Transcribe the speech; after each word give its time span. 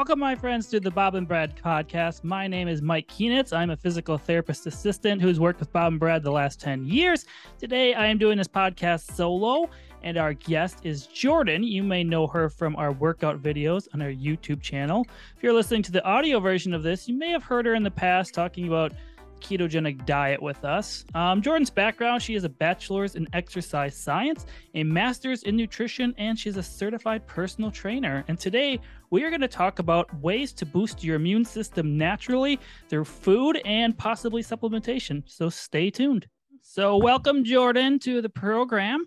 Welcome, 0.00 0.20
my 0.20 0.34
friends, 0.34 0.66
to 0.68 0.80
the 0.80 0.90
Bob 0.90 1.14
and 1.14 1.28
Brad 1.28 1.54
podcast. 1.62 2.24
My 2.24 2.46
name 2.46 2.68
is 2.68 2.80
Mike 2.80 3.06
Keenitz. 3.06 3.52
I'm 3.52 3.68
a 3.68 3.76
physical 3.76 4.16
therapist 4.16 4.66
assistant 4.66 5.20
who's 5.20 5.38
worked 5.38 5.60
with 5.60 5.70
Bob 5.74 5.92
and 5.92 6.00
Brad 6.00 6.22
the 6.22 6.30
last 6.30 6.58
10 6.58 6.86
years. 6.86 7.26
Today, 7.58 7.92
I 7.92 8.06
am 8.06 8.16
doing 8.16 8.38
this 8.38 8.48
podcast 8.48 9.14
solo, 9.14 9.68
and 10.02 10.16
our 10.16 10.32
guest 10.32 10.78
is 10.84 11.06
Jordan. 11.06 11.62
You 11.62 11.82
may 11.82 12.02
know 12.02 12.26
her 12.28 12.48
from 12.48 12.76
our 12.76 12.92
workout 12.92 13.42
videos 13.42 13.88
on 13.92 14.00
our 14.00 14.08
YouTube 14.08 14.62
channel. 14.62 15.06
If 15.36 15.42
you're 15.42 15.52
listening 15.52 15.82
to 15.82 15.92
the 15.92 16.02
audio 16.02 16.40
version 16.40 16.72
of 16.72 16.82
this, 16.82 17.06
you 17.06 17.12
may 17.12 17.28
have 17.28 17.42
heard 17.42 17.66
her 17.66 17.74
in 17.74 17.82
the 17.82 17.90
past 17.90 18.32
talking 18.32 18.68
about 18.68 18.94
ketogenic 19.40 20.06
diet 20.06 20.40
with 20.40 20.64
us. 20.64 21.04
Um, 21.14 21.42
Jordan's 21.42 21.70
background 21.70 22.22
she 22.22 22.34
has 22.34 22.44
a 22.44 22.48
bachelor's 22.48 23.16
in 23.16 23.26
exercise 23.32 23.96
science, 23.96 24.46
a 24.74 24.84
master's 24.84 25.42
in 25.42 25.56
nutrition, 25.56 26.14
and 26.18 26.38
she's 26.38 26.56
a 26.56 26.62
certified 26.62 27.26
personal 27.26 27.70
trainer. 27.70 28.24
And 28.28 28.38
today 28.38 28.80
we 29.10 29.24
are 29.24 29.28
going 29.28 29.40
to 29.40 29.48
talk 29.48 29.80
about 29.80 30.12
ways 30.20 30.52
to 30.54 30.64
boost 30.64 31.02
your 31.02 31.16
immune 31.16 31.44
system 31.44 31.98
naturally 31.98 32.60
through 32.88 33.04
food 33.04 33.60
and 33.64 33.96
possibly 33.98 34.42
supplementation. 34.42 35.22
So 35.26 35.48
stay 35.48 35.90
tuned. 35.90 36.28
So, 36.62 36.96
welcome, 36.96 37.42
Jordan, 37.42 37.98
to 38.00 38.22
the 38.22 38.28
program. 38.28 39.06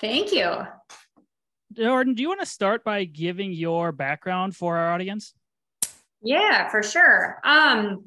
Thank 0.00 0.32
you. 0.32 0.66
Jordan, 1.72 2.14
do 2.14 2.22
you 2.22 2.28
want 2.28 2.40
to 2.40 2.46
start 2.46 2.84
by 2.84 3.04
giving 3.04 3.52
your 3.52 3.92
background 3.92 4.54
for 4.54 4.76
our 4.76 4.92
audience? 4.92 5.34
Yeah, 6.22 6.68
for 6.68 6.82
sure. 6.82 7.40
Um, 7.42 8.04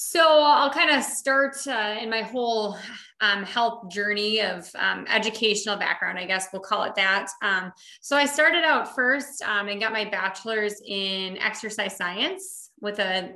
so 0.00 0.44
I'll 0.44 0.70
kind 0.70 0.92
of 0.92 1.02
start 1.02 1.56
uh, 1.66 1.96
in 2.00 2.08
my 2.08 2.22
whole 2.22 2.78
um, 3.20 3.42
health 3.42 3.90
journey 3.90 4.40
of 4.40 4.70
um, 4.76 5.04
educational 5.08 5.76
background, 5.76 6.20
I 6.20 6.24
guess 6.24 6.46
we'll 6.52 6.62
call 6.62 6.84
it 6.84 6.94
that. 6.94 7.28
Um, 7.42 7.72
so 8.00 8.16
I 8.16 8.24
started 8.24 8.62
out 8.62 8.94
first 8.94 9.42
um, 9.42 9.66
and 9.66 9.80
got 9.80 9.92
my 9.92 10.04
bachelor's 10.04 10.80
in 10.86 11.36
exercise 11.38 11.96
science 11.96 12.70
with 12.80 13.00
a 13.00 13.34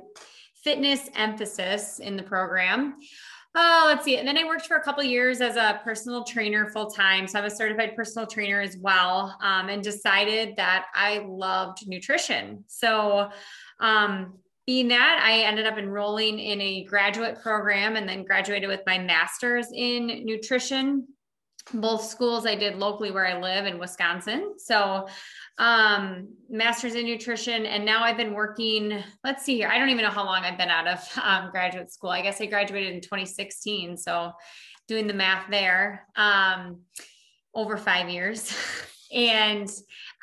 fitness 0.63 1.09
emphasis 1.15 1.99
in 1.99 2.15
the 2.15 2.23
program. 2.23 2.95
Oh, 3.55 3.83
let's 3.87 4.05
see. 4.05 4.15
And 4.15 4.25
then 4.25 4.37
I 4.37 4.45
worked 4.45 4.65
for 4.65 4.77
a 4.77 4.81
couple 4.81 5.03
years 5.03 5.41
as 5.41 5.57
a 5.57 5.81
personal 5.83 6.23
trainer 6.23 6.69
full 6.69 6.89
time. 6.89 7.27
So 7.27 7.39
I'm 7.39 7.45
a 7.45 7.51
certified 7.51 7.93
personal 7.93 8.25
trainer 8.25 8.61
as 8.61 8.77
well, 8.77 9.37
um, 9.41 9.67
and 9.67 9.83
decided 9.83 10.55
that 10.55 10.85
I 10.95 11.25
loved 11.27 11.85
nutrition. 11.89 12.63
So 12.67 13.31
um, 13.81 14.37
being 14.65 14.87
that, 14.89 15.21
I 15.23 15.41
ended 15.41 15.65
up 15.65 15.77
enrolling 15.77 16.39
in 16.39 16.61
a 16.61 16.83
graduate 16.85 17.41
program 17.41 17.95
and 17.95 18.07
then 18.07 18.23
graduated 18.23 18.69
with 18.69 18.81
my 18.85 18.97
master's 18.97 19.67
in 19.73 20.25
nutrition. 20.25 21.07
Both 21.73 22.03
schools 22.05 22.45
I 22.45 22.55
did 22.55 22.77
locally 22.77 23.11
where 23.11 23.25
I 23.25 23.39
live 23.39 23.65
in 23.65 23.79
Wisconsin. 23.79 24.53
So, 24.57 25.07
um, 25.57 26.29
master's 26.49 26.95
in 26.95 27.05
nutrition. 27.05 27.65
And 27.65 27.85
now 27.85 28.03
I've 28.03 28.17
been 28.17 28.33
working, 28.33 29.03
let's 29.23 29.43
see 29.43 29.55
here. 29.55 29.69
I 29.69 29.77
don't 29.77 29.89
even 29.89 30.03
know 30.03 30.11
how 30.11 30.25
long 30.25 30.43
I've 30.43 30.57
been 30.57 30.69
out 30.69 30.87
of 30.87 31.19
um, 31.23 31.51
graduate 31.51 31.91
school. 31.91 32.09
I 32.09 32.21
guess 32.21 32.41
I 32.41 32.47
graduated 32.47 32.93
in 32.93 33.01
2016. 33.01 33.97
So, 33.97 34.31
doing 34.87 35.07
the 35.07 35.13
math 35.13 35.49
there, 35.49 36.07
um, 36.15 36.81
over 37.53 37.77
five 37.77 38.09
years. 38.09 38.53
and 39.13 39.69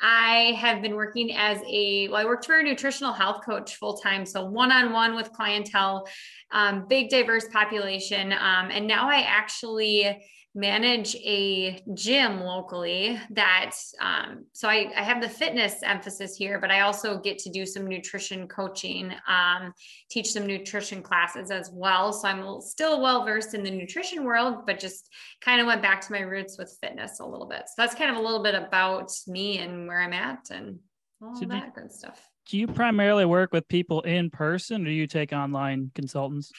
I 0.01 0.55
have 0.59 0.81
been 0.81 0.95
working 0.95 1.33
as 1.35 1.59
a, 1.67 2.07
well, 2.09 2.21
I 2.21 2.25
worked 2.25 2.45
for 2.45 2.59
a 2.59 2.63
nutritional 2.63 3.13
health 3.13 3.43
coach 3.45 3.75
full 3.75 3.97
time. 3.97 4.25
So 4.25 4.45
one 4.45 4.71
on 4.71 4.91
one 4.91 5.15
with 5.15 5.31
clientele, 5.31 6.07
um, 6.51 6.85
big 6.87 7.09
diverse 7.09 7.47
population. 7.47 8.33
Um, 8.33 8.69
and 8.71 8.87
now 8.87 9.09
I 9.09 9.21
actually 9.21 10.21
manage 10.53 11.15
a 11.15 11.81
gym 11.93 12.41
locally 12.41 13.17
that 13.29 13.71
um, 14.01 14.45
so 14.51 14.67
I, 14.67 14.91
I, 14.97 15.01
have 15.01 15.21
the 15.21 15.29
fitness 15.29 15.81
emphasis 15.81 16.35
here 16.35 16.59
but 16.59 16.69
i 16.69 16.81
also 16.81 17.19
get 17.19 17.37
to 17.39 17.49
do 17.49 17.65
some 17.65 17.87
nutrition 17.87 18.49
coaching 18.49 19.13
um, 19.29 19.73
teach 20.09 20.31
some 20.31 20.45
nutrition 20.45 21.01
classes 21.01 21.51
as 21.51 21.69
well. 21.73 22.11
So 22.11 22.27
i'm 22.27 22.59
still 22.59 23.01
well 23.01 23.23
versed 23.23 23.53
in 23.53 23.63
the 23.63 23.71
nutrition 23.71 24.25
world 24.25 24.65
but 24.65 24.77
just 24.77 25.09
kind 25.39 25.61
of 25.61 25.67
went 25.67 25.81
back 25.81 26.01
to 26.01 26.11
my 26.11 26.19
roots 26.19 26.57
with 26.57 26.77
fitness 26.81 27.21
a 27.21 27.25
little 27.25 27.47
bit. 27.47 27.63
So 27.67 27.73
that's 27.77 27.95
kind 27.95 28.11
of 28.11 28.17
a 28.17 28.21
little 28.21 28.43
bit 28.43 28.55
about 28.55 29.09
me 29.27 29.59
and 29.59 29.87
where 29.87 30.01
i'm 30.01 30.13
at 30.13 30.49
and 30.51 30.79
all 31.21 31.33
so 31.35 31.45
that 31.45 31.73
good 31.75 31.93
stuff. 31.93 32.27
do 32.47 32.57
you 32.57 32.67
primarily 32.67 33.23
work 33.23 33.53
with 33.53 33.67
people 33.69 34.01
in 34.01 34.29
person 34.29 34.81
or 34.81 34.85
do 34.85 34.91
you 34.91 35.07
take 35.07 35.31
online 35.31 35.91
consultants 35.95 36.51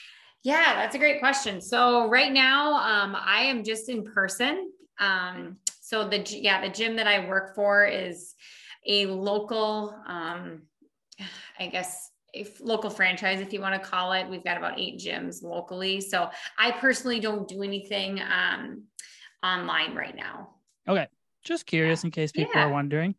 yeah, 0.42 0.74
that's 0.74 0.94
a 0.94 0.98
great 0.98 1.20
question. 1.20 1.60
So 1.60 2.08
right 2.08 2.32
now, 2.32 2.74
um, 2.74 3.16
I 3.18 3.42
am 3.42 3.62
just 3.62 3.88
in 3.88 4.04
person. 4.04 4.70
Um, 4.98 5.56
so 5.80 6.08
the 6.08 6.18
yeah, 6.18 6.60
the 6.60 6.68
gym 6.68 6.96
that 6.96 7.06
I 7.06 7.28
work 7.28 7.54
for 7.54 7.86
is 7.86 8.34
a 8.86 9.06
local, 9.06 9.94
um, 10.06 10.62
I 11.58 11.66
guess, 11.68 12.10
a 12.34 12.46
local 12.60 12.90
franchise, 12.90 13.40
if 13.40 13.52
you 13.52 13.60
want 13.60 13.80
to 13.80 13.88
call 13.88 14.12
it. 14.12 14.28
We've 14.28 14.42
got 14.42 14.56
about 14.56 14.80
eight 14.80 14.98
gyms 14.98 15.42
locally. 15.42 16.00
So 16.00 16.30
I 16.58 16.72
personally 16.72 17.20
don't 17.20 17.46
do 17.46 17.62
anything 17.62 18.20
um, 18.20 18.84
online 19.44 19.94
right 19.94 20.16
now. 20.16 20.54
Okay, 20.88 21.06
just 21.44 21.66
curious 21.66 22.04
in 22.04 22.10
case 22.10 22.32
people 22.32 22.52
yeah. 22.54 22.66
are 22.66 22.72
wondering. 22.72 23.14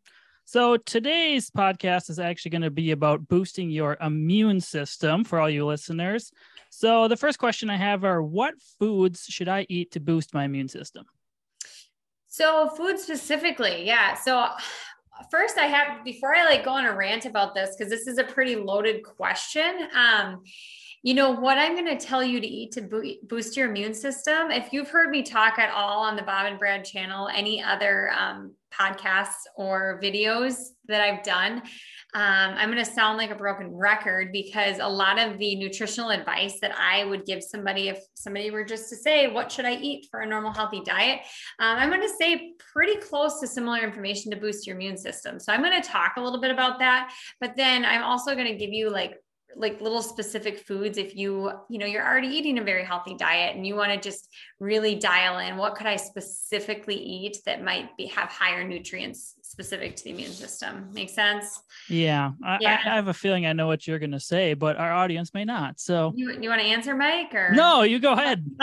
So 0.46 0.76
today's 0.76 1.50
podcast 1.50 2.10
is 2.10 2.18
actually 2.18 2.50
going 2.50 2.62
to 2.62 2.70
be 2.70 2.90
about 2.90 3.26
boosting 3.28 3.70
your 3.70 3.96
immune 4.00 4.60
system 4.60 5.24
for 5.24 5.40
all 5.40 5.48
you 5.48 5.64
listeners. 5.64 6.30
So 6.68 7.08
the 7.08 7.16
first 7.16 7.38
question 7.38 7.70
I 7.70 7.76
have 7.76 8.04
are 8.04 8.22
what 8.22 8.54
foods 8.78 9.24
should 9.24 9.48
I 9.48 9.64
eat 9.70 9.92
to 9.92 10.00
boost 10.00 10.34
my 10.34 10.44
immune 10.44 10.68
system? 10.68 11.06
So 12.28 12.68
food 12.68 12.98
specifically, 12.98 13.86
yeah. 13.86 14.14
So 14.14 14.48
first 15.30 15.56
I 15.56 15.64
have 15.66 16.04
before 16.04 16.34
I 16.34 16.44
like 16.44 16.64
go 16.64 16.72
on 16.72 16.84
a 16.84 16.94
rant 16.94 17.24
about 17.24 17.54
this 17.54 17.74
because 17.74 17.90
this 17.90 18.06
is 18.06 18.18
a 18.18 18.24
pretty 18.24 18.56
loaded 18.56 19.02
question. 19.02 19.88
Um, 19.94 20.42
you 21.04 21.12
know 21.12 21.32
what 21.32 21.58
I'm 21.58 21.74
going 21.74 21.98
to 21.98 22.02
tell 22.02 22.24
you 22.24 22.40
to 22.40 22.46
eat 22.46 22.72
to 22.72 22.80
bo- 22.80 23.02
boost 23.28 23.58
your 23.58 23.68
immune 23.68 23.92
system. 23.92 24.50
If 24.50 24.72
you've 24.72 24.88
heard 24.88 25.10
me 25.10 25.22
talk 25.22 25.58
at 25.58 25.70
all 25.70 26.02
on 26.02 26.16
the 26.16 26.22
Bob 26.22 26.46
and 26.46 26.58
Brad 26.58 26.82
channel, 26.82 27.28
any 27.28 27.62
other 27.62 28.10
um, 28.18 28.54
podcasts 28.72 29.44
or 29.54 30.00
videos 30.02 30.54
that 30.88 31.02
I've 31.02 31.22
done, 31.22 31.58
um, 32.14 32.54
I'm 32.56 32.70
going 32.70 32.82
to 32.82 32.90
sound 32.90 33.18
like 33.18 33.30
a 33.30 33.34
broken 33.34 33.68
record 33.74 34.32
because 34.32 34.78
a 34.78 34.88
lot 34.88 35.18
of 35.18 35.36
the 35.38 35.56
nutritional 35.56 36.08
advice 36.08 36.58
that 36.62 36.74
I 36.74 37.04
would 37.04 37.26
give 37.26 37.42
somebody, 37.42 37.88
if 37.88 37.98
somebody 38.14 38.50
were 38.50 38.64
just 38.64 38.88
to 38.88 38.96
say, 38.96 39.28
What 39.28 39.52
should 39.52 39.66
I 39.66 39.74
eat 39.74 40.06
for 40.10 40.20
a 40.20 40.26
normal, 40.26 40.54
healthy 40.54 40.80
diet? 40.86 41.20
Um, 41.58 41.76
I'm 41.76 41.90
going 41.90 42.00
to 42.00 42.14
say 42.18 42.54
pretty 42.72 42.96
close 42.96 43.40
to 43.40 43.46
similar 43.46 43.80
information 43.80 44.30
to 44.30 44.38
boost 44.38 44.66
your 44.66 44.76
immune 44.76 44.96
system. 44.96 45.38
So 45.38 45.52
I'm 45.52 45.60
going 45.60 45.82
to 45.82 45.86
talk 45.86 46.12
a 46.16 46.22
little 46.22 46.40
bit 46.40 46.50
about 46.50 46.78
that. 46.78 47.12
But 47.42 47.56
then 47.56 47.84
I'm 47.84 48.02
also 48.02 48.34
going 48.34 48.46
to 48.46 48.56
give 48.56 48.70
you 48.70 48.88
like 48.88 49.16
like 49.56 49.80
little 49.80 50.02
specific 50.02 50.58
foods 50.60 50.98
if 50.98 51.14
you 51.14 51.50
you 51.68 51.78
know 51.78 51.86
you're 51.86 52.06
already 52.06 52.28
eating 52.28 52.58
a 52.58 52.64
very 52.64 52.84
healthy 52.84 53.14
diet 53.14 53.54
and 53.56 53.66
you 53.66 53.74
want 53.74 53.92
to 53.92 53.98
just 53.98 54.28
really 54.60 54.94
dial 54.94 55.38
in 55.38 55.56
what 55.56 55.74
could 55.74 55.86
i 55.86 55.96
specifically 55.96 56.96
eat 56.96 57.38
that 57.46 57.62
might 57.62 57.96
be 57.96 58.06
have 58.06 58.28
higher 58.28 58.66
nutrients 58.66 59.36
specific 59.54 59.94
to 59.94 60.04
the 60.04 60.10
immune 60.10 60.32
system. 60.32 60.90
Make 60.92 61.08
sense? 61.08 61.62
Yeah. 61.88 62.32
I, 62.42 62.58
yeah. 62.60 62.80
I, 62.84 62.96
have 62.96 63.06
a 63.06 63.14
feeling 63.14 63.46
I 63.46 63.52
know 63.52 63.68
what 63.68 63.86
you're 63.86 64.00
going 64.00 64.10
to 64.10 64.18
say, 64.18 64.54
but 64.54 64.76
our 64.76 64.92
audience 64.92 65.32
may 65.32 65.44
not. 65.44 65.78
So 65.78 66.12
you, 66.16 66.32
you 66.40 66.48
want 66.48 66.60
to 66.60 66.66
answer, 66.66 66.92
Mike? 66.96 67.32
Or 67.32 67.52
no, 67.52 67.82
you 67.82 68.00
go 68.00 68.14
ahead. 68.14 68.44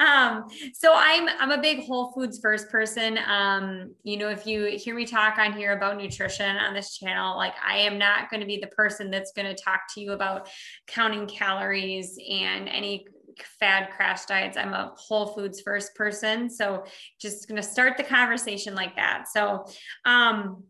um, 0.00 0.44
so 0.72 0.92
I'm 0.94 1.28
I'm 1.40 1.50
a 1.50 1.60
big 1.60 1.84
whole 1.84 2.12
foods 2.12 2.38
first 2.38 2.70
person. 2.70 3.18
Um, 3.26 3.94
you 4.04 4.16
know, 4.16 4.28
if 4.28 4.46
you 4.46 4.78
hear 4.78 4.94
me 4.94 5.04
talk 5.04 5.38
on 5.38 5.52
here 5.52 5.72
about 5.72 5.96
nutrition 5.96 6.56
on 6.56 6.72
this 6.72 6.96
channel, 6.96 7.36
like 7.36 7.54
I 7.66 7.78
am 7.78 7.98
not 7.98 8.30
going 8.30 8.40
to 8.40 8.46
be 8.46 8.58
the 8.58 8.68
person 8.68 9.10
that's 9.10 9.32
going 9.32 9.52
to 9.52 9.60
talk 9.60 9.80
to 9.94 10.00
you 10.00 10.12
about 10.12 10.48
counting 10.86 11.26
calories 11.26 12.16
and 12.30 12.68
any 12.68 13.06
fad 13.42 13.90
crash 13.90 14.24
diets. 14.26 14.56
I'm 14.56 14.72
a 14.72 14.92
whole 14.96 15.28
foods 15.28 15.60
first 15.60 15.94
person. 15.94 16.48
So 16.50 16.84
just 17.20 17.48
going 17.48 17.60
to 17.60 17.66
start 17.66 17.96
the 17.96 18.04
conversation 18.04 18.74
like 18.74 18.96
that. 18.96 19.28
So, 19.28 19.66
um, 20.04 20.64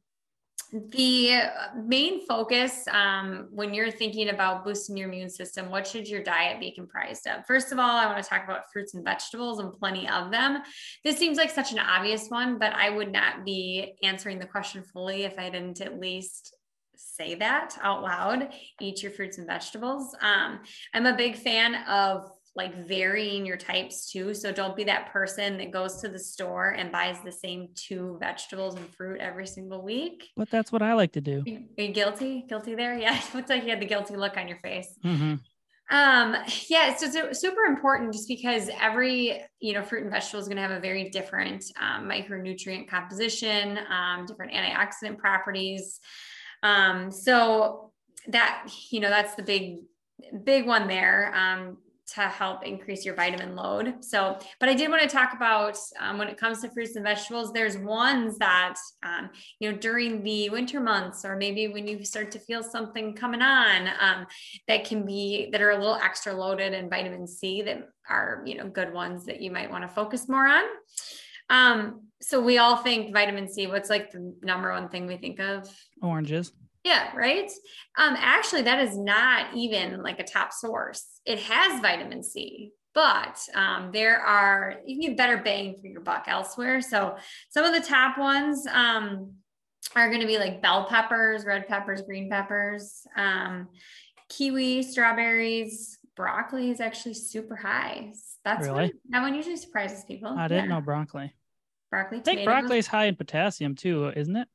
the 0.71 1.41
main 1.87 2.27
focus 2.27 2.87
um, 2.89 3.49
when 3.51 3.73
you're 3.73 3.91
thinking 3.91 4.29
about 4.29 4.65
boosting 4.65 4.97
your 4.99 5.09
immune 5.09 5.31
system, 5.31 5.71
what 5.71 5.87
should 5.87 6.07
your 6.07 6.23
diet 6.23 6.61
be 6.61 6.71
comprised 6.71 7.27
of? 7.27 7.47
First 7.47 7.73
of 7.73 7.79
all, 7.79 7.97
I 7.97 8.07
want 8.07 8.23
to 8.23 8.29
talk 8.29 8.45
about 8.45 8.71
fruits 8.71 8.93
and 8.93 9.03
vegetables 9.03 9.61
and 9.61 9.73
plenty 9.73 10.07
of 10.09 10.31
them. 10.31 10.63
This 11.05 11.17
seems 11.17 11.39
like 11.39 11.51
such 11.51 11.73
an 11.73 11.79
obvious 11.79 12.29
one, 12.29 12.59
but 12.59 12.75
I 12.75 12.91
would 12.91 13.11
not 13.11 13.47
be 13.47 13.95
answering 14.03 14.39
the 14.39 14.47
question 14.47 14.83
fully 14.83 15.25
if 15.25 15.39
I 15.39 15.49
didn't 15.49 15.81
at 15.81 15.99
least 15.99 16.55
say 16.97 17.35
that 17.37 17.79
out 17.83 18.03
loud. 18.03 18.53
Eat 18.81 19.03
your 19.03 19.13
fruits 19.13 19.39
and 19.39 19.47
vegetables. 19.47 20.15
Um, 20.21 20.61
I'm 20.93 21.07
a 21.07 21.17
big 21.17 21.37
fan 21.37 21.77
of 21.89 22.31
like 22.59 22.87
varying 22.87 23.47
your 23.47 23.57
types 23.57 24.11
too. 24.11 24.35
So 24.35 24.53
don't 24.53 24.77
be 24.77 24.85
that 24.85 25.11
person 25.11 25.57
that 25.59 25.71
goes 25.71 26.03
to 26.03 26.09
the 26.09 26.19
store 26.19 26.71
and 26.71 26.93
buys 26.93 27.17
the 27.25 27.33
same 27.33 27.69
two 27.75 28.19
vegetables 28.21 28.75
and 28.75 28.87
fruit 28.95 29.21
every 29.21 29.47
single 29.47 29.81
week. 29.81 30.29
But 30.37 30.51
that's 30.51 30.71
what 30.71 30.83
I 30.83 30.93
like 30.93 31.13
to 31.13 31.21
do. 31.21 31.45
Are 31.79 31.83
you 31.83 31.93
guilty? 31.93 32.45
Guilty 32.49 32.75
there? 32.75 32.99
Yeah. 32.99 33.19
It 33.29 33.35
looks 33.35 33.49
like 33.49 33.63
you 33.63 33.71
had 33.71 33.81
the 33.81 33.87
guilty 33.87 34.17
look 34.17 34.37
on 34.37 34.49
your 34.49 34.59
face. 34.59 34.89
Mm-hmm. 35.05 35.35
Um, 35.91 36.37
yeah, 36.69 36.91
it's 36.91 37.01
just 37.01 37.41
super 37.41 37.63
important 37.63 38.13
just 38.13 38.29
because 38.29 38.69
every, 38.81 39.41
you 39.61 39.73
know, 39.73 39.83
fruit 39.83 40.03
and 40.03 40.11
vegetable 40.11 40.41
is 40.41 40.49
going 40.49 40.57
to 40.57 40.63
have 40.63 40.71
a 40.71 40.81
very 40.81 41.09
different 41.11 41.65
um, 41.81 42.09
micronutrient 42.09 42.89
composition, 42.89 43.79
um, 43.89 44.27
different 44.27 44.53
antioxidant 44.53 45.19
properties. 45.19 46.01
Um, 46.63 47.11
so 47.11 47.93
that, 48.27 48.69
you 48.91 49.01
know, 49.01 49.09
that's 49.09 49.35
the 49.37 49.43
big, 49.43 49.79
big 50.45 50.67
one 50.67 50.89
there. 50.89 51.33
Um, 51.35 51.79
to 52.15 52.21
help 52.23 52.65
increase 52.65 53.05
your 53.05 53.15
vitamin 53.15 53.55
load. 53.55 54.03
So, 54.05 54.39
but 54.61 54.69
I 54.69 54.75
did 54.75 54.91
want 54.91 55.03
to 55.03 55.09
talk 55.09 55.35
about 55.35 55.77
um, 56.01 56.19
when 56.19 56.29
it 56.29 56.39
comes 56.39 56.63
to 56.63 56.71
fruits 56.71 56.97
and 56.97 57.05
vegetables, 57.05 57.53
there's 57.53 57.77
ones 57.77 58.39
that, 58.39 58.77
um, 59.03 59.31
you 59.61 59.71
know, 59.71 59.77
during 59.77 60.23
the 60.23 60.49
winter 60.51 60.81
months, 60.81 61.25
or 61.25 61.37
maybe 61.37 61.69
when 61.69 61.87
you 61.87 62.05
start 62.05 62.31
to 62.31 62.39
feel 62.39 62.63
something 62.63 63.15
coming 63.15 63.43
on, 63.43 63.89
um, 64.01 64.27
that 64.69 64.85
can 64.85 65.05
be, 65.05 65.51
that 65.53 65.61
are 65.61 65.73
a 65.73 65.79
little 65.79 65.97
extra 65.97 66.33
loaded 66.33 66.73
in 66.73 66.89
vitamin 66.89 67.27
C 67.27 67.63
that 67.63 67.89
are, 68.09 68.43
you 68.47 68.57
know, 68.57 68.69
good 68.69 68.93
ones 68.93 69.27
that 69.27 69.43
you 69.43 69.51
might 69.51 69.71
want 69.71 69.85
to 69.85 69.89
focus 69.89 70.29
more 70.29 70.47
on. 70.47 70.65
Um, 71.51 72.09
so 72.21 72.41
we 72.41 72.59
all 72.59 72.77
think 72.77 73.13
vitamin 73.13 73.53
C, 73.53 73.67
what's 73.67 73.91
like 73.91 74.11
the 74.11 74.35
number 74.43 74.71
one 74.71 74.89
thing 74.89 75.07
we 75.07 75.17
think 75.17 75.41
of? 75.41 75.71
Oranges. 76.03 76.53
Yeah, 76.85 77.15
right. 77.17 77.51
Um, 77.99 78.15
actually, 78.17 78.63
that 78.63 78.81
is 78.81 78.97
not 78.97 79.55
even 79.55 80.03
like 80.03 80.21
a 80.21 80.25
top 80.25 80.53
source. 80.53 81.05
It 81.27 81.39
has 81.41 81.81
vitamin 81.81 82.23
C, 82.23 82.73
but 82.95 83.41
um, 83.55 83.91
there 83.93 84.21
are 84.21 84.77
you 84.87 84.97
can 84.97 85.09
get 85.09 85.17
better 85.17 85.39
bang 85.39 85.77
for 85.81 85.87
your 85.87 86.01
buck 86.01 86.25
elsewhere. 86.29 86.81
So 86.81 87.17
some 87.51 87.65
of 87.65 87.73
the 87.73 87.87
top 87.87 88.17
ones 88.17 88.67
um, 88.67 89.35
are 89.95 90.09
going 90.09 90.21
to 90.21 90.27
be 90.27 90.39
like 90.39 90.63
bell 90.63 90.87
peppers, 90.87 91.45
red 91.45 91.69
peppers, 91.69 92.03
green 92.03 92.31
peppers, 92.31 93.03
um, 93.17 93.69
kiwi, 94.29 94.83
strawberries, 94.83 95.99
broccoli 96.19 96.71
is 96.71 96.81
actually 96.81 97.15
super 97.15 97.57
high. 97.57 98.13
That's 98.45 98.67
really? 98.67 98.83
one, 98.83 98.93
that 99.11 99.23
one 99.23 99.35
usually 99.35 99.57
surprises 99.57 100.05
people. 100.05 100.37
I 100.37 100.49
didn't 100.49 100.65
yeah. 100.65 100.77
know 100.77 100.81
broccoli. 100.81 101.33
Broccoli. 101.91 102.19
I 102.19 102.23
think 102.23 102.45
broccoli 102.45 102.79
is 102.79 102.87
high 102.87 103.07
in 103.07 103.17
potassium 103.17 103.75
too, 103.75 104.13
isn't 104.15 104.37
it? 104.37 104.49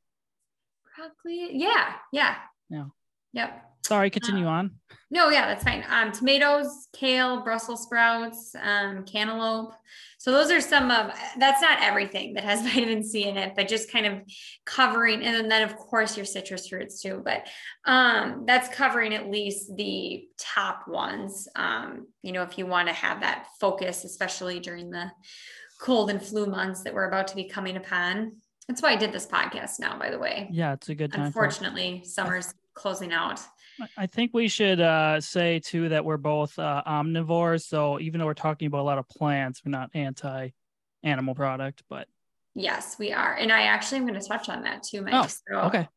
Broccoli. 1.04 1.50
Yeah, 1.52 1.94
yeah. 2.12 2.36
Yeah. 2.70 2.86
Yep. 3.32 3.62
Sorry, 3.86 4.08
continue 4.08 4.46
um, 4.46 4.54
on. 4.54 4.70
No, 5.10 5.28
yeah, 5.28 5.46
that's 5.46 5.62
fine. 5.62 5.84
Um, 5.90 6.10
tomatoes, 6.10 6.88
kale, 6.94 7.42
Brussels 7.42 7.82
sprouts, 7.82 8.54
um, 8.62 9.04
cantaloupe. 9.04 9.74
So 10.16 10.32
those 10.32 10.50
are 10.50 10.60
some 10.62 10.90
of 10.90 11.12
that's 11.38 11.60
not 11.60 11.82
everything 11.82 12.32
that 12.34 12.44
has 12.44 12.62
vitamin 12.72 13.04
C 13.04 13.24
in 13.24 13.36
it, 13.36 13.52
but 13.54 13.68
just 13.68 13.92
kind 13.92 14.06
of 14.06 14.22
covering, 14.64 15.22
and 15.22 15.50
then 15.50 15.62
of 15.62 15.76
course 15.76 16.16
your 16.16 16.24
citrus 16.24 16.68
fruits 16.68 17.02
too. 17.02 17.20
But 17.22 17.46
um, 17.84 18.44
that's 18.46 18.74
covering 18.74 19.12
at 19.12 19.30
least 19.30 19.76
the 19.76 20.26
top 20.38 20.88
ones. 20.88 21.46
Um, 21.54 22.06
you 22.22 22.32
know, 22.32 22.42
if 22.42 22.56
you 22.56 22.64
want 22.64 22.88
to 22.88 22.94
have 22.94 23.20
that 23.20 23.48
focus, 23.60 24.04
especially 24.04 24.60
during 24.60 24.90
the 24.90 25.10
cold 25.78 26.08
and 26.08 26.22
flu 26.22 26.46
months 26.46 26.82
that 26.82 26.94
we're 26.94 27.08
about 27.08 27.28
to 27.28 27.36
be 27.36 27.44
coming 27.44 27.76
upon. 27.76 28.36
That's 28.68 28.80
why 28.82 28.92
I 28.92 28.96
did 28.96 29.12
this 29.12 29.26
podcast 29.26 29.78
now, 29.78 29.98
by 29.98 30.10
the 30.10 30.18
way. 30.18 30.48
Yeah, 30.50 30.72
it's 30.72 30.88
a 30.88 30.94
good 30.94 31.12
time. 31.12 31.26
Unfortunately, 31.26 32.02
summer's 32.04 32.54
closing 32.74 33.12
out. 33.12 33.40
I 33.96 34.06
think 34.06 34.32
we 34.32 34.48
should 34.48 34.80
uh, 34.80 35.20
say 35.20 35.58
too 35.58 35.88
that 35.90 36.04
we're 36.04 36.16
both 36.16 36.58
uh, 36.58 36.82
omnivores. 36.86 37.64
So 37.66 38.00
even 38.00 38.20
though 38.20 38.26
we're 38.26 38.34
talking 38.34 38.66
about 38.66 38.80
a 38.80 38.84
lot 38.84 38.98
of 38.98 39.08
plants, 39.08 39.62
we're 39.64 39.70
not 39.70 39.90
anti 39.94 40.50
animal 41.02 41.34
product, 41.34 41.82
but 41.88 42.08
yes, 42.54 42.96
we 42.98 43.12
are. 43.12 43.34
And 43.34 43.52
I 43.52 43.62
actually 43.62 43.98
am 43.98 44.06
going 44.06 44.18
to 44.20 44.26
touch 44.26 44.48
on 44.48 44.62
that 44.62 44.82
too, 44.82 45.02
Mike. 45.02 45.14
Oh, 45.14 45.26
so, 45.26 45.60
okay. 45.66 45.88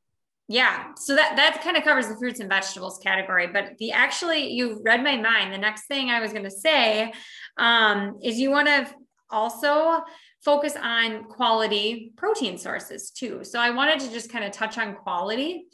Yeah. 0.50 0.94
So 0.96 1.16
that, 1.16 1.36
that 1.36 1.62
kind 1.62 1.78
of 1.78 1.84
covers 1.84 2.08
the 2.08 2.16
fruits 2.16 2.40
and 2.40 2.50
vegetables 2.50 3.00
category, 3.04 3.48
but 3.48 3.78
the 3.80 3.92
actually, 3.92 4.52
you 4.52 4.82
read 4.84 5.04
my 5.04 5.18
mind. 5.18 5.54
The 5.54 5.58
next 5.58 5.88
thing 5.88 6.10
I 6.10 6.22
was 6.22 6.32
going 6.32 6.46
to 6.46 6.52
say 6.52 7.12
um, 7.58 8.18
is 8.24 8.40
you 8.40 8.50
want 8.50 8.68
to 8.68 8.88
also 9.30 10.02
focus 10.44 10.76
on 10.82 11.26
quality 11.26 12.14
protein 12.16 12.58
sources 12.58 13.12
too. 13.12 13.44
So 13.44 13.60
I 13.60 13.72
wanted 13.72 14.00
to 14.02 14.12
just 14.12 14.32
kind 14.32 14.46
of 14.46 14.52
touch 14.52 14.78
on 14.78 14.96
quality. 14.96 15.66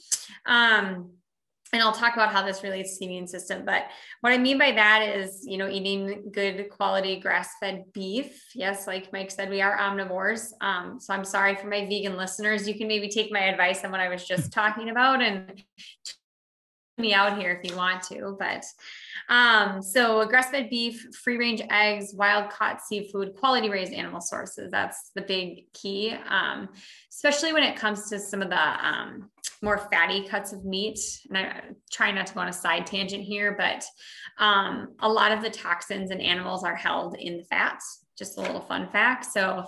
Um, 0.46 1.12
and 1.74 1.82
I'll 1.82 1.92
talk 1.92 2.14
about 2.14 2.32
how 2.32 2.46
this 2.46 2.62
relates 2.62 2.94
to 2.94 3.00
the 3.00 3.06
immune 3.06 3.28
system. 3.28 3.66
But 3.66 3.86
what 4.22 4.32
I 4.32 4.38
mean 4.38 4.60
by 4.60 4.74
that 4.74 5.16
is, 5.16 5.44
you 5.44 5.58
know, 5.58 5.68
eating 5.68 6.30
good 6.32 6.70
quality 6.70 7.20
grass-fed 7.20 7.86
beef. 7.94 8.44
Yes, 8.54 8.86
like 8.86 9.12
Mike 9.12 9.32
said, 9.32 9.50
we 9.50 9.60
are 9.60 9.76
omnivores. 9.76 10.52
Um, 10.62 11.00
so 11.00 11.16
I'm 11.16 11.26
sorry 11.26 11.56
for 11.56 11.66
my 11.66 11.88
vegan 11.88 12.16
listeners. 12.16 12.68
You 12.68 12.76
can 12.76 12.88
maybe 12.88 13.10
take 13.10 13.32
my 13.32 13.46
advice 13.46 13.84
on 13.84 13.90
what 13.90 14.02
I 14.02 14.10
was 14.10 14.24
just 14.24 14.54
talking 14.54 14.90
about 14.90 15.24
and 15.24 15.64
me 16.98 17.14
out 17.14 17.40
here 17.40 17.52
if 17.52 17.70
you 17.70 17.76
want 17.76 18.04
to. 18.04 18.36
But 18.38 18.64
um, 19.30 19.82
so 19.82 20.26
grass-fed 20.26 20.70
beef, 20.70 21.08
free-range 21.24 21.62
eggs, 21.70 22.14
wild-caught 22.14 22.82
seafood, 22.82 23.36
quality 23.36 23.70
raised 23.70 23.94
animal 23.94 24.22
sources. 24.22 24.72
That's 24.72 25.12
the 25.16 25.22
big 25.22 25.72
key, 25.74 26.16
um, 26.30 26.70
especially 27.12 27.54
when 27.54 27.64
it 27.64 27.76
comes 27.76 28.10
to 28.10 28.20
some 28.20 28.42
of 28.42 28.50
the 28.50 28.86
um, 28.86 29.30
more 29.62 29.78
fatty 29.92 30.28
cuts 30.28 30.54
of 30.54 30.66
meat. 30.66 31.00
And 31.30 31.38
I 31.38 31.62
try 31.92 32.12
not 32.12 32.28
to 32.28 32.34
go 32.34 32.42
on 32.42 32.50
a 32.50 32.54
side 32.54 32.86
tangent 32.86 33.24
here, 33.24 33.56
but 33.58 33.84
um, 34.44 34.96
a 35.00 35.10
lot 35.10 35.32
of 35.32 35.42
the 35.42 35.50
toxins 35.50 36.12
in 36.12 36.22
animals 36.22 36.64
are 36.64 36.76
held 36.76 37.16
in 37.18 37.38
the 37.38 37.44
fats. 37.46 38.02
Just 38.16 38.38
a 38.38 38.42
little 38.42 38.62
fun 38.62 38.88
fact. 38.90 39.26
So 39.26 39.66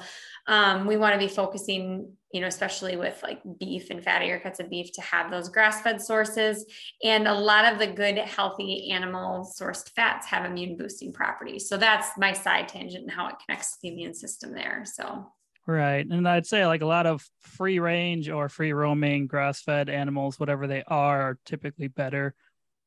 um, 0.48 0.86
we 0.86 0.98
want 0.98 1.14
to 1.14 1.20
be 1.20 1.28
focusing 1.28 2.14
you 2.36 2.42
know, 2.42 2.48
especially 2.48 2.98
with 2.98 3.18
like 3.24 3.40
beef 3.62 3.92
and 3.92 4.04
fattier 4.04 4.44
cuts 4.44 4.60
of 4.60 4.70
beef 4.70 4.92
to 4.92 5.02
have 5.02 5.32
those 5.32 5.48
grass 5.48 5.82
fed 5.82 6.02
sources. 6.02 6.66
And 7.02 7.30
a 7.30 7.34
lot 7.34 7.72
of 7.72 7.80
the 7.80 7.88
good, 7.88 8.18
healthy 8.18 8.92
animal 8.92 9.50
sourced 9.58 9.90
fats 9.96 10.28
have 10.28 10.44
immune 10.44 10.76
boosting 10.76 11.14
properties. 11.14 11.70
So 11.70 11.78
that's 11.78 12.10
my 12.18 12.34
side 12.34 12.68
tangent 12.68 13.04
and 13.04 13.12
how 13.12 13.30
it 13.30 13.36
connects 13.46 13.76
to 13.76 13.78
the 13.84 13.88
immune 13.88 14.14
system 14.14 14.52
there. 14.54 14.84
So, 14.84 15.32
right. 15.66 16.06
And 16.06 16.28
I'd 16.28 16.46
say 16.46 16.66
like 16.66 16.82
a 16.82 16.86
lot 16.86 17.06
of 17.06 17.26
free 17.40 17.80
range 17.80 18.28
or 18.28 18.50
free 18.50 18.74
roaming 18.74 19.28
grass 19.28 19.62
fed 19.62 19.88
animals, 19.88 20.38
whatever 20.38 20.68
they 20.68 20.84
are, 20.86 21.22
are 21.22 21.40
typically 21.46 21.88
better. 21.88 22.36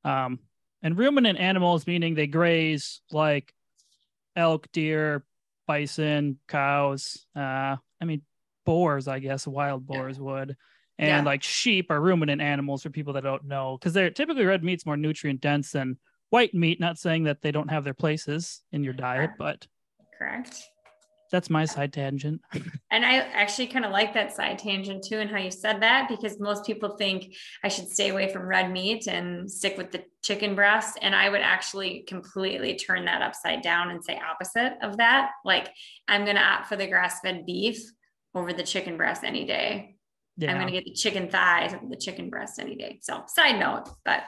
Um, 0.05 0.41
and 0.83 0.99
ruminant 0.99 1.39
animals, 1.39 1.87
meaning 1.87 2.15
they 2.15 2.27
graze 2.27 3.01
like 3.11 3.55
elk, 4.37 4.71
deer, 4.73 5.25
bison, 5.69 6.41
cows. 6.49 7.25
Uh, 7.37 7.76
I 8.00 8.05
mean, 8.05 8.23
boars, 8.67 9.06
I 9.06 9.20
guess 9.20 9.47
wild 9.47 9.87
boars 9.87 10.17
yeah. 10.17 10.23
would. 10.25 10.56
And 10.99 11.25
yeah. 11.25 11.31
like 11.31 11.44
sheep 11.44 11.93
are 11.93 12.00
ruminant 12.00 12.43
animals 12.43 12.82
for 12.82 12.91
people 12.91 13.12
that 13.12 13.23
don't 13.23 13.44
know, 13.44 13.79
because 13.79 13.93
they're 13.93 14.11
typically 14.11 14.44
red 14.44 14.65
meat's 14.65 14.85
more 14.85 14.97
nutrient 14.97 15.41
dense 15.41 15.70
than 15.70 15.97
white 16.31 16.53
meat. 16.55 16.81
Not 16.81 16.99
saying 16.99 17.23
that 17.25 17.41
they 17.41 17.53
don't 17.53 17.70
have 17.70 17.85
their 17.85 17.94
places 17.94 18.62
in 18.73 18.82
your 18.82 18.94
diet, 18.94 19.31
but 19.38 19.65
correct. 20.19 20.61
That's 21.31 21.51
my 21.51 21.65
side 21.67 21.93
tangent. 21.93 22.41
and 22.91 23.05
I 23.05 23.19
actually 23.19 23.67
kind 23.67 23.85
of 23.85 23.91
like 23.91 24.14
that 24.14 24.35
side 24.35 24.59
tangent 24.59 25.05
too, 25.05 25.19
and 25.19 25.31
how 25.31 25.38
you 25.38 25.50
said 25.50 25.83
that, 25.83 26.09
because 26.09 26.41
most 26.41 26.64
people 26.64 26.97
think 26.97 27.35
I 27.62 27.69
should 27.69 27.88
stay 27.88 28.09
away 28.09 28.33
from 28.33 28.43
red 28.43 28.71
meat 28.71 29.07
and 29.07 29.50
stick 29.50 29.76
with 29.76 29.91
the 29.93 30.05
chicken 30.23 30.55
breast. 30.55 30.99
And 31.02 31.14
I 31.14 31.29
would 31.29 31.43
actually 31.43 32.05
completely 32.09 32.76
turn 32.76 33.05
that 33.05 33.23
upside 33.23 33.62
down 33.62 33.91
and 33.91 34.02
say 34.02 34.19
opposite 34.19 34.79
of 34.83 34.97
that. 34.97 35.31
Like, 35.45 35.71
I'm 36.07 36.25
going 36.25 36.37
to 36.37 36.43
opt 36.43 36.67
for 36.67 36.76
the 36.76 36.87
grass 36.87 37.21
fed 37.21 37.45
beef 37.45 37.83
over 38.35 38.52
the 38.52 38.62
chicken 38.62 38.97
breast 38.97 39.23
any 39.25 39.45
day. 39.45 39.97
Yeah. 40.37 40.50
I'm 40.50 40.57
going 40.57 40.69
to 40.69 40.73
get 40.73 40.85
the 40.85 40.95
chicken 40.95 41.29
thighs 41.29 41.75
over 41.75 41.87
the 41.88 41.97
chicken 41.97 42.31
breast 42.31 42.59
any 42.59 42.76
day. 42.76 43.00
So, 43.02 43.25
side 43.26 43.59
note, 43.59 43.88
but 44.05 44.23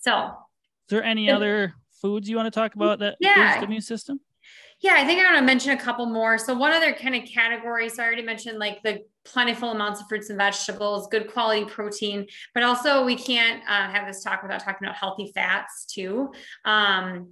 so. 0.00 0.26
Is 0.88 0.88
there 0.88 1.04
any 1.04 1.30
other 1.30 1.74
foods 2.00 2.28
you 2.28 2.36
want 2.36 2.46
to 2.46 2.50
talk 2.50 2.74
about 2.74 2.98
that 2.98 3.16
yeah. 3.20 3.50
boost 3.50 3.60
the 3.60 3.66
immune 3.66 3.82
system? 3.82 4.20
Yeah, 4.82 4.94
I 4.96 5.04
think 5.06 5.20
I 5.20 5.26
want 5.26 5.38
to 5.38 5.46
mention 5.46 5.70
a 5.70 5.76
couple 5.76 6.06
more. 6.06 6.36
So, 6.36 6.54
one 6.54 6.72
other 6.72 6.92
kind 6.92 7.14
of 7.14 7.24
category. 7.24 7.88
So, 7.88 8.02
I 8.02 8.06
already 8.06 8.22
mentioned 8.22 8.58
like 8.58 8.82
the 8.82 9.04
plentiful 9.24 9.70
amounts 9.70 10.00
of 10.00 10.08
fruits 10.08 10.28
and 10.28 10.36
vegetables, 10.36 11.06
good 11.06 11.32
quality 11.32 11.64
protein, 11.64 12.26
but 12.52 12.64
also 12.64 13.04
we 13.04 13.14
can't 13.14 13.62
uh, 13.68 13.92
have 13.92 14.08
this 14.08 14.24
talk 14.24 14.42
without 14.42 14.60
talking 14.60 14.86
about 14.86 14.96
healthy 14.96 15.30
fats 15.32 15.86
too. 15.86 16.32
Um, 16.64 17.28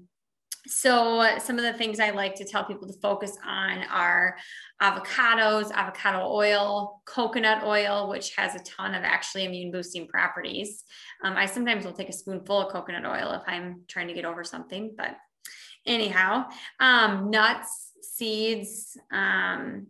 so, 0.69 1.39
some 1.39 1.59
of 1.59 1.65
the 1.65 1.73
things 1.73 1.99
I 1.99 2.11
like 2.11 2.37
to 2.37 2.45
tell 2.45 2.65
people 2.65 2.87
to 2.87 2.95
focus 3.01 3.37
on 3.45 3.83
are 3.91 4.37
avocados, 4.81 5.73
avocado 5.73 6.29
oil, 6.29 7.03
coconut 7.05 7.65
oil, 7.65 8.09
which 8.09 8.37
has 8.37 8.55
a 8.55 8.61
ton 8.61 8.95
of 8.95 9.03
actually 9.03 9.45
immune 9.47 9.73
boosting 9.73 10.07
properties. 10.07 10.85
Um, 11.25 11.37
I 11.37 11.47
sometimes 11.47 11.85
will 11.85 11.95
take 11.95 12.11
a 12.11 12.13
spoonful 12.13 12.61
of 12.61 12.73
coconut 12.73 13.05
oil 13.05 13.33
if 13.33 13.43
I'm 13.49 13.83
trying 13.89 14.07
to 14.07 14.15
get 14.15 14.25
over 14.25 14.45
something, 14.45 14.95
but 14.97 15.17
anyhow, 15.87 16.47
um, 16.79 17.31
nuts, 17.31 17.93
seeds. 18.03 18.97
Um, 19.13 19.87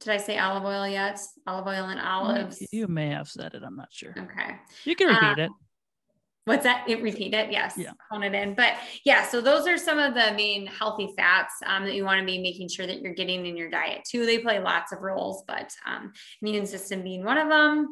did 0.00 0.12
I 0.12 0.16
say 0.18 0.38
olive 0.38 0.64
oil 0.64 0.86
yet? 0.86 1.18
Olive 1.46 1.66
oil 1.66 1.86
and 1.86 2.00
olives. 2.00 2.62
You 2.70 2.86
may 2.86 3.08
have 3.08 3.28
said 3.28 3.54
it. 3.54 3.62
I'm 3.64 3.76
not 3.76 3.88
sure. 3.90 4.14
Okay. 4.16 4.56
You 4.84 4.94
can 4.94 5.08
repeat 5.08 5.42
uh, 5.42 5.46
it. 5.46 5.50
What's 6.44 6.62
that? 6.62 6.88
It, 6.88 7.02
repeat 7.02 7.34
it. 7.34 7.50
Yes. 7.50 7.74
Yeah. 7.76 7.90
Hone 8.08 8.22
it 8.22 8.32
in. 8.32 8.54
But 8.54 8.74
yeah, 9.04 9.26
so 9.26 9.40
those 9.40 9.66
are 9.66 9.76
some 9.76 9.98
of 9.98 10.14
the 10.14 10.32
main 10.36 10.66
healthy 10.66 11.12
fats 11.16 11.54
um, 11.66 11.84
that 11.84 11.94
you 11.94 12.04
want 12.04 12.20
to 12.20 12.26
be 12.26 12.40
making 12.40 12.68
sure 12.68 12.86
that 12.86 13.00
you're 13.00 13.14
getting 13.14 13.46
in 13.46 13.56
your 13.56 13.68
diet 13.68 14.02
too. 14.08 14.24
They 14.24 14.38
play 14.38 14.60
lots 14.60 14.92
of 14.92 15.00
roles, 15.00 15.42
but 15.48 15.72
um, 15.84 16.12
immune 16.40 16.66
system 16.66 17.02
being 17.02 17.24
one 17.24 17.36
of 17.36 17.48
them. 17.48 17.88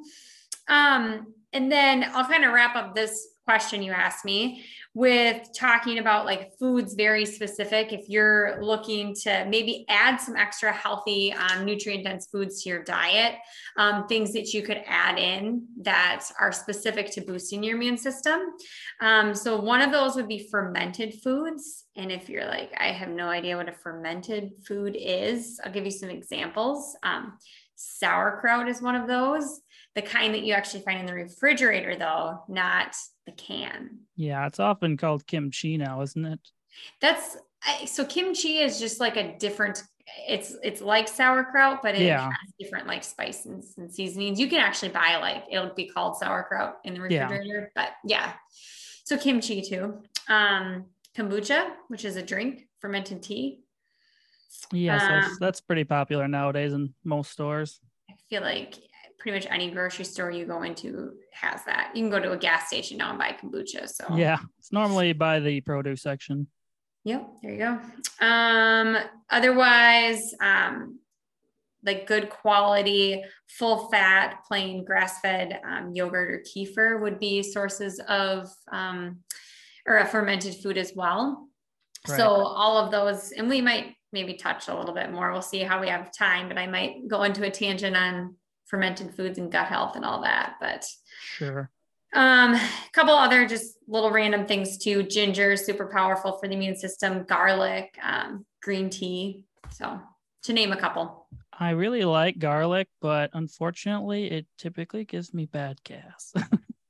Um, 0.68 1.34
and 1.52 1.70
then 1.70 2.04
I'll 2.14 2.26
kind 2.26 2.44
of 2.44 2.52
wrap 2.52 2.76
up 2.76 2.94
this 2.94 3.26
question 3.44 3.82
you 3.82 3.90
asked 3.90 4.24
me, 4.24 4.64
with 4.94 5.48
talking 5.52 5.98
about 5.98 6.24
like 6.24 6.52
foods 6.56 6.94
very 6.94 7.26
specific. 7.26 7.92
If 7.92 8.08
you're 8.08 8.62
looking 8.62 9.12
to 9.22 9.44
maybe 9.48 9.84
add 9.88 10.18
some 10.18 10.36
extra 10.36 10.72
healthy, 10.72 11.32
um, 11.32 11.64
nutrient 11.64 12.04
dense 12.04 12.28
foods 12.30 12.62
to 12.62 12.68
your 12.68 12.84
diet, 12.84 13.34
um, 13.76 14.06
things 14.06 14.32
that 14.34 14.54
you 14.54 14.62
could 14.62 14.82
add 14.86 15.18
in 15.18 15.66
that 15.82 16.24
are 16.40 16.52
specific 16.52 17.10
to 17.12 17.22
boosting 17.22 17.64
your 17.64 17.74
immune 17.74 17.98
system. 17.98 18.40
Um, 19.00 19.34
so, 19.34 19.60
one 19.60 19.82
of 19.82 19.90
those 19.90 20.14
would 20.14 20.28
be 20.28 20.48
fermented 20.48 21.14
foods. 21.24 21.84
And 21.96 22.12
if 22.12 22.28
you're 22.28 22.46
like, 22.46 22.72
I 22.78 22.92
have 22.92 23.08
no 23.08 23.28
idea 23.28 23.56
what 23.56 23.68
a 23.68 23.72
fermented 23.72 24.52
food 24.66 24.96
is, 24.98 25.60
I'll 25.64 25.72
give 25.72 25.84
you 25.84 25.90
some 25.90 26.10
examples. 26.10 26.96
Um, 27.02 27.36
sauerkraut 27.74 28.68
is 28.68 28.80
one 28.80 28.94
of 28.94 29.08
those 29.08 29.60
the 29.94 30.02
kind 30.02 30.34
that 30.34 30.42
you 30.44 30.54
actually 30.54 30.82
find 30.82 31.00
in 31.00 31.06
the 31.06 31.14
refrigerator, 31.14 31.96
though, 31.96 32.42
not 32.48 32.94
the 33.26 33.32
can. 33.32 34.00
Yeah, 34.16 34.46
it's 34.46 34.60
often 34.60 34.96
called 34.96 35.26
kimchi 35.26 35.76
now, 35.76 36.00
isn't 36.02 36.24
it? 36.24 36.40
That's 37.00 37.36
so 37.86 38.04
kimchi 38.04 38.58
is 38.58 38.78
just 38.78 39.00
like 39.00 39.16
a 39.16 39.36
different. 39.38 39.82
It's 40.28 40.54
it's 40.62 40.82
like 40.82 41.08
sauerkraut, 41.08 41.80
but 41.82 41.94
it 41.94 42.02
yeah. 42.02 42.24
has 42.24 42.52
different 42.60 42.86
like 42.86 43.02
spices 43.04 43.74
and 43.78 43.90
seasonings. 43.90 44.38
You 44.38 44.48
can 44.48 44.60
actually 44.60 44.90
buy 44.90 45.16
like 45.16 45.44
it'll 45.50 45.74
be 45.74 45.86
called 45.86 46.18
sauerkraut 46.18 46.76
in 46.84 46.94
the 46.94 47.00
refrigerator, 47.00 47.70
yeah. 47.74 47.82
but 47.82 47.92
yeah. 48.04 48.32
So 49.04 49.16
kimchi 49.16 49.62
too. 49.62 50.02
Um, 50.28 50.86
kombucha, 51.16 51.70
which 51.88 52.04
is 52.04 52.16
a 52.16 52.22
drink, 52.22 52.66
fermented 52.80 53.22
tea. 53.22 53.60
Yes, 54.72 55.02
um, 55.02 55.08
that's, 55.08 55.38
that's 55.38 55.60
pretty 55.60 55.84
popular 55.84 56.28
nowadays 56.28 56.72
in 56.72 56.94
most 57.04 57.30
stores. 57.30 57.80
I 58.10 58.14
feel 58.28 58.42
like 58.42 58.74
pretty 59.18 59.37
much 59.37 59.47
any 59.50 59.71
grocery 59.71 60.04
store 60.04 60.30
you 60.30 60.44
go 60.47 60.62
into 60.62 61.12
has 61.33 61.64
that. 61.64 61.92
You 61.94 62.02
can 62.02 62.11
go 62.11 62.21
to 62.21 62.33
a 62.33 62.37
gas 62.37 62.68
station 62.68 62.99
now 62.99 63.11
and 63.11 63.18
buy 63.18 63.37
kombucha. 63.40 63.88
So 63.88 64.16
yeah, 64.16 64.38
it's 64.59 64.73
normally 64.73 65.12
by 65.12 65.40
the 65.40 65.61
produce 65.61 66.02
section. 66.02 66.47
Yep, 67.04 67.28
there 67.42 67.52
you 67.52 67.59
go. 67.59 68.26
Um, 68.26 68.97
otherwise, 69.30 70.35
um, 70.40 70.99
like 71.85 72.06
good 72.06 72.30
quality, 72.30 73.23
full 73.47 73.88
fat, 73.90 74.40
plain 74.49 74.85
grass 74.85 75.21
fed 75.21 75.61
um, 75.68 75.92
yogurt 75.94 76.30
or 76.30 76.42
kefir 76.42 77.00
would 77.02 77.21
be 77.21 77.42
sources 77.42 78.00
of 78.09 78.49
um, 78.73 79.18
or 79.87 79.99
a 79.99 80.06
fermented 80.06 80.54
food 80.54 80.78
as 80.78 80.92
well. 80.94 81.49
Right. 82.09 82.16
So 82.16 82.28
all 82.28 82.78
of 82.78 82.90
those, 82.90 83.33
and 83.33 83.49
we 83.49 83.61
might 83.61 83.94
maybe 84.12 84.35
touch 84.35 84.68
a 84.68 84.76
little 84.76 84.94
bit 84.94 85.12
more. 85.12 85.33
We'll 85.33 85.42
see 85.42 85.61
how 85.61 85.80
we 85.80 85.88
have 85.88 86.16
time, 86.16 86.49
but 86.49 86.56
I 86.56 86.66
might 86.66 87.09
go 87.09 87.23
into 87.25 87.44
a 87.44 87.50
tangent 87.50 87.97
on 87.97 88.37
fermented 88.66 89.14
foods 89.14 89.38
and 89.38 89.50
gut 89.50 89.66
health 89.66 89.97
and 89.97 90.04
all 90.04 90.23
that. 90.23 90.54
But 90.61 90.87
sure. 91.21 91.71
Um, 92.14 92.54
a 92.54 92.71
couple 92.92 93.14
other 93.14 93.47
just 93.47 93.76
little 93.88 94.11
random 94.11 94.47
things 94.47 94.78
too. 94.78 95.02
Ginger, 95.02 95.56
super 95.56 95.87
powerful 95.87 96.38
for 96.38 96.47
the 96.47 96.54
immune 96.54 96.76
system. 96.76 97.25
Garlic, 97.25 97.99
um, 98.02 98.47
green 98.62 98.88
tea. 98.88 99.44
So 99.71 100.00
to 100.44 100.52
name 100.52 100.73
a 100.73 100.76
couple. 100.76 101.26
I 101.59 101.71
really 101.71 102.04
like 102.04 102.38
garlic, 102.38 102.88
but 103.00 103.30
unfortunately, 103.33 104.30
it 104.30 104.47
typically 104.59 105.04
gives 105.04 105.33
me 105.33 105.47
bad 105.47 105.83
gas. 105.85 106.33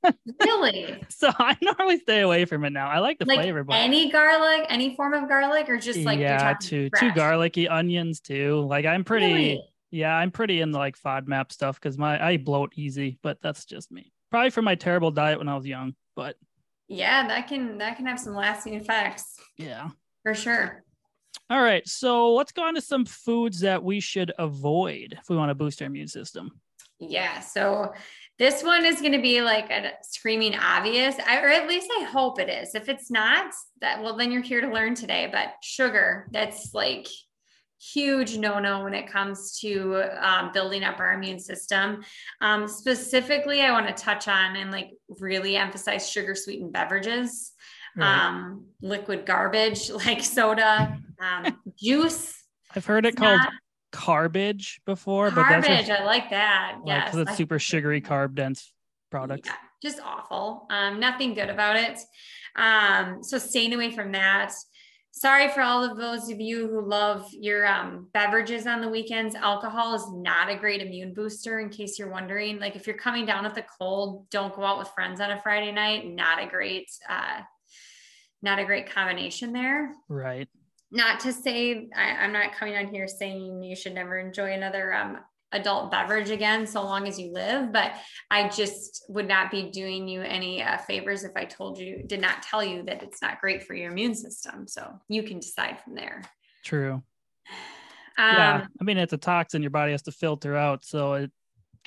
really? 0.41 1.03
So 1.09 1.31
I 1.39 1.57
normally 1.61 1.99
stay 1.99 2.21
away 2.21 2.45
from 2.45 2.65
it 2.65 2.71
now. 2.71 2.87
I 2.87 2.99
like 2.99 3.19
the 3.19 3.25
like 3.25 3.39
flavor, 3.39 3.63
but 3.63 3.75
any 3.75 4.11
garlic, 4.11 4.65
any 4.69 4.95
form 4.95 5.13
of 5.13 5.27
garlic, 5.27 5.69
or 5.69 5.77
just 5.77 5.99
like 5.99 6.19
yeah, 6.19 6.55
two 6.59 6.89
two 6.99 7.11
garlicky 7.11 7.67
onions 7.67 8.19
too. 8.19 8.65
Like 8.67 8.85
I'm 8.85 9.03
pretty. 9.03 9.33
Really? 9.33 9.63
Yeah, 9.91 10.15
I'm 10.15 10.31
pretty 10.31 10.61
into 10.61 10.77
like 10.77 10.97
FODMAP 10.97 11.51
stuff 11.51 11.79
because 11.79 11.97
my 11.97 12.23
I 12.23 12.37
bloat 12.37 12.73
easy, 12.75 13.19
but 13.21 13.41
that's 13.41 13.65
just 13.65 13.91
me. 13.91 14.11
Probably 14.31 14.49
from 14.49 14.65
my 14.65 14.75
terrible 14.75 15.11
diet 15.11 15.37
when 15.37 15.47
I 15.47 15.55
was 15.55 15.65
young, 15.65 15.95
but 16.15 16.35
yeah, 16.87 17.27
that 17.27 17.47
can 17.47 17.77
that 17.77 17.97
can 17.97 18.05
have 18.05 18.19
some 18.19 18.35
lasting 18.35 18.73
effects. 18.73 19.39
Yeah, 19.57 19.89
for 20.23 20.33
sure. 20.33 20.83
All 21.49 21.61
right, 21.61 21.87
so 21.87 22.33
let's 22.33 22.51
go 22.51 22.63
on 22.63 22.75
to 22.75 22.81
some 22.81 23.05
foods 23.05 23.59
that 23.59 23.83
we 23.83 23.99
should 23.99 24.31
avoid 24.39 25.17
if 25.19 25.29
we 25.29 25.37
want 25.37 25.49
to 25.49 25.55
boost 25.55 25.81
our 25.81 25.87
immune 25.87 26.07
system. 26.07 26.59
Yeah, 26.99 27.39
so 27.41 27.93
this 28.39 28.63
one 28.63 28.85
is 28.85 28.99
going 28.99 29.11
to 29.11 29.21
be 29.21 29.41
like 29.41 29.69
a 29.69 29.91
screaming 30.01 30.55
obvious, 30.55 31.15
I, 31.25 31.41
or 31.41 31.49
at 31.49 31.67
least 31.67 31.89
I 31.99 32.03
hope 32.03 32.39
it 32.39 32.49
is. 32.49 32.73
If 32.73 32.89
it's 32.89 33.11
not, 33.11 33.53
that 33.81 34.01
well, 34.01 34.15
then 34.15 34.31
you're 34.31 34.41
here 34.41 34.61
to 34.61 34.71
learn 34.71 34.95
today. 34.95 35.29
But 35.31 35.53
sugar, 35.61 36.27
that's 36.31 36.73
like 36.73 37.07
huge 37.79 38.37
no 38.37 38.59
no 38.59 38.83
when 38.83 38.93
it 38.93 39.07
comes 39.07 39.59
to 39.59 40.03
um, 40.19 40.51
building 40.53 40.83
up 40.83 40.99
our 40.99 41.13
immune 41.13 41.39
system. 41.39 42.03
Um, 42.41 42.67
specifically, 42.67 43.61
I 43.61 43.71
want 43.71 43.87
to 43.87 43.93
touch 43.93 44.27
on 44.27 44.55
and 44.55 44.71
like 44.71 44.91
really 45.19 45.55
emphasize 45.55 46.09
sugar 46.09 46.35
sweetened 46.35 46.73
beverages, 46.73 47.53
right. 47.95 48.27
um, 48.27 48.65
liquid 48.81 49.25
garbage 49.25 49.89
like 50.05 50.23
soda, 50.23 50.97
um, 51.19 51.59
juice. 51.77 52.43
I've 52.75 52.85
heard 52.85 53.05
it 53.05 53.15
called 53.15 53.41
carbage 53.91 54.81
before, 54.85 55.31
but 55.31 55.47
that's 55.47 55.89
I 55.89 56.03
like 56.03 56.29
that. 56.31 56.79
Like, 56.83 57.13
yes, 57.13 57.15
it's 57.15 57.37
super 57.37 57.59
sugary, 57.59 58.01
carb 58.01 58.35
dense 58.35 58.73
products. 59.09 59.47
Yeah, 59.47 59.55
just 59.81 59.99
awful. 60.03 60.67
Um, 60.69 60.99
nothing 60.99 61.33
good 61.33 61.49
about 61.49 61.77
it. 61.77 61.99
Um, 62.57 63.23
so 63.23 63.37
staying 63.37 63.73
away 63.73 63.91
from 63.91 64.11
that 64.13 64.53
sorry 65.15 65.49
for 65.49 65.61
all 65.61 65.83
of 65.83 65.97
those 65.97 66.29
of 66.29 66.41
you 66.41 66.67
who 66.67 66.81
love 66.81 67.27
your 67.31 67.65
um, 67.65 68.07
beverages 68.13 68.67
on 68.67 68.81
the 68.81 68.89
weekends. 68.89 69.33
Alcohol 69.33 69.95
is 69.95 70.05
not 70.11 70.49
a 70.49 70.55
great 70.55 70.81
immune 70.81 71.13
booster, 71.13 71.59
in 71.59 71.69
case 71.69 71.97
you're 71.97 72.11
wondering. 72.11 72.59
Like 72.59 72.75
if 72.75 72.85
you're 72.85 72.97
coming 72.97 73.25
down 73.25 73.45
with 73.45 73.55
the 73.55 73.65
cold, 73.79 74.29
don't 74.29 74.53
go 74.53 74.63
out 74.63 74.77
with 74.77 74.89
friends 74.89 75.21
on 75.21 75.31
a 75.31 75.41
Friday 75.41 75.71
night. 75.71 76.05
Not 76.07 76.43
a 76.43 76.47
great, 76.47 76.89
uh, 77.09 77.41
not 78.41 78.59
a 78.59 78.65
great 78.65 78.89
combination 78.91 79.53
there. 79.53 79.93
Right. 80.09 80.49
Not 80.91 81.21
to 81.21 81.33
say 81.33 81.89
I, 81.95 82.25
am 82.25 82.33
not 82.33 82.53
coming 82.53 82.75
on 82.75 82.87
here 82.87 83.07
saying 83.07 83.63
you 83.63 83.75
should 83.75 83.95
never 83.95 84.19
enjoy 84.19 84.53
another 84.53 84.93
um, 84.93 85.19
adult 85.55 85.89
beverage 85.91 86.29
again 86.29 86.65
so 86.67 86.83
long 86.83 87.07
as 87.07 87.19
you 87.19 87.31
live 87.31 87.71
but 87.71 87.93
i 88.29 88.47
just 88.49 89.05
would 89.09 89.27
not 89.27 89.49
be 89.49 89.63
doing 89.71 90.07
you 90.07 90.21
any 90.21 90.61
uh, 90.61 90.77
favors 90.77 91.23
if 91.23 91.31
i 91.35 91.43
told 91.45 91.79
you 91.79 92.03
did 92.05 92.21
not 92.21 92.43
tell 92.43 92.63
you 92.63 92.83
that 92.83 93.01
it's 93.03 93.21
not 93.21 93.39
great 93.41 93.63
for 93.63 93.73
your 93.73 93.91
immune 93.91 94.15
system. 94.15 94.67
So 94.67 94.99
you 95.07 95.23
can 95.23 95.39
decide 95.39 95.79
from 95.81 95.95
there. 95.95 96.21
True. 96.63 97.03
Um, 98.17 98.35
yeah 98.37 98.65
i 98.79 98.83
mean 98.83 98.97
it's 98.97 99.13
a 99.13 99.17
toxin. 99.17 99.61
Your 99.61 99.71
body 99.71 99.91
has 99.91 100.01
to 100.03 100.11
filter 100.11 100.55
out 100.55 100.85
so 100.85 101.13
it 101.13 101.31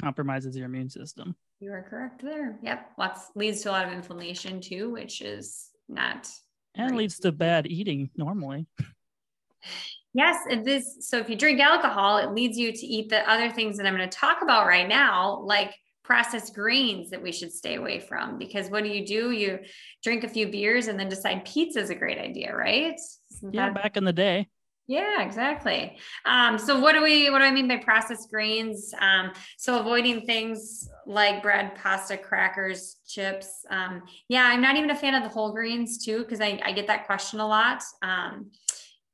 compromises 0.01 0.57
your 0.57 0.67
immune 0.67 0.91
system. 0.91 1.35
You 1.61 1.73
are 1.73 1.87
correct 1.89 2.23
there. 2.23 2.59
Yep. 2.63 2.93
Lots 2.99 3.31
leads 3.35 3.63
to 3.63 3.71
a 3.71 3.73
lot 3.73 3.87
of 3.87 3.93
inflammation 3.93 4.61
too 4.61 4.91
which 4.91 5.21
is 5.23 5.71
not 5.89 6.29
and 6.75 6.91
great. 6.91 6.99
leads 6.99 7.19
to 7.21 7.33
bad 7.33 7.67
eating 7.67 8.11
normally 8.17 8.67
Yes, 10.19 10.39
it 10.51 10.67
is. 10.67 10.97
So 11.09 11.19
if 11.19 11.31
you 11.31 11.37
drink 11.37 11.61
alcohol, 11.61 12.19
it 12.19 12.33
leads 12.33 12.59
you 12.59 12.73
to 12.73 12.87
eat 12.87 13.09
the 13.09 13.21
other 13.31 13.53
things 13.53 13.77
that 13.77 13.87
I'm 13.87 13.97
going 13.97 14.11
to 14.11 14.19
talk 14.19 14.43
about 14.43 14.67
right 14.67 14.89
now, 14.89 15.39
like 15.45 15.73
processed 16.03 16.57
grains 16.57 17.11
that 17.11 17.23
we 17.23 17.31
should 17.31 17.53
stay 17.53 17.77
away 17.77 18.01
from. 18.01 18.37
Because 18.37 18.69
what 18.69 18.83
do 18.83 18.91
you 18.91 19.07
do? 19.07 19.31
You 19.31 19.61
drink 20.03 20.25
a 20.25 20.29
few 20.29 20.49
beers 20.49 20.89
and 20.89 20.99
then 20.99 21.09
decide 21.09 21.45
pizza 21.45 21.79
is 21.79 21.91
a 21.91 21.95
great 21.95 22.19
idea, 22.19 22.53
right? 22.53 22.97
Isn't 23.31 23.55
yeah, 23.55 23.67
that- 23.67 23.81
back 23.81 23.97
in 23.97 24.03
the 24.03 24.13
day. 24.13 24.49
Yeah, 24.89 25.23
exactly. 25.23 25.99
Um, 26.25 26.59
so 26.59 26.81
what 26.81 26.95
do 26.95 27.03
we 27.03 27.29
what 27.29 27.41
do 27.41 27.45
I 27.45 27.51
mean 27.51 27.69
by 27.69 27.77
processed 27.77 28.31
grains? 28.31 28.95
Um, 28.99 29.33
so 29.59 29.79
avoiding 29.79 30.23
things 30.23 30.89
like 31.07 31.43
bread, 31.43 31.77
pasta, 31.77 32.17
crackers, 32.17 32.97
chips. 33.07 33.67
Um, 33.71 34.03
yeah, 34.29 34.45
I'm 34.47 34.63
not 34.63 34.77
even 34.77 34.89
a 34.89 34.97
fan 34.97 35.15
of 35.15 35.23
the 35.23 35.29
whole 35.29 35.53
grains 35.53 36.03
too, 36.03 36.21
because 36.21 36.41
I, 36.41 36.59
I 36.65 36.73
get 36.73 36.87
that 36.87 37.05
question 37.07 37.39
a 37.39 37.47
lot. 37.47 37.83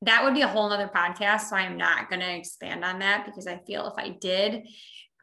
That 0.04 0.24
would 0.24 0.34
be 0.34 0.42
a 0.42 0.48
whole 0.48 0.68
nother 0.68 0.90
podcast. 0.94 1.42
So 1.42 1.56
I 1.56 1.62
am 1.62 1.76
not 1.76 2.08
going 2.08 2.20
to 2.20 2.36
expand 2.36 2.84
on 2.84 2.98
that 3.00 3.24
because 3.26 3.46
I 3.46 3.58
feel 3.66 3.86
if 3.86 3.94
I 4.02 4.10
did, 4.10 4.64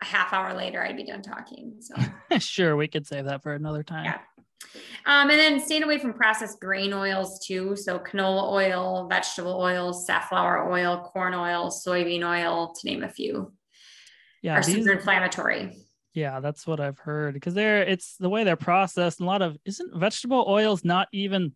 a 0.01 0.05
half 0.05 0.33
hour 0.33 0.53
later, 0.53 0.83
I'd 0.83 0.97
be 0.97 1.03
done 1.03 1.21
talking. 1.21 1.75
So 1.79 1.95
sure, 2.39 2.75
we 2.75 2.88
could 2.88 3.07
save 3.07 3.25
that 3.25 3.43
for 3.43 3.53
another 3.53 3.83
time. 3.83 4.05
Yeah. 4.05 4.19
Um, 5.05 5.29
and 5.29 5.39
then 5.39 5.59
staying 5.59 5.83
away 5.83 5.97
from 5.97 6.13
processed 6.13 6.59
grain 6.59 6.93
oils 6.93 7.45
too. 7.45 7.75
So 7.75 8.00
canola 8.00 8.51
oil, 8.51 9.07
vegetable 9.09 9.59
oils, 9.59 10.05
safflower 10.05 10.71
oil, 10.71 11.09
corn 11.13 11.33
oil, 11.33 11.69
soybean 11.69 12.23
oil, 12.23 12.73
to 12.73 12.88
name 12.88 13.03
a 13.03 13.09
few. 13.09 13.51
Yeah, 14.41 14.57
are 14.57 14.63
super 14.63 14.91
inflammatory. 14.91 15.77
Yeah, 16.13 16.39
that's 16.39 16.65
what 16.65 16.79
I've 16.79 17.00
heard 17.00 17.33
because 17.33 17.53
they're 17.53 17.83
it's 17.83 18.15
the 18.17 18.29
way 18.29 18.43
they're 18.43 18.55
processed. 18.55 19.19
And 19.19 19.27
a 19.27 19.31
lot 19.31 19.41
of 19.41 19.57
isn't 19.65 19.95
vegetable 19.95 20.45
oils 20.47 20.83
not 20.83 21.07
even 21.11 21.53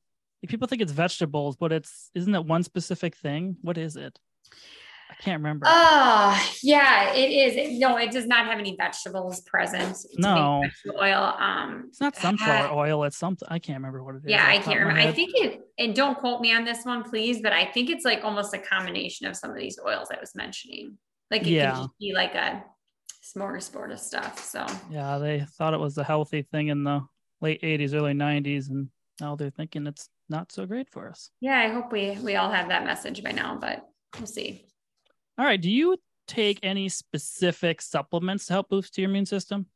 people 0.47 0.67
think 0.67 0.81
it's 0.81 0.91
vegetables, 0.91 1.55
but 1.55 1.71
it's 1.71 2.09
isn't 2.13 2.33
it 2.33 2.45
one 2.45 2.63
specific 2.63 3.15
thing? 3.15 3.57
What 3.61 3.77
is 3.77 3.95
it? 3.95 4.19
I 5.09 5.13
can't 5.21 5.39
remember. 5.39 5.67
Oh, 5.69 6.51
yeah, 6.63 7.13
it 7.13 7.29
is. 7.29 7.79
no, 7.79 7.97
it 7.97 8.11
does 8.11 8.25
not 8.25 8.47
have 8.47 8.57
any 8.57 8.75
vegetables 8.75 9.41
present. 9.41 9.97
no 10.17 10.63
oil. 10.99 11.33
Um, 11.37 11.85
it's 11.89 12.01
not 12.01 12.15
sunflower 12.15 12.69
uh, 12.69 12.75
oil. 12.75 13.03
It's 13.03 13.17
something 13.17 13.47
I 13.49 13.59
can't 13.59 13.77
remember 13.77 14.03
what 14.03 14.15
it 14.15 14.19
is. 14.25 14.31
Yeah, 14.31 14.47
I 14.47 14.57
can't 14.57 14.79
remember. 14.79 15.01
I 15.01 15.11
think 15.11 15.31
it. 15.35 15.61
And 15.77 15.95
don't 15.95 16.17
quote 16.17 16.41
me 16.41 16.53
on 16.53 16.65
this 16.65 16.85
one, 16.85 17.03
please. 17.03 17.41
But 17.41 17.53
I 17.53 17.65
think 17.65 17.89
it's 17.89 18.03
like 18.03 18.23
almost 18.23 18.53
a 18.53 18.57
combination 18.57 19.27
of 19.27 19.35
some 19.35 19.51
of 19.51 19.57
these 19.57 19.77
oils 19.85 20.09
I 20.11 20.19
was 20.19 20.33
mentioning. 20.33 20.97
Like 21.29 21.43
it 21.43 21.51
yeah. 21.51 21.75
could 21.75 21.89
be 21.99 22.13
like 22.13 22.33
a 22.33 22.63
smorgasbord 23.23 23.91
of 23.91 23.99
stuff. 23.99 24.43
So 24.43 24.65
yeah, 24.89 25.19
they 25.19 25.41
thought 25.41 25.73
it 25.73 25.79
was 25.79 25.97
a 25.97 26.03
healthy 26.03 26.41
thing 26.41 26.69
in 26.69 26.83
the 26.83 27.01
late 27.41 27.61
'80s, 27.61 27.93
early 27.93 28.13
'90s, 28.13 28.69
and 28.69 28.89
now 29.21 29.35
they're 29.35 29.49
thinking 29.51 29.85
it's 29.85 30.09
not 30.29 30.51
so 30.51 30.65
great 30.65 30.89
for 30.89 31.09
us. 31.09 31.29
Yeah, 31.39 31.57
I 31.57 31.69
hope 31.69 31.91
we 31.91 32.17
we 32.21 32.35
all 32.35 32.51
have 32.51 32.69
that 32.69 32.85
message 32.85 33.23
by 33.23 33.31
now, 33.31 33.57
but 33.59 33.85
we'll 34.17 34.27
see. 34.27 34.65
All 35.37 35.45
right. 35.45 35.61
Do 35.61 35.69
you 35.69 35.97
take 36.27 36.59
any 36.63 36.89
specific 36.89 37.81
supplements 37.81 38.47
to 38.47 38.53
help 38.53 38.69
boost 38.69 38.97
your 38.97 39.09
immune 39.09 39.25
system? 39.25 39.67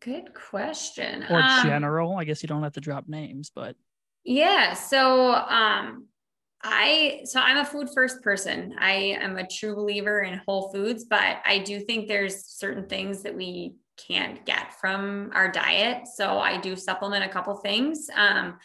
Good 0.00 0.34
question. 0.34 1.24
Or 1.30 1.40
Um, 1.40 1.62
general? 1.64 2.16
I 2.16 2.24
guess 2.24 2.42
you 2.42 2.46
don't 2.48 2.62
have 2.62 2.72
to 2.74 2.80
drop 2.80 3.08
names, 3.08 3.50
but 3.54 3.76
Yeah. 4.24 4.74
So 4.74 5.32
um 5.34 6.06
I 6.62 7.20
so 7.24 7.40
I'm 7.40 7.58
a 7.58 7.64
food 7.64 7.88
first 7.94 8.22
person. 8.22 8.74
I 8.78 9.18
am 9.20 9.36
a 9.36 9.46
true 9.46 9.74
believer 9.74 10.22
in 10.22 10.40
whole 10.46 10.72
foods, 10.72 11.04
but 11.04 11.38
I 11.44 11.58
do 11.58 11.80
think 11.80 12.08
there's 12.08 12.46
certain 12.46 12.88
things 12.88 13.22
that 13.24 13.34
we 13.34 13.74
can't 14.08 14.44
get 14.46 14.72
from 14.80 15.30
our 15.34 15.50
diet. 15.52 16.08
So 16.08 16.38
I 16.38 16.58
do 16.60 16.74
supplement 16.76 17.24
a 17.24 17.28
couple 17.28 17.54
things. 17.56 18.08
Um 18.14 18.58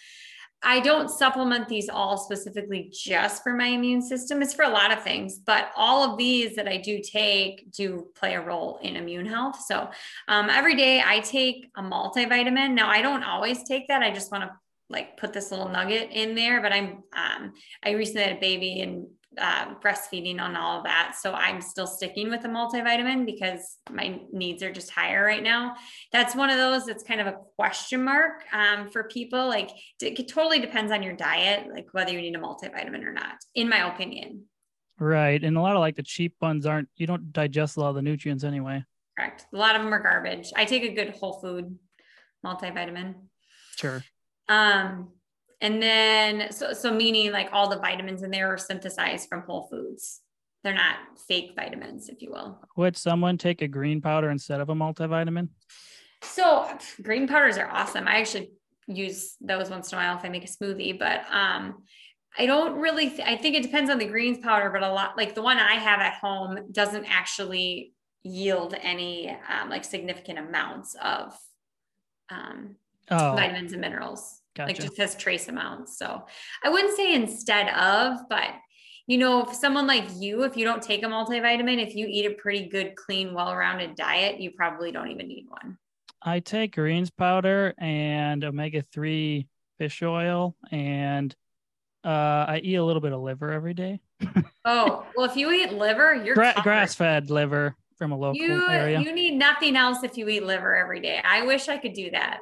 I 0.62 0.82
don't 0.82 1.10
supplement 1.10 1.70
these 1.70 1.88
all 1.90 2.18
specifically 2.18 2.92
just 2.94 3.44
for 3.44 3.54
my 3.54 3.68
immune 3.68 4.02
system. 4.02 4.42
It's 4.42 4.54
for 4.54 4.66
a 4.66 4.70
lot 4.70 4.92
of 4.92 5.02
things, 5.04 5.40
but 5.40 5.72
all 5.76 6.04
of 6.04 6.18
these 6.18 6.56
that 6.56 6.68
I 6.68 6.78
do 6.78 7.00
take 7.02 7.72
do 7.72 8.08
play 8.16 8.36
a 8.36 8.42
role 8.42 8.80
in 8.82 8.96
immune 8.96 9.26
health. 9.26 9.62
So 9.66 9.90
um, 10.28 10.50
every 10.50 10.76
day 10.76 11.02
I 11.06 11.20
take 11.22 11.70
a 11.78 11.82
multivitamin. 11.82 12.74
Now 12.74 12.90
I 12.90 13.02
don't 13.02 13.24
always 13.24 13.64
take 13.64 13.88
that. 13.88 14.02
I 14.02 14.12
just 14.12 14.32
want 14.32 14.44
to 14.44 14.52
like 14.90 15.18
put 15.18 15.34
this 15.34 15.52
little 15.52 15.70
nugget 15.70 16.10
in 16.12 16.36
there, 16.36 16.62
but 16.62 16.74
I'm 16.74 17.04
um, 17.16 17.54
I 17.84 17.92
recently 17.92 18.24
had 18.24 18.38
a 18.38 18.40
baby 18.40 18.82
and 18.82 19.08
uh, 19.38 19.76
breastfeeding 19.76 20.40
on 20.40 20.56
all 20.56 20.80
of 20.80 20.84
that, 20.86 21.16
so 21.20 21.34
I'm 21.34 21.62
still 21.62 21.86
sticking 21.86 22.30
with 22.30 22.42
the 22.42 22.48
multivitamin 22.48 23.26
because 23.26 23.78
my 23.92 24.20
needs 24.32 24.64
are 24.64 24.72
just 24.72 24.90
higher 24.90 25.24
right 25.24 25.44
now. 25.44 25.76
That's 26.12 26.36
one 26.36 26.50
of 26.50 26.58
those 26.58 26.86
that's 26.86 27.04
kind 27.04 27.22
of 27.22 27.28
a 27.28 27.38
question 27.56 28.04
mark 28.04 28.44
um, 28.54 28.90
for 28.90 29.04
people. 29.04 29.48
Like 29.48 29.70
it 30.02 30.28
totally 30.28 30.60
depends 30.60 30.92
on 30.92 31.04
your 31.04 31.14
diet, 31.14 31.68
like 31.72 31.88
whether 31.92 32.12
you 32.12 32.22
need 32.22 32.36
a 32.36 32.40
multivitamin 32.40 33.06
or 33.06 33.14
not. 33.14 33.36
In 33.54 33.70
my 33.70 33.94
opinion, 33.94 34.46
right. 35.00 35.42
And 35.44 35.56
a 35.58 35.62
lot 35.62 35.76
of 35.76 35.80
like 35.80 35.96
the 35.96 36.04
cheap 36.04 36.36
ones 36.42 36.66
aren't. 36.66 36.90
You 36.96 37.06
don't 37.08 37.32
digest 37.32 37.78
a 37.78 37.82
lot 37.82 37.90
of 37.90 37.96
the 37.96 38.02
nutrients 38.02 38.44
anyway. 38.44 38.84
correct. 39.18 39.46
A 39.54 39.58
lot 39.58 39.76
of 39.76 39.84
them 39.84 39.94
are 39.94 40.02
garbage. 40.02 40.52
I 40.56 40.66
take 40.66 40.84
a 40.84 40.94
good 40.94 41.16
whole 41.16 41.40
food 41.40 41.78
multivitamin. 42.46 43.16
Sure. 43.76 44.04
Um, 44.48 45.12
and 45.62 45.82
then 45.82 46.52
so 46.52 46.74
so 46.74 46.94
meaning 46.94 47.32
like 47.32 47.50
all 47.52 47.70
the 47.70 47.80
vitamins 47.80 48.24
in 48.24 48.32
there 48.32 48.54
are 48.54 48.58
synthesized 48.58 49.28
from 49.28 49.42
whole 49.42 49.68
foods. 49.70 50.22
They're 50.64 50.74
not 50.74 50.98
fake 51.28 51.54
vitamins, 51.56 52.10
if 52.10 52.22
you 52.22 52.32
will. 52.32 52.60
Would 52.76 52.98
someone 52.98 53.38
take 53.38 53.62
a 53.62 53.68
green 53.68 54.02
powder 54.02 54.30
instead 54.30 54.60
of 54.60 54.70
a 54.70 54.76
multivitamin? 54.76 55.50
So 56.22 56.68
green 57.02 57.28
powders 57.28 57.58
are 57.58 57.70
awesome. 57.70 58.08
I 58.08 58.20
actually 58.20 58.52
use 58.88 59.36
those 59.40 59.70
once 59.70 59.92
in 59.92 59.98
a 59.98 60.02
while 60.02 60.18
if 60.18 60.26
I 60.26 60.30
make 60.30 60.44
a 60.44 60.48
smoothie, 60.48 60.98
but 60.98 61.22
um 61.32 61.84
I 62.38 62.46
don't 62.46 62.80
really 62.80 63.10
th- 63.10 63.28
I 63.28 63.36
think 63.38 63.56
it 63.56 63.64
depends 63.64 63.90
on 63.90 63.98
the 63.98 64.06
greens 64.06 64.38
powder, 64.38 64.70
but 64.70 64.84
a 64.84 64.92
lot 64.92 65.18
like 65.18 65.34
the 65.34 65.42
one 65.42 65.58
I 65.58 65.76
have 65.76 66.00
at 66.00 66.16
home 66.16 66.72
doesn't 66.72 67.06
actually 67.06 67.94
yield 68.24 68.76
any 68.82 69.30
um, 69.30 69.70
like 69.70 69.84
significant 69.84 70.40
amounts 70.40 70.96
of 71.02 71.38
um, 72.30 72.76
Oh, 73.12 73.36
vitamins 73.36 73.72
and 73.72 73.82
minerals. 73.82 74.39
Gotcha. 74.60 74.74
like 74.74 74.82
just 74.82 74.98
has 74.98 75.16
trace 75.16 75.48
amounts. 75.48 75.98
So 75.98 76.26
I 76.64 76.70
wouldn't 76.70 76.96
say 76.96 77.14
instead 77.16 77.70
of, 77.70 78.20
but 78.30 78.50
you 79.08 79.18
know, 79.18 79.44
if 79.44 79.56
someone 79.56 79.88
like 79.88 80.06
you, 80.18 80.44
if 80.44 80.56
you 80.56 80.66
don't 80.66 80.84
take 80.84 81.04
a 81.04 81.08
multivitamin, 81.08 81.84
if 81.84 81.96
you 81.96 82.06
eat 82.08 82.26
a 82.26 82.36
pretty 82.36 82.70
good, 82.70 82.96
clean, 82.96 83.34
well-rounded 83.34 83.96
diet, 83.96 84.40
you 84.40 84.52
probably 84.52 84.92
don't 84.92 85.10
even 85.10 85.28
need 85.28 85.46
one. 85.50 85.78
I 86.22 86.42
take 86.42 86.76
greens 86.76 87.10
powder 87.10 87.74
and 87.80 88.44
omega 88.44 88.84
three 88.84 89.48
fish 89.80 90.04
oil, 90.04 90.56
and 90.72 91.36
uh, 92.04 92.46
I 92.50 92.62
eat 92.64 92.76
a 92.76 92.84
little 92.84 93.02
bit 93.02 93.14
of 93.14 93.22
liver 93.22 93.52
every 93.52 93.74
day. 93.74 94.00
Oh, 94.66 95.06
well, 95.16 95.26
if 95.26 95.36
you 95.36 95.52
eat 95.52 95.72
liver, 95.74 96.14
you're 96.14 96.36
Gra- 96.36 96.54
grass 96.62 96.94
fed 96.94 97.32
liver 97.32 97.76
from 97.98 98.12
a 98.12 98.18
local 98.18 98.40
You 98.40 98.70
area. 98.70 99.00
you 99.00 99.14
need 99.14 99.36
nothing 99.36 99.76
else 99.76 100.04
if 100.04 100.18
you 100.18 100.28
eat 100.28 100.44
liver 100.44 100.76
every 100.76 101.00
day. 101.00 101.20
I 101.24 101.44
wish 101.46 101.70
I 101.70 101.78
could 101.78 101.94
do 101.94 102.12
that. 102.12 102.40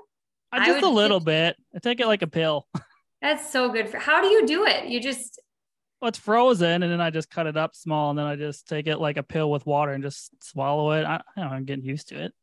I 0.57 0.63
I 0.63 0.67
just 0.67 0.83
a 0.83 0.89
little 0.89 1.19
bit. 1.19 1.55
I 1.75 1.79
take 1.79 1.99
it 1.99 2.07
like 2.07 2.21
a 2.21 2.27
pill. 2.27 2.67
That's 3.21 3.51
so 3.51 3.69
good 3.71 3.89
for. 3.89 3.97
How 3.97 4.21
do 4.21 4.27
you 4.27 4.45
do 4.45 4.65
it? 4.65 4.85
You 4.87 4.99
just 4.99 5.39
Well, 6.01 6.09
it's 6.09 6.19
frozen, 6.19 6.83
and 6.83 6.91
then 6.91 7.01
I 7.01 7.09
just 7.09 7.29
cut 7.31 7.47
it 7.47 7.57
up 7.57 7.75
small, 7.75 8.09
and 8.11 8.19
then 8.19 8.25
I 8.25 8.35
just 8.35 8.67
take 8.67 8.87
it 8.87 8.97
like 8.97 9.17
a 9.17 9.23
pill 9.23 9.49
with 9.51 9.65
water 9.65 9.91
and 9.93 10.03
just 10.03 10.31
swallow 10.43 10.91
it. 10.91 11.03
I, 11.05 11.15
I 11.15 11.21
don't 11.41 11.49
know, 11.49 11.55
I'm 11.55 11.65
getting 11.65 11.85
used 11.85 12.09
to 12.09 12.23
it. 12.23 12.33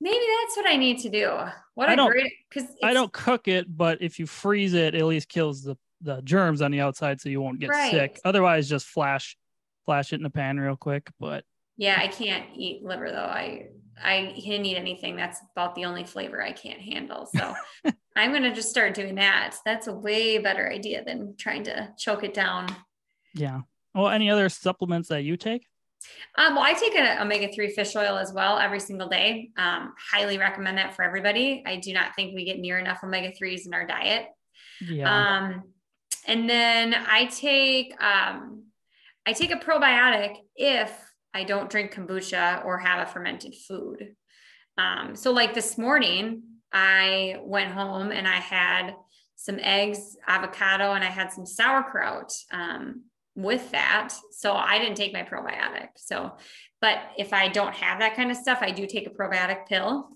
maybe 0.00 0.24
that's 0.42 0.56
what 0.56 0.66
I 0.68 0.76
need 0.76 0.98
to 1.00 1.08
do. 1.10 1.30
What 1.74 1.88
I 1.88 1.94
a 1.94 1.96
don't- 1.96 2.10
great 2.10 2.32
because 2.48 2.68
I 2.82 2.92
don't 2.92 3.12
cook 3.12 3.48
it, 3.48 3.66
but 3.76 3.98
if 4.00 4.18
you 4.18 4.26
freeze 4.26 4.74
it, 4.74 4.94
it 4.94 4.98
at 5.00 5.06
least 5.06 5.28
kills 5.28 5.62
the, 5.62 5.76
the 6.02 6.20
germs 6.22 6.62
on 6.62 6.70
the 6.70 6.80
outside, 6.80 7.20
so 7.20 7.28
you 7.28 7.40
won't 7.40 7.58
get 7.60 7.70
Right. 7.70 7.90
sick. 7.90 8.20
Otherwise, 8.24 8.68
just 8.68 8.86
flash 8.86 9.36
flash 9.86 10.12
it 10.12 10.16
in 10.16 10.22
the 10.22 10.30
pan 10.30 10.58
real 10.60 10.76
quick. 10.76 11.10
But 11.18 11.44
Yeah, 11.76 11.98
I 12.00 12.06
can't 12.08 12.44
eat 12.54 12.84
liver 12.84 13.10
though. 13.10 13.16
I 13.24 13.66
I 14.02 14.40
can't 14.44 14.64
eat 14.64 14.76
anything. 14.76 15.16
That's 15.16 15.40
about 15.52 15.74
the 15.74 15.84
only 15.84 16.04
flavor 16.04 16.42
I 16.42 16.52
can't 16.52 16.80
handle. 16.80 17.26
So 17.26 17.54
I'm 18.16 18.32
gonna 18.32 18.54
just 18.54 18.70
start 18.70 18.94
doing 18.94 19.16
that. 19.16 19.56
That's 19.64 19.86
a 19.86 19.92
way 19.92 20.38
better 20.38 20.70
idea 20.70 21.04
than 21.04 21.36
trying 21.38 21.64
to 21.64 21.90
choke 21.98 22.24
it 22.24 22.34
down. 22.34 22.74
yeah. 23.34 23.60
Well, 23.94 24.08
any 24.08 24.30
other 24.30 24.48
supplements 24.48 25.08
that 25.08 25.24
you 25.24 25.36
take? 25.36 25.66
Um, 26.38 26.54
well, 26.54 26.64
I 26.64 26.72
take 26.74 26.94
an 26.94 27.20
omega 27.20 27.52
three 27.52 27.70
fish 27.70 27.94
oil 27.96 28.16
as 28.16 28.32
well 28.32 28.58
every 28.58 28.80
single 28.80 29.08
day. 29.08 29.50
Um, 29.56 29.94
highly 30.12 30.38
recommend 30.38 30.78
that 30.78 30.94
for 30.94 31.02
everybody. 31.02 31.62
I 31.66 31.76
do 31.76 31.92
not 31.92 32.14
think 32.14 32.34
we 32.34 32.44
get 32.44 32.58
near 32.58 32.78
enough 32.78 33.02
omega 33.02 33.32
threes 33.32 33.66
in 33.66 33.74
our 33.74 33.86
diet. 33.86 34.26
Yeah. 34.80 35.10
Um, 35.10 35.64
and 36.26 36.48
then 36.48 36.94
I 36.94 37.26
take 37.26 38.00
um, 38.02 38.64
I 39.26 39.32
take 39.32 39.50
a 39.50 39.56
probiotic 39.56 40.36
if 40.54 40.92
I 41.34 41.44
don't 41.44 41.70
drink 41.70 41.94
kombucha 41.94 42.64
or 42.64 42.78
have 42.78 43.06
a 43.06 43.10
fermented 43.10 43.54
food. 43.54 44.14
Um, 44.78 45.14
so 45.14 45.32
like 45.32 45.54
this 45.54 45.78
morning, 45.78 46.42
I 46.72 47.36
went 47.42 47.72
home 47.72 48.12
and 48.12 48.26
I 48.26 48.36
had 48.36 48.94
some 49.36 49.58
eggs, 49.60 50.16
avocado, 50.26 50.92
and 50.92 51.02
I 51.02 51.08
had 51.08 51.32
some 51.32 51.46
sauerkraut 51.46 52.32
um, 52.52 53.04
with 53.34 53.70
that. 53.70 54.12
So 54.32 54.54
I 54.54 54.78
didn't 54.78 54.96
take 54.96 55.12
my 55.12 55.22
probiotic. 55.22 55.88
So, 55.96 56.32
but 56.80 56.98
if 57.16 57.32
I 57.32 57.48
don't 57.48 57.74
have 57.74 58.00
that 58.00 58.16
kind 58.16 58.30
of 58.30 58.36
stuff, 58.36 58.58
I 58.60 58.70
do 58.70 58.86
take 58.86 59.06
a 59.06 59.10
probiotic 59.10 59.66
pill 59.66 60.10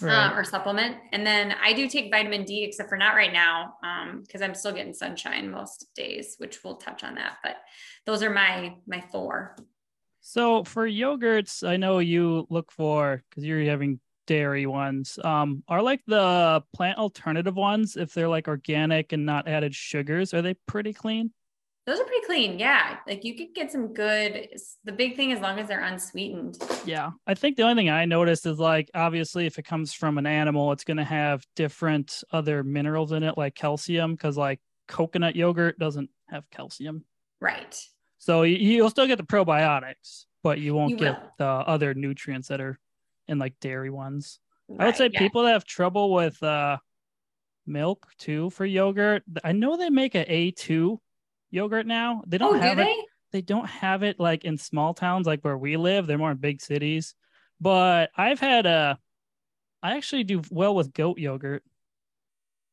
right. 0.00 0.30
um, 0.30 0.38
or 0.38 0.44
supplement. 0.44 0.96
And 1.12 1.26
then 1.26 1.54
I 1.62 1.72
do 1.72 1.88
take 1.88 2.10
vitamin 2.10 2.44
D, 2.44 2.64
except 2.64 2.88
for 2.88 2.96
not 2.96 3.14
right 3.14 3.32
now, 3.32 3.74
because 4.22 4.42
I'm 4.42 4.54
still 4.54 4.72
getting 4.72 4.94
sunshine 4.94 5.50
most 5.50 5.86
days, 5.94 6.36
which 6.38 6.62
we'll 6.64 6.76
touch 6.76 7.04
on 7.04 7.16
that. 7.16 7.38
But 7.42 7.56
those 8.04 8.22
are 8.22 8.30
my 8.30 8.74
my 8.86 9.02
four. 9.12 9.56
So 10.28 10.64
for 10.64 10.88
yogurts, 10.88 11.66
I 11.66 11.76
know 11.76 12.00
you 12.00 12.48
look 12.50 12.72
for 12.72 13.22
because 13.30 13.44
you're 13.44 13.62
having 13.62 14.00
dairy 14.26 14.66
ones. 14.66 15.20
Um, 15.22 15.62
are 15.68 15.80
like 15.80 16.00
the 16.08 16.64
plant 16.74 16.98
alternative 16.98 17.54
ones, 17.54 17.96
if 17.96 18.12
they're 18.12 18.26
like 18.26 18.48
organic 18.48 19.12
and 19.12 19.24
not 19.24 19.46
added 19.46 19.72
sugars, 19.72 20.34
are 20.34 20.42
they 20.42 20.54
pretty 20.66 20.92
clean? 20.92 21.30
Those 21.86 22.00
are 22.00 22.04
pretty 22.04 22.26
clean. 22.26 22.58
Yeah, 22.58 22.96
like 23.06 23.22
you 23.22 23.36
could 23.36 23.54
get 23.54 23.70
some 23.70 23.94
good. 23.94 24.48
The 24.82 24.90
big 24.90 25.14
thing, 25.14 25.30
as 25.30 25.40
long 25.40 25.60
as 25.60 25.68
they're 25.68 25.84
unsweetened. 25.84 26.58
Yeah. 26.84 27.12
I 27.28 27.34
think 27.34 27.56
the 27.56 27.62
only 27.62 27.80
thing 27.80 27.90
I 27.90 28.04
noticed 28.04 28.46
is 28.46 28.58
like 28.58 28.90
obviously 28.94 29.46
if 29.46 29.60
it 29.60 29.64
comes 29.64 29.92
from 29.92 30.18
an 30.18 30.26
animal, 30.26 30.72
it's 30.72 30.82
gonna 30.82 31.04
have 31.04 31.46
different 31.54 32.24
other 32.32 32.64
minerals 32.64 33.12
in 33.12 33.22
it, 33.22 33.38
like 33.38 33.54
calcium, 33.54 34.16
because 34.16 34.36
like 34.36 34.58
coconut 34.88 35.36
yogurt 35.36 35.78
doesn't 35.78 36.10
have 36.28 36.50
calcium. 36.50 37.04
Right. 37.40 37.80
So 38.26 38.42
you, 38.42 38.56
you'll 38.56 38.90
still 38.90 39.06
get 39.06 39.18
the 39.18 39.24
probiotics, 39.24 40.24
but 40.42 40.58
you 40.58 40.74
won't 40.74 40.90
You 40.90 40.96
get 40.96 41.22
will. 41.22 41.30
the 41.38 41.44
other 41.46 41.94
nutrients 41.94 42.48
that 42.48 42.60
are 42.60 42.76
in 43.28 43.38
like 43.38 43.54
dairy 43.60 43.88
ones. 43.88 44.40
I 44.80 44.86
would 44.86 44.96
say 44.96 45.10
yeah. 45.12 45.18
people 45.20 45.44
that 45.44 45.52
have 45.52 45.64
trouble 45.64 46.12
with 46.12 46.42
uh 46.42 46.78
milk 47.68 48.08
too 48.18 48.50
for 48.50 48.64
yogurt. 48.66 49.22
I 49.44 49.52
know 49.52 49.76
they 49.76 49.90
make 49.90 50.16
a 50.16 50.24
A2 50.24 50.98
yogurt 51.52 51.86
now. 51.86 52.24
They 52.26 52.36
don't 52.38 52.56
Oh, 52.56 52.58
do 52.58 52.66
have 52.66 52.80
it. 52.80 52.84
they? 52.84 52.96
They 53.30 53.42
don't 53.42 53.66
have 53.68 54.02
it 54.02 54.18
like 54.18 54.44
in 54.44 54.58
small 54.58 54.92
towns 54.92 55.24
like 55.28 55.42
where 55.42 55.56
we 55.56 55.76
live. 55.76 56.08
They're 56.08 56.18
more 56.18 56.32
in 56.32 56.38
big 56.38 56.60
cities. 56.60 57.14
But 57.60 58.10
I've 58.16 58.40
had 58.40 58.66
a 58.66 58.98
I 59.84 59.96
actually 59.96 60.24
do 60.24 60.42
well 60.50 60.74
with 60.74 60.92
goat 60.92 61.18
yogurt. 61.18 61.62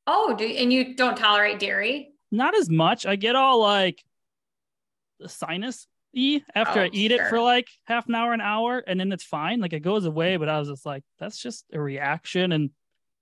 Oh, 0.07 0.35
do 0.35 0.45
and 0.45 0.73
you 0.73 0.95
don't 0.95 1.15
tolerate 1.15 1.59
dairy? 1.59 2.09
Not 2.31 2.55
as 2.57 2.71
much. 2.71 3.05
I 3.05 3.17
get 3.17 3.35
all 3.35 3.59
like 3.61 4.03
sinus 5.29 5.87
e 6.13 6.41
after 6.53 6.79
Oh, 6.79 6.83
I 6.83 6.89
eat 6.93 7.11
it 7.11 7.27
for 7.27 7.39
like 7.39 7.67
half 7.85 8.07
an 8.07 8.15
hour, 8.15 8.33
an 8.33 8.41
hour, 8.41 8.79
and 8.85 8.99
then 8.99 9.11
it's 9.11 9.23
fine. 9.23 9.59
Like 9.59 9.73
it 9.73 9.79
goes 9.81 10.05
away, 10.05 10.37
but 10.37 10.49
I 10.49 10.59
was 10.59 10.69
just 10.69 10.85
like, 10.85 11.03
that's 11.19 11.37
just 11.39 11.65
a 11.73 11.79
reaction, 11.79 12.51
and 12.51 12.69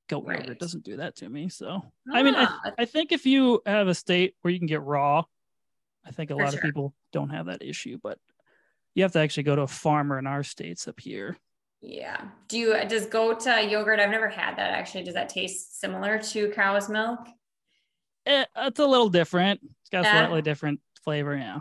goat 0.09 0.25
Right. 0.25 0.39
yogurt 0.41 0.59
doesn't 0.59 0.83
do 0.83 0.97
that 0.97 1.15
to 1.17 1.29
me. 1.29 1.47
So 1.49 1.81
I 2.13 2.21
mean, 2.23 2.35
I, 2.35 2.45
Ah, 2.49 2.71
I 2.77 2.85
think 2.85 3.11
if 3.11 3.25
you 3.25 3.61
have 3.65 3.87
a 3.87 3.95
state 3.95 4.35
where 4.41 4.51
you 4.51 4.59
can 4.59 4.67
get 4.67 4.81
raw, 4.81 5.23
I 6.05 6.11
think 6.11 6.31
a 6.31 6.33
For 6.33 6.43
lot 6.43 6.53
of 6.53 6.61
people 6.61 6.93
don't 7.13 7.29
have 7.29 7.45
that 7.45 7.61
issue, 7.61 7.97
but 8.01 8.17
you 8.93 9.03
have 9.03 9.13
to 9.13 9.19
actually 9.19 9.43
go 9.43 9.55
to 9.55 9.61
a 9.61 9.67
farmer 9.67 10.19
in 10.19 10.27
our 10.27 10.43
states 10.43 10.87
up 10.87 10.99
here. 10.99 11.37
yeah. 11.81 12.27
Do 12.49 12.57
you 12.57 12.75
does 12.89 13.05
goat 13.05 13.47
uh, 13.47 13.51
yogurt? 13.55 13.99
I've 14.01 14.09
never 14.09 14.27
had 14.27 14.57
that 14.57 14.71
actually. 14.71 15.03
Does 15.05 15.13
that 15.13 15.29
taste 15.29 15.79
similar 15.79 16.19
to 16.19 16.49
cow's 16.51 16.89
milk? 16.89 17.19
It, 18.25 18.47
it's 18.55 18.79
a 18.79 18.85
little 18.85 19.09
different. 19.09 19.61
It's 19.63 19.89
got 19.89 20.01
a 20.01 20.07
Yeah. 20.07 20.25
slightly 20.25 20.41
different 20.41 20.81
flavor. 21.03 21.35
Yeah. 21.35 21.59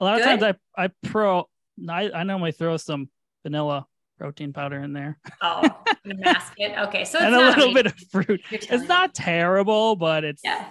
A 0.00 0.04
lot 0.04 0.14
of 0.14 0.20
Good. 0.20 0.40
times 0.40 0.56
I 0.76 0.84
I 0.84 0.90
pro 1.04 1.48
I, 1.88 2.10
I 2.10 2.22
normally 2.24 2.52
throw 2.52 2.76
some 2.76 3.08
vanilla 3.42 3.86
protein 4.18 4.52
powder 4.52 4.80
in 4.80 4.92
there 4.92 5.18
Oh, 5.42 5.62
mask 6.04 6.54
it. 6.56 6.76
Okay, 6.88 7.04
so 7.04 7.18
it's 7.18 7.26
and 7.26 7.34
a 7.34 7.38
little 7.38 7.74
bit 7.74 7.86
of 7.86 7.94
fruit. 8.10 8.40
It's 8.50 8.88
not 8.88 9.14
terrible, 9.14 9.96
but 9.96 10.24
it's. 10.24 10.42
Yeah. 10.44 10.66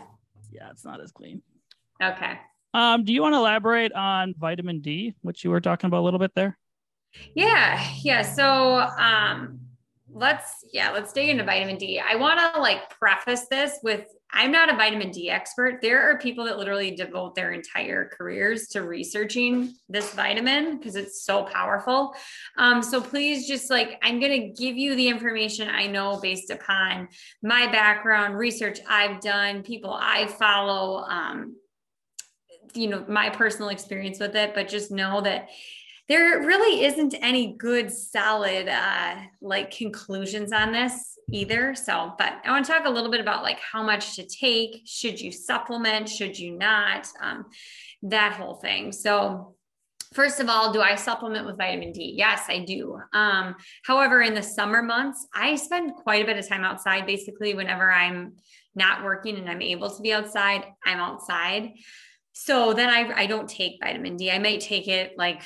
yeah, 0.51 0.69
it's 0.71 0.83
not 0.85 1.01
as 1.01 1.11
clean. 1.11 1.41
Okay. 2.01 2.39
Um, 2.73 3.05
do 3.05 3.13
you 3.13 3.21
want 3.21 3.33
to 3.33 3.37
elaborate 3.37 3.93
on 3.93 4.33
vitamin 4.37 4.81
D, 4.81 5.13
which 5.21 5.43
you 5.43 5.49
were 5.49 5.61
talking 5.61 5.87
about 5.87 6.01
a 6.01 6.05
little 6.05 6.19
bit 6.19 6.31
there? 6.35 6.57
Yeah, 7.33 7.81
yeah. 8.01 8.21
So 8.21 8.79
um 8.79 9.59
let's 10.15 10.65
yeah, 10.71 10.91
let's 10.91 11.11
dig 11.11 11.29
into 11.29 11.43
vitamin 11.43 11.77
D. 11.77 11.99
I 11.99 12.15
want 12.15 12.39
to 12.39 12.61
like 12.61 12.89
preface 12.89 13.47
this 13.49 13.77
with 13.83 14.07
I'm 14.31 14.51
not 14.51 14.73
a 14.73 14.75
vitamin 14.75 15.11
D 15.11 15.29
expert. 15.29 15.79
There 15.81 16.09
are 16.09 16.17
people 16.17 16.45
that 16.45 16.57
literally 16.57 16.91
devote 16.91 17.35
their 17.35 17.51
entire 17.51 18.09
careers 18.17 18.67
to 18.69 18.83
researching 18.83 19.73
this 19.89 20.13
vitamin 20.13 20.77
because 20.77 20.95
it's 20.95 21.23
so 21.23 21.43
powerful. 21.43 22.15
Um, 22.57 22.81
so 22.81 23.01
please 23.01 23.45
just 23.45 23.69
like 23.69 23.99
I'm 24.01 24.21
gonna 24.21 24.53
give 24.53 24.77
you 24.77 24.95
the 24.95 25.07
information 25.07 25.69
I 25.69 25.87
know 25.87 26.19
based 26.21 26.49
upon 26.49 27.09
my 27.43 27.67
background, 27.67 28.37
research 28.37 28.79
I've 28.89 29.19
done, 29.19 29.63
people 29.63 29.93
I 29.93 30.27
follow, 30.27 31.03
um, 31.03 31.57
you 32.73 32.87
know, 32.87 33.05
my 33.09 33.29
personal 33.29 33.69
experience 33.69 34.19
with 34.19 34.35
it, 34.35 34.55
but 34.55 34.69
just 34.69 34.91
know 34.91 35.21
that 35.21 35.49
there 36.07 36.39
really 36.39 36.85
isn't 36.85 37.15
any 37.21 37.55
good 37.57 37.91
solid 37.91 38.67
uh 38.67 39.15
like 39.41 39.71
conclusions 39.71 40.51
on 40.51 40.71
this 40.71 41.17
either. 41.31 41.73
So 41.73 42.13
but 42.17 42.33
i 42.45 42.51
want 42.51 42.65
to 42.65 42.71
talk 42.71 42.85
a 42.85 42.89
little 42.89 43.09
bit 43.09 43.21
about 43.21 43.43
like 43.43 43.59
how 43.59 43.83
much 43.83 44.15
to 44.15 44.25
take. 44.25 44.83
Should 44.85 45.19
you 45.19 45.31
supplement? 45.31 46.07
Should 46.07 46.37
you 46.37 46.57
not? 46.57 47.07
Um, 47.21 47.45
that 48.03 48.33
whole 48.33 48.55
thing. 48.55 48.91
So 48.91 49.55
first 50.13 50.39
of 50.39 50.47
all 50.47 50.71
do 50.71 50.81
i 50.81 50.95
supplement 50.95 51.45
with 51.45 51.57
vitamin 51.57 51.91
d? 51.91 52.13
Yes 52.15 52.43
i 52.49 52.59
do. 52.59 52.99
Um, 53.13 53.55
however 53.83 54.21
in 54.21 54.35
the 54.35 54.43
summer 54.43 54.83
months 54.83 55.27
i 55.33 55.55
spend 55.55 55.95
quite 55.95 56.23
a 56.23 56.25
bit 56.25 56.37
of 56.37 56.47
time 56.47 56.63
outside. 56.63 57.07
Basically 57.07 57.55
whenever 57.55 57.91
i'm 57.91 58.33
not 58.75 59.03
working 59.03 59.37
and 59.37 59.49
i'm 59.49 59.61
able 59.61 59.89
to 59.89 60.01
be 60.01 60.13
outside 60.13 60.65
i'm 60.85 60.99
outside. 60.99 61.73
So 62.37 62.73
then 62.73 62.89
I, 62.89 63.21
I 63.21 63.25
don't 63.27 63.49
take 63.49 63.79
vitamin 63.81 64.17
D. 64.17 64.29
I 64.29 64.39
might 64.39 64.59
take 64.59 64.89
it 64.89 65.13
like 65.17 65.41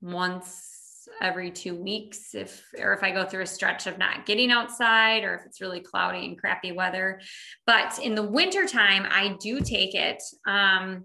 once 0.00 0.76
every 1.20 1.50
two 1.50 1.74
weeks 1.74 2.34
if 2.34 2.64
or 2.78 2.92
if 2.92 3.02
I 3.02 3.12
go 3.12 3.24
through 3.24 3.42
a 3.42 3.46
stretch 3.46 3.86
of 3.86 3.98
not 3.98 4.26
getting 4.26 4.50
outside 4.50 5.24
or 5.24 5.34
if 5.36 5.46
it's 5.46 5.60
really 5.60 5.80
cloudy 5.80 6.26
and 6.26 6.38
crappy 6.38 6.72
weather. 6.72 7.20
But 7.66 7.98
in 7.98 8.14
the 8.14 8.22
winter 8.22 8.66
time, 8.66 9.06
I 9.08 9.36
do 9.40 9.60
take 9.60 9.94
it. 9.94 10.22
Um, 10.46 11.04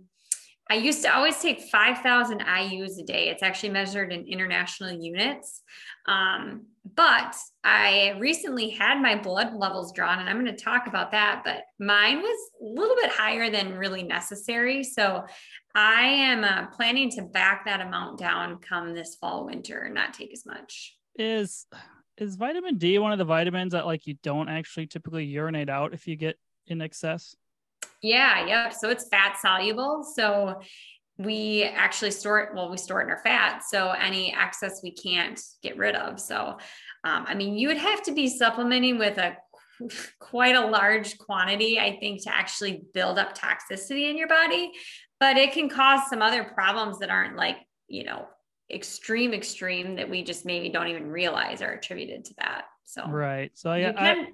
I 0.70 0.76
used 0.76 1.02
to 1.04 1.14
always 1.14 1.38
take 1.38 1.64
5,000 1.64 2.40
IUs 2.40 2.98
a 2.98 3.04
day. 3.04 3.28
It's 3.28 3.44
actually 3.44 3.72
measured 3.72 4.14
in 4.14 4.26
international 4.26 4.92
units. 4.92 5.64
Um, 6.08 6.68
but 6.96 7.36
I 7.64 8.16
recently 8.20 8.70
had 8.70 9.02
my 9.02 9.16
blood 9.16 9.54
levels 9.54 9.92
drawn, 9.92 10.20
and 10.20 10.30
I'm 10.30 10.42
going 10.42 10.56
to 10.56 10.64
talk 10.64 10.88
about 10.88 11.12
that. 11.12 11.42
But 11.44 11.64
mine 11.78 12.22
was 12.22 12.50
a 12.62 12.66
little 12.66 12.96
bit 12.96 13.12
higher 13.12 13.52
than 13.52 13.78
really 13.78 14.02
necessary. 14.02 14.84
So 14.84 15.26
I 15.76 16.02
am 16.04 16.44
uh, 16.44 16.68
planning 16.68 17.10
to 17.12 17.22
back 17.22 17.66
that 17.66 17.82
amount 17.82 18.20
down 18.20 18.60
come 18.60 18.94
this 18.94 19.16
fall, 19.16 19.46
winter, 19.46 19.82
and 19.82 19.96
not 19.96 20.14
take 20.14 20.34
as 20.34 20.46
much. 20.46 20.96
Is 21.18 21.66
is 22.18 22.36
vitamin 22.36 22.78
D 22.78 23.00
one 23.00 23.12
of 23.12 23.18
the 23.18 23.26
vitamins 23.26 23.74
that 23.74 23.86
like 23.86 24.06
you 24.06 24.16
don't 24.22 24.50
actually 24.50 24.88
typically 24.88 25.26
urinate 25.26 25.70
out 25.70 25.94
if 25.94 26.08
you 26.08 26.16
get 26.16 26.38
in 26.68 26.82
excess? 26.82 27.36
Yeah, 28.02 28.46
yep. 28.48 28.74
So 28.74 28.90
it's 28.90 29.08
fat 29.10 29.38
soluble. 29.42 30.04
So 30.04 30.62
we 31.18 31.64
actually 31.64 32.12
store 32.12 32.40
it, 32.40 32.50
well, 32.56 32.70
we 32.70 32.78
store 32.78 33.02
it 33.02 33.06
in 33.06 33.12
our 33.12 33.18
fat. 33.18 33.64
So 33.68 33.92
any 33.92 34.34
excess 34.34 34.82
we 34.84 34.92
can't 34.92 35.40
get 35.62 35.78
rid 35.78 35.96
of. 35.96 36.20
So, 36.20 36.58
um, 37.04 37.26
I 37.28 37.36
mean, 37.36 37.56
you 37.56 37.68
would 37.68 37.78
have 37.78 38.02
to 38.04 38.12
be 38.12 38.28
supplementing 38.28 38.98
with 38.98 39.18
a 39.18 39.38
quite 40.20 40.56
a 40.56 40.66
large 40.66 41.18
quantity, 41.18 41.80
I 41.80 41.98
think, 42.00 42.24
to 42.24 42.34
actually 42.34 42.84
build 42.94 43.20
up 43.20 43.38
toxicity 43.38 44.10
in 44.10 44.18
your 44.18 44.28
body. 44.28 44.72
But 45.22 45.38
it 45.38 45.54
can 45.54 45.70
cause 45.70 46.10
some 46.10 46.22
other 46.22 46.44
problems 46.44 46.98
that 47.00 47.10
aren't 47.12 47.38
like, 47.38 47.58
you 47.88 48.04
know, 48.04 48.28
extreme, 48.72 49.34
extreme 49.34 49.96
that 49.98 50.10
we 50.10 50.24
just 50.24 50.46
maybe 50.46 50.68
don't 50.70 50.88
even 50.88 51.10
realize 51.12 51.62
are 51.62 51.72
attributed 51.72 52.26
to 52.26 52.34
that. 52.40 52.64
So, 52.86 53.08
Right. 53.08 53.52
So 53.54 53.74
yeah, 53.76 53.90
I, 53.90 54.16
can- 54.16 54.26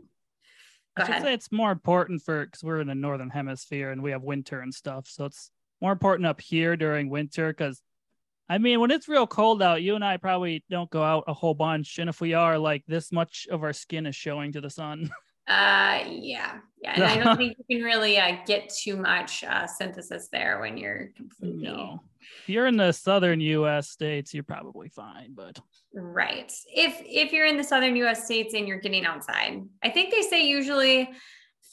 I 0.96 1.02
go 1.02 1.04
should 1.04 1.10
ahead. 1.12 1.22
say 1.24 1.34
it's 1.34 1.52
more 1.52 1.72
important 1.74 2.22
for 2.24 2.46
because 2.46 2.64
we're 2.64 2.80
in 2.80 2.88
the 2.88 2.96
northern 2.96 3.30
hemisphere 3.30 3.92
and 3.92 4.02
we 4.02 4.12
have 4.12 4.24
winter 4.24 4.62
and 4.62 4.74
stuff. 4.74 5.08
So 5.08 5.26
it's 5.26 5.52
more 5.82 5.92
important 5.92 6.26
up 6.26 6.40
here 6.40 6.78
during 6.78 7.10
winter 7.10 7.50
because 7.50 7.82
I 8.50 8.58
mean 8.58 8.80
when 8.80 8.90
it's 8.92 9.10
real 9.10 9.28
cold 9.28 9.62
out, 9.62 9.82
you 9.84 9.96
and 9.96 10.06
I 10.06 10.16
probably 10.16 10.64
don't 10.70 10.90
go 10.90 11.04
out 11.04 11.26
a 11.28 11.34
whole 11.34 11.54
bunch. 11.54 12.00
And 12.00 12.10
if 12.10 12.22
we 12.22 12.34
are, 12.34 12.58
like 12.58 12.84
this 12.88 13.12
much 13.12 13.46
of 13.52 13.62
our 13.62 13.74
skin 13.74 14.06
is 14.06 14.16
showing 14.16 14.54
to 14.54 14.62
the 14.62 14.70
sun. 14.70 15.10
Uh, 15.48 16.04
yeah, 16.10 16.60
yeah, 16.82 16.94
and 16.96 17.04
I 17.04 17.24
don't 17.24 17.38
think 17.38 17.58
you 17.58 17.78
can 17.78 17.86
really 17.86 18.18
uh, 18.18 18.38
get 18.46 18.70
too 18.70 18.98
much 18.98 19.44
uh, 19.44 19.66
synthesis 19.66 20.28
there 20.32 20.60
when 20.60 20.78
you're 20.78 21.12
completely 21.16 21.64
no. 21.64 22.02
If 22.44 22.50
you're 22.50 22.68
in 22.68 22.78
the 22.78 22.92
southern 22.92 23.40
US 23.40 23.90
states, 23.90 24.34
you're 24.34 24.44
probably 24.44 24.90
fine. 24.90 25.34
But 25.34 25.60
right. 25.94 26.52
If 26.74 27.02
if 27.06 27.32
you're 27.32 27.46
in 27.46 27.58
the 27.58 27.64
southern 27.64 27.96
U.S. 27.98 28.26
states 28.26 28.54
and 28.54 28.68
you're 28.68 28.80
getting 28.80 29.06
outside, 29.06 29.64
I 29.84 29.90
think 29.90 30.12
they 30.12 30.22
say 30.22 30.48
usually 30.48 31.10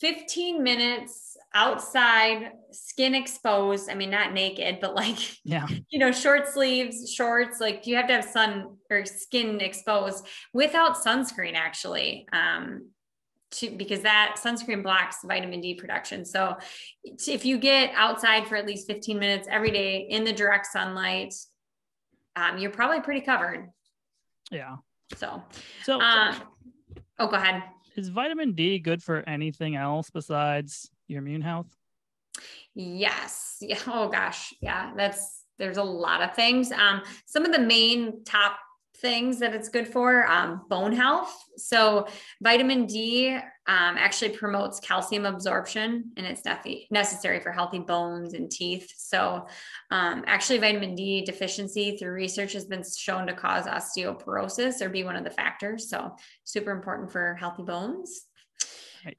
15 0.00 0.62
minutes 0.62 1.36
outside, 1.54 2.52
skin 2.72 3.14
exposed. 3.14 3.88
I 3.88 3.94
mean, 3.94 4.10
not 4.10 4.32
naked, 4.32 4.78
but 4.80 4.94
like 4.94 5.18
yeah. 5.44 5.66
you 5.88 5.98
know, 5.98 6.12
short 6.12 6.48
sleeves, 6.48 7.12
shorts. 7.12 7.60
Like 7.60 7.86
you 7.86 7.96
have 7.96 8.08
to 8.08 8.14
have 8.14 8.24
sun 8.24 8.76
or 8.90 9.04
skin 9.06 9.60
exposed 9.60 10.26
without 10.52 10.96
sunscreen, 10.96 11.54
actually. 11.54 12.26
Um, 12.32 12.90
to, 13.58 13.70
because 13.70 14.02
that 14.02 14.36
sunscreen 14.42 14.82
blocks 14.82 15.18
vitamin 15.24 15.60
D 15.60 15.74
production. 15.74 16.24
So 16.24 16.56
if 17.04 17.44
you 17.44 17.58
get 17.58 17.90
outside 17.94 18.46
for 18.46 18.56
at 18.56 18.66
least 18.66 18.86
15 18.86 19.18
minutes 19.18 19.48
every 19.50 19.70
day 19.70 20.06
in 20.08 20.24
the 20.24 20.32
direct 20.32 20.66
sunlight, 20.66 21.34
um, 22.36 22.58
you're 22.58 22.70
probably 22.70 23.00
pretty 23.00 23.20
covered. 23.20 23.70
Yeah. 24.50 24.76
So, 25.16 25.42
So 25.84 26.00
uh, 26.00 26.34
oh, 27.18 27.28
go 27.28 27.36
ahead. 27.36 27.62
is 27.96 28.08
vitamin 28.08 28.52
D 28.52 28.78
good 28.78 29.02
for 29.02 29.22
anything 29.28 29.76
else 29.76 30.10
besides 30.10 30.90
your 31.06 31.20
immune 31.20 31.42
health? 31.42 31.66
Yes. 32.74 33.58
Yeah. 33.60 33.78
Oh 33.86 34.08
gosh. 34.08 34.52
Yeah. 34.60 34.92
That's 34.96 35.42
there's 35.58 35.76
a 35.76 35.84
lot 35.84 36.20
of 36.22 36.34
things. 36.34 36.72
Um, 36.72 37.02
some 37.26 37.44
of 37.44 37.52
the 37.52 37.60
main 37.60 38.24
top 38.24 38.58
things 38.98 39.38
that 39.40 39.54
it's 39.54 39.68
good 39.68 39.88
for 39.88 40.26
um, 40.28 40.62
bone 40.68 40.92
health. 40.92 41.34
So 41.56 42.06
vitamin 42.42 42.86
D 42.86 43.30
um, 43.34 43.42
actually 43.66 44.30
promotes 44.30 44.78
calcium 44.80 45.24
absorption, 45.26 46.12
and 46.16 46.26
it's 46.26 46.44
nef- 46.44 46.66
necessary 46.90 47.40
for 47.40 47.50
healthy 47.52 47.78
bones 47.80 48.34
and 48.34 48.50
teeth. 48.50 48.92
So 48.96 49.46
um, 49.90 50.24
actually, 50.26 50.58
vitamin 50.58 50.94
D 50.94 51.22
deficiency 51.24 51.96
through 51.96 52.12
research 52.12 52.52
has 52.52 52.66
been 52.66 52.82
shown 52.96 53.26
to 53.26 53.34
cause 53.34 53.66
osteoporosis 53.66 54.80
or 54.80 54.88
be 54.88 55.04
one 55.04 55.16
of 55.16 55.24
the 55.24 55.30
factors. 55.30 55.88
So 55.88 56.14
super 56.44 56.70
important 56.70 57.10
for 57.12 57.34
healthy 57.34 57.62
bones. 57.64 58.22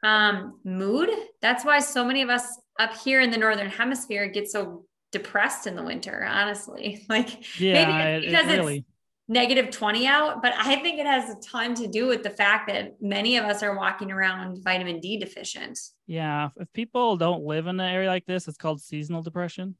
Um, 0.03 0.59
mood. 0.63 1.09
That's 1.41 1.63
why 1.63 1.79
so 1.79 2.03
many 2.03 2.21
of 2.23 2.29
us 2.29 2.45
up 2.79 2.95
here 2.97 3.21
in 3.21 3.29
the 3.29 3.37
northern 3.37 3.69
hemisphere 3.69 4.27
get 4.27 4.49
so 4.49 4.85
depressed 5.11 5.67
in 5.67 5.75
the 5.75 5.83
winter. 5.83 6.25
Honestly, 6.27 7.05
like 7.09 7.59
Yeah, 7.59 7.85
maybe 7.85 7.93
it- 7.93 8.15
it's 8.17 8.25
it 8.25 8.29
because 8.31 8.57
really. 8.57 8.77
it's 8.77 8.87
negative 9.27 9.71
20 9.71 10.05
out, 10.07 10.41
but 10.41 10.53
I 10.57 10.75
think 10.77 10.99
it 10.99 11.05
has 11.07 11.29
a 11.31 11.39
ton 11.41 11.73
to 11.75 11.87
do 11.87 12.07
with 12.07 12.21
the 12.23 12.29
fact 12.29 12.67
that 12.67 13.01
many 13.01 13.37
of 13.37 13.45
us 13.45 13.63
are 13.63 13.75
walking 13.75 14.11
around 14.11 14.63
vitamin 14.63 14.99
D 14.99 15.17
deficient. 15.17 15.79
Yeah, 16.07 16.49
if 16.57 16.71
people 16.73 17.17
don't 17.17 17.43
live 17.43 17.65
in 17.67 17.79
an 17.79 17.87
area 17.89 18.07
like 18.09 18.25
this, 18.25 18.47
it's 18.47 18.57
called 18.57 18.81
seasonal 18.81 19.23
depression. 19.23 19.75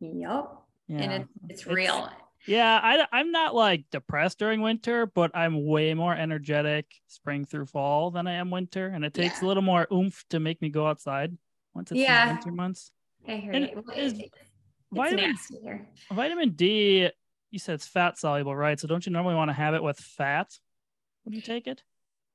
Yep. 0.00 0.50
Yeah, 0.88 0.98
And 0.98 1.12
it, 1.12 1.28
it's 1.48 1.62
It's- 1.62 1.74
real. 1.74 2.10
yeah. 2.46 2.78
I 2.82 3.06
I'm 3.10 3.30
not 3.32 3.54
like 3.54 3.86
depressed 3.90 4.38
during 4.38 4.60
winter, 4.60 5.06
but 5.06 5.30
I'm 5.34 5.64
way 5.64 5.94
more 5.94 6.14
energetic 6.14 6.84
spring 7.06 7.46
through 7.46 7.66
fall 7.66 8.10
than 8.10 8.26
I 8.26 8.32
am 8.34 8.50
winter, 8.50 8.88
and 8.88 9.02
it 9.02 9.14
takes 9.14 9.40
Yeah. 9.40 9.46
a 9.46 9.48
little 9.48 9.62
more 9.62 9.86
oomph 9.90 10.24
to 10.28 10.40
make 10.40 10.60
me 10.60 10.68
go 10.68 10.86
outside 10.86 11.34
once 11.74 11.90
it's 11.90 12.00
Yeah. 12.00 12.34
winter 12.34 12.52
months. 12.52 12.90
I 13.26 13.36
hear 13.36 13.52
And 13.52 13.64
you. 13.70 13.84
It- 13.94 14.14
it's 14.20 14.30
Vitamin 14.92 15.34
vitamin 16.12 16.50
D, 16.50 17.10
you 17.54 17.58
said 17.58 17.76
it's 17.76 17.86
fat 17.86 18.18
soluble, 18.18 18.54
right? 18.54 18.78
So 18.78 18.86
don't 18.86 19.06
you 19.06 19.12
normally 19.12 19.36
want 19.36 19.48
to 19.48 19.54
have 19.54 19.74
it 19.74 19.82
with 19.82 19.98
fat 19.98 20.58
when 21.24 21.32
you 21.32 21.40
take 21.40 21.66
it? 21.66 21.82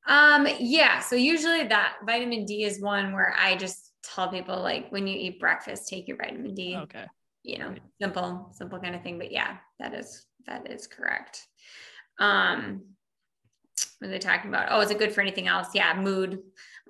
Um, 0.07 0.47
yeah. 0.59 0.99
So 1.01 1.15
usually 1.15 1.67
that 1.67 1.97
vitamin 2.05 2.45
D 2.45 2.63
is 2.63 2.81
one 2.81 3.13
where 3.13 3.35
I 3.37 3.55
just 3.55 3.91
tell 4.01 4.29
people 4.29 4.59
like 4.59 4.91
when 4.91 5.05
you 5.05 5.15
eat 5.15 5.39
breakfast, 5.39 5.87
take 5.87 6.07
your 6.07 6.17
vitamin 6.17 6.55
D. 6.55 6.75
Okay. 6.75 7.05
you 7.43 7.57
know 7.59 7.69
Right. 7.69 7.81
simple 8.01 8.49
simple 8.53 8.79
kind 8.79 8.95
of 8.95 9.01
thing 9.01 9.17
but 9.17 9.31
yeah 9.31 9.57
that 9.79 9.93
is 9.93 10.25
that 10.45 10.69
is 10.69 10.87
correct 10.87 11.47
um 12.19 12.81
what 13.99 14.07
are 14.09 14.11
they 14.11 14.19
talking 14.19 14.49
about 14.49 14.67
oh 14.71 14.81
is 14.81 14.91
it 14.91 14.99
good 14.99 15.13
for 15.13 15.21
anything 15.21 15.47
else 15.47 15.69
yeah 15.73 15.93
mood 15.99 16.39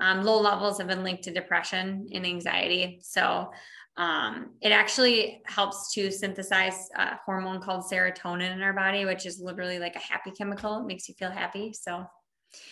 Um, 0.02 0.24
low 0.24 0.40
levels 0.40 0.78
have 0.78 0.88
been 0.88 1.04
linked 1.04 1.24
to 1.24 1.32
depression 1.34 2.08
and 2.14 2.26
anxiety. 2.26 3.00
So 3.04 3.52
um, 4.00 4.52
it 4.62 4.72
actually 4.72 5.42
helps 5.46 5.94
to 5.94 6.10
synthesize 6.10 6.88
a 6.96 7.18
hormone 7.26 7.62
called 7.62 7.84
serotonin 7.84 8.54
in 8.54 8.62
our 8.62 8.72
body, 8.72 9.04
which 9.04 9.26
is 9.26 9.42
literally 9.42 9.78
like 9.78 9.98
a 9.98 10.00
happy 10.00 10.32
chemical. 10.32 10.80
It 10.80 10.86
makes 10.86 11.10
you 11.10 11.16
feel 11.16 11.30
happy. 11.30 11.74
So 11.74 12.06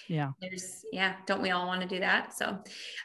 yeah. 0.08 0.32
there's 0.42 0.84
yeah 0.92 1.18
don't 1.28 1.42
we 1.42 1.52
all 1.52 1.68
want 1.68 1.82
to 1.82 1.88
do 1.88 2.00
that? 2.00 2.34
So 2.34 2.58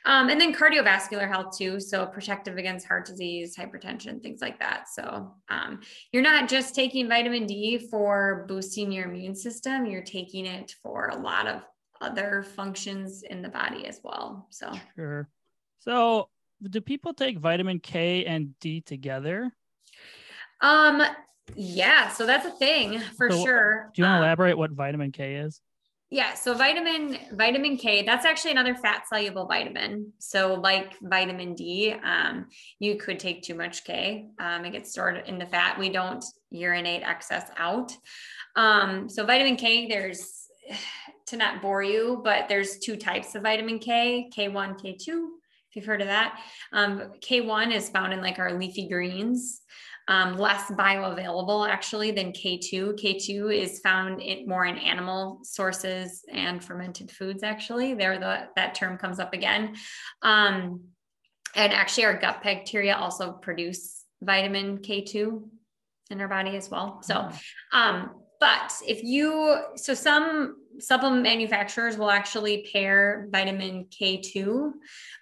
um, 0.07 0.29
and 0.29 0.41
then 0.41 0.55
cardiovascular 0.55 1.29
health 1.29 1.59
too. 1.59 1.81
So 1.81 2.07
protective 2.07 2.59
against 2.59 2.87
heart 2.87 3.07
disease 3.07 3.57
hypertension 3.57 4.23
things 4.23 4.41
like 4.41 4.61
that. 4.61 4.89
So 4.89 5.35
um, 5.51 5.81
you're 6.13 6.23
not 6.23 6.49
just 6.49 6.77
taking 6.77 7.09
vitamin 7.09 7.45
d 7.45 7.89
for 7.91 8.47
boosting 8.49 8.93
your 8.93 9.07
immune 9.07 9.35
system. 9.35 9.85
You're 9.85 10.01
taking 10.01 10.47
it 10.47 10.77
for 10.81 11.09
a 11.09 11.19
lot 11.19 11.49
of 11.49 11.63
other 12.01 12.45
functions 12.55 13.25
in 13.25 13.43
the 13.43 13.49
body 13.49 13.89
as 13.89 14.01
well. 14.05 14.47
So 14.51 14.73
sure. 14.95 15.29
So 15.81 16.29
do 16.69 16.81
people 16.81 17.13
take 17.15 17.39
vitamin 17.39 17.79
k 17.79 18.25
and 18.25 18.59
d 18.61 18.81
together 18.81 19.51
um 20.61 21.03
yeah 21.55 22.09
so 22.09 22.27
that's 22.27 22.47
a 22.47 22.51
thing 22.51 23.01
for 23.17 23.31
so 23.31 23.45
sure 23.45 23.91
do 23.95 24.03
you 24.03 24.05
want 24.07 24.15
to 24.15 24.19
um, 24.19 24.23
elaborate 24.23 24.57
what 24.57 24.71
vitamin 24.71 25.11
k 25.11 25.37
is 25.37 25.61
yeah, 26.13 26.35
so 26.35 26.53
vitamin 26.53 27.17
vitamin 27.33 27.79
K, 27.79 28.03
that's 28.03 28.27
actually 28.27 28.51
another 28.51 28.75
fat 28.75 29.09
soluble 29.09 29.47
vitamin. 29.47 30.13
So 30.19 30.53
like 30.53 30.93
vitamin 31.01 31.55
D, 31.55 31.95
um, 32.05 32.49
you 32.79 32.97
could 32.97 33.19
take 33.19 33.43
too 33.43 33.55
much 33.55 33.85
K. 33.85 34.27
Um, 34.39 34.67
it 34.67 34.73
gets 34.73 34.91
stored 34.91 35.23
in 35.27 35.39
the 35.39 35.47
fat. 35.47 35.79
We 35.79 35.89
don't 35.89 36.23
urinate 36.51 37.01
excess 37.03 37.51
out. 37.57 37.97
Um, 38.57 39.09
so 39.09 39.25
vitamin 39.25 39.57
K, 39.57 39.89
there's 39.89 40.49
to 41.29 41.39
not 41.39 41.63
bore 41.63 41.83
you, 41.83 42.21
but 42.23 42.47
there's 42.47 42.77
two 42.77 42.97
types 42.97 43.35
of 43.35 43.43
vitamin 43.43 43.79
K, 43.79 44.29
K1, 44.37 44.79
K2, 44.83 45.29
if 45.73 45.77
you've 45.77 45.87
heard 45.87 46.03
of 46.03 46.09
that. 46.09 46.39
Um, 46.73 47.13
K1 47.21 47.75
is 47.75 47.89
found 47.89 48.13
in 48.13 48.21
like 48.21 48.39
our 48.39 48.53
leafy 48.53 48.89
greens 48.89 49.63
um, 50.09 50.37
less 50.37 50.71
bioavailable 50.71 51.69
actually 51.69 52.11
than 52.11 52.33
K2. 52.33 53.01
K2 53.01 53.57
is 53.57 53.81
found 53.81 54.21
in, 54.21 54.47
more 54.47 54.67
in 54.67 54.77
animal 54.77 55.41
sources 55.43 56.25
and 56.31 56.63
fermented 56.63 57.11
foods. 57.11 57.43
Actually, 57.43 57.95
there 57.95 58.19
the 58.19 58.49
that 58.57 58.75
term 58.75 58.99
comes 58.99 59.19
up 59.19 59.33
again. 59.33 59.75
Um, 60.23 60.81
and 61.55 61.73
actually, 61.73 62.07
our 62.07 62.19
gut 62.19 62.43
bacteria 62.43 62.97
also 62.97 63.33
produce 63.33 64.05
vitamin 64.21 64.79
K2 64.79 65.43
in 66.11 66.21
our 66.21 66.29
body 66.29 66.57
as 66.57 66.69
well. 66.69 67.01
So, 67.03 67.23
hmm. 67.23 67.79
um, 67.79 68.11
but 68.41 68.73
if 68.87 69.05
you 69.05 69.57
so 69.77 69.95
some 69.95 70.57
supplement 70.79 71.23
manufacturers 71.23 71.97
will 71.97 72.11
actually 72.11 72.69
pair 72.73 73.29
vitamin 73.31 73.87
K2. 73.87 74.73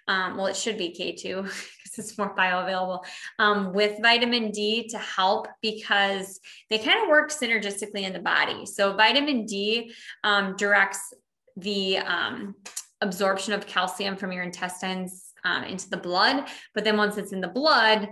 Um, 0.07 0.37
well, 0.37 0.47
it 0.47 0.55
should 0.55 0.77
be 0.77 0.89
K2 0.89 1.43
because 1.43 1.97
it's 1.97 2.17
more 2.17 2.35
bioavailable 2.35 3.03
um, 3.39 3.73
with 3.73 4.01
vitamin 4.01 4.51
D 4.51 4.87
to 4.89 4.97
help 4.97 5.47
because 5.61 6.39
they 6.69 6.77
kind 6.77 7.01
of 7.03 7.09
work 7.09 7.31
synergistically 7.31 8.03
in 8.03 8.13
the 8.13 8.19
body. 8.19 8.65
So, 8.65 8.93
vitamin 8.93 9.45
D 9.45 9.93
um, 10.23 10.55
directs 10.57 11.13
the 11.57 11.97
um, 11.99 12.55
absorption 13.01 13.53
of 13.53 13.67
calcium 13.67 14.15
from 14.15 14.31
your 14.31 14.43
intestines 14.43 15.33
um, 15.43 15.63
into 15.63 15.89
the 15.89 15.97
blood. 15.97 16.47
But 16.73 16.83
then 16.83 16.97
once 16.97 17.17
it's 17.17 17.33
in 17.33 17.41
the 17.41 17.47
blood, 17.47 18.09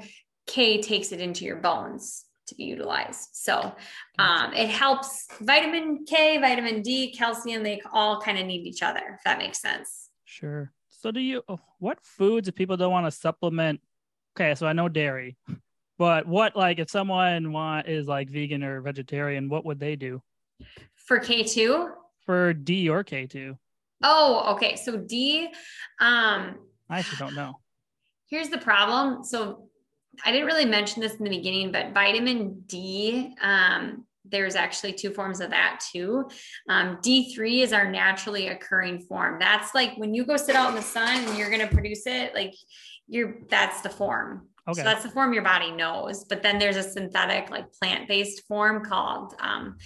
K 0.47 0.81
takes 0.81 1.11
it 1.11 1.21
into 1.21 1.45
your 1.45 1.57
bones 1.57 2.25
to 2.49 2.55
be 2.55 2.65
utilized. 2.65 3.29
So 3.33 3.73
um, 4.17 4.53
it 4.53 4.69
helps 4.69 5.27
vitamin 5.41 6.05
K, 6.05 6.37
vitamin 6.37 6.81
D, 6.81 7.11
calcium, 7.11 7.63
they 7.63 7.81
all 7.93 8.21
kind 8.21 8.37
of 8.37 8.45
need 8.45 8.65
each 8.65 8.83
other, 8.83 9.01
if 9.15 9.23
that 9.23 9.37
makes 9.37 9.59
sense. 9.59 10.09
Sure. 10.25 10.71
So 10.89 11.11
do 11.11 11.21
you 11.21 11.41
oh, 11.47 11.59
what 11.79 11.99
foods 12.03 12.49
if 12.49 12.55
people 12.55 12.75
don't 12.75 12.91
want 12.91 13.05
to 13.05 13.11
supplement? 13.11 13.79
Okay, 14.35 14.53
so 14.55 14.67
I 14.67 14.73
know 14.73 14.89
dairy, 14.89 15.37
but 15.97 16.27
what 16.27 16.55
like 16.55 16.79
if 16.79 16.89
someone 16.89 17.53
want 17.53 17.87
is 17.87 18.07
like 18.07 18.29
vegan 18.29 18.63
or 18.63 18.81
vegetarian, 18.81 19.47
what 19.47 19.65
would 19.65 19.79
they 19.79 19.95
do? 19.95 20.21
For 20.95 21.19
K2? 21.19 21.89
For 22.25 22.53
D 22.53 22.89
or 22.89 23.03
K2. 23.03 23.57
Oh, 24.03 24.53
okay. 24.55 24.75
So 24.75 24.97
D 24.97 25.47
um 26.01 26.55
I 26.89 26.99
actually 26.99 27.17
don't 27.17 27.35
know. 27.35 27.59
Here's 28.29 28.49
the 28.49 28.57
problem. 28.57 29.23
So 29.23 29.68
I 30.25 30.31
didn't 30.31 30.47
really 30.47 30.65
mention 30.65 31.01
this 31.01 31.15
in 31.15 31.23
the 31.23 31.29
beginning, 31.29 31.71
but 31.71 31.93
vitamin 31.93 32.63
D 32.67 33.35
um, 33.41 34.05
there's 34.31 34.55
actually 34.55 34.93
two 34.93 35.11
forms 35.11 35.41
of 35.41 35.49
that 35.49 35.81
too. 35.91 36.29
Um, 36.67 36.97
D3 36.97 37.63
is 37.63 37.73
our 37.73 37.89
naturally 37.89 38.47
occurring 38.47 38.99
form. 38.99 39.37
That's 39.39 39.73
like 39.73 39.95
when 39.97 40.13
you 40.13 40.25
go 40.25 40.37
sit 40.37 40.55
out 40.55 40.69
in 40.69 40.75
the 40.75 40.81
sun 40.81 41.23
and 41.25 41.37
you're 41.37 41.49
going 41.49 41.67
to 41.67 41.73
produce 41.73 42.05
it, 42.05 42.33
like 42.33 42.53
you're, 43.07 43.37
that's 43.49 43.81
the 43.81 43.89
form. 43.89 44.47
Okay. 44.67 44.81
So 44.81 44.83
that's 44.83 45.03
the 45.03 45.09
form 45.09 45.33
your 45.33 45.43
body 45.43 45.71
knows. 45.71 46.25
But 46.25 46.43
then 46.43 46.59
there's 46.59 46.77
a 46.77 46.83
synthetic, 46.83 47.49
like 47.49 47.71
plant 47.73 48.07
based 48.07 48.45
form 48.47 48.85
called, 48.85 49.33
um, 49.39 49.77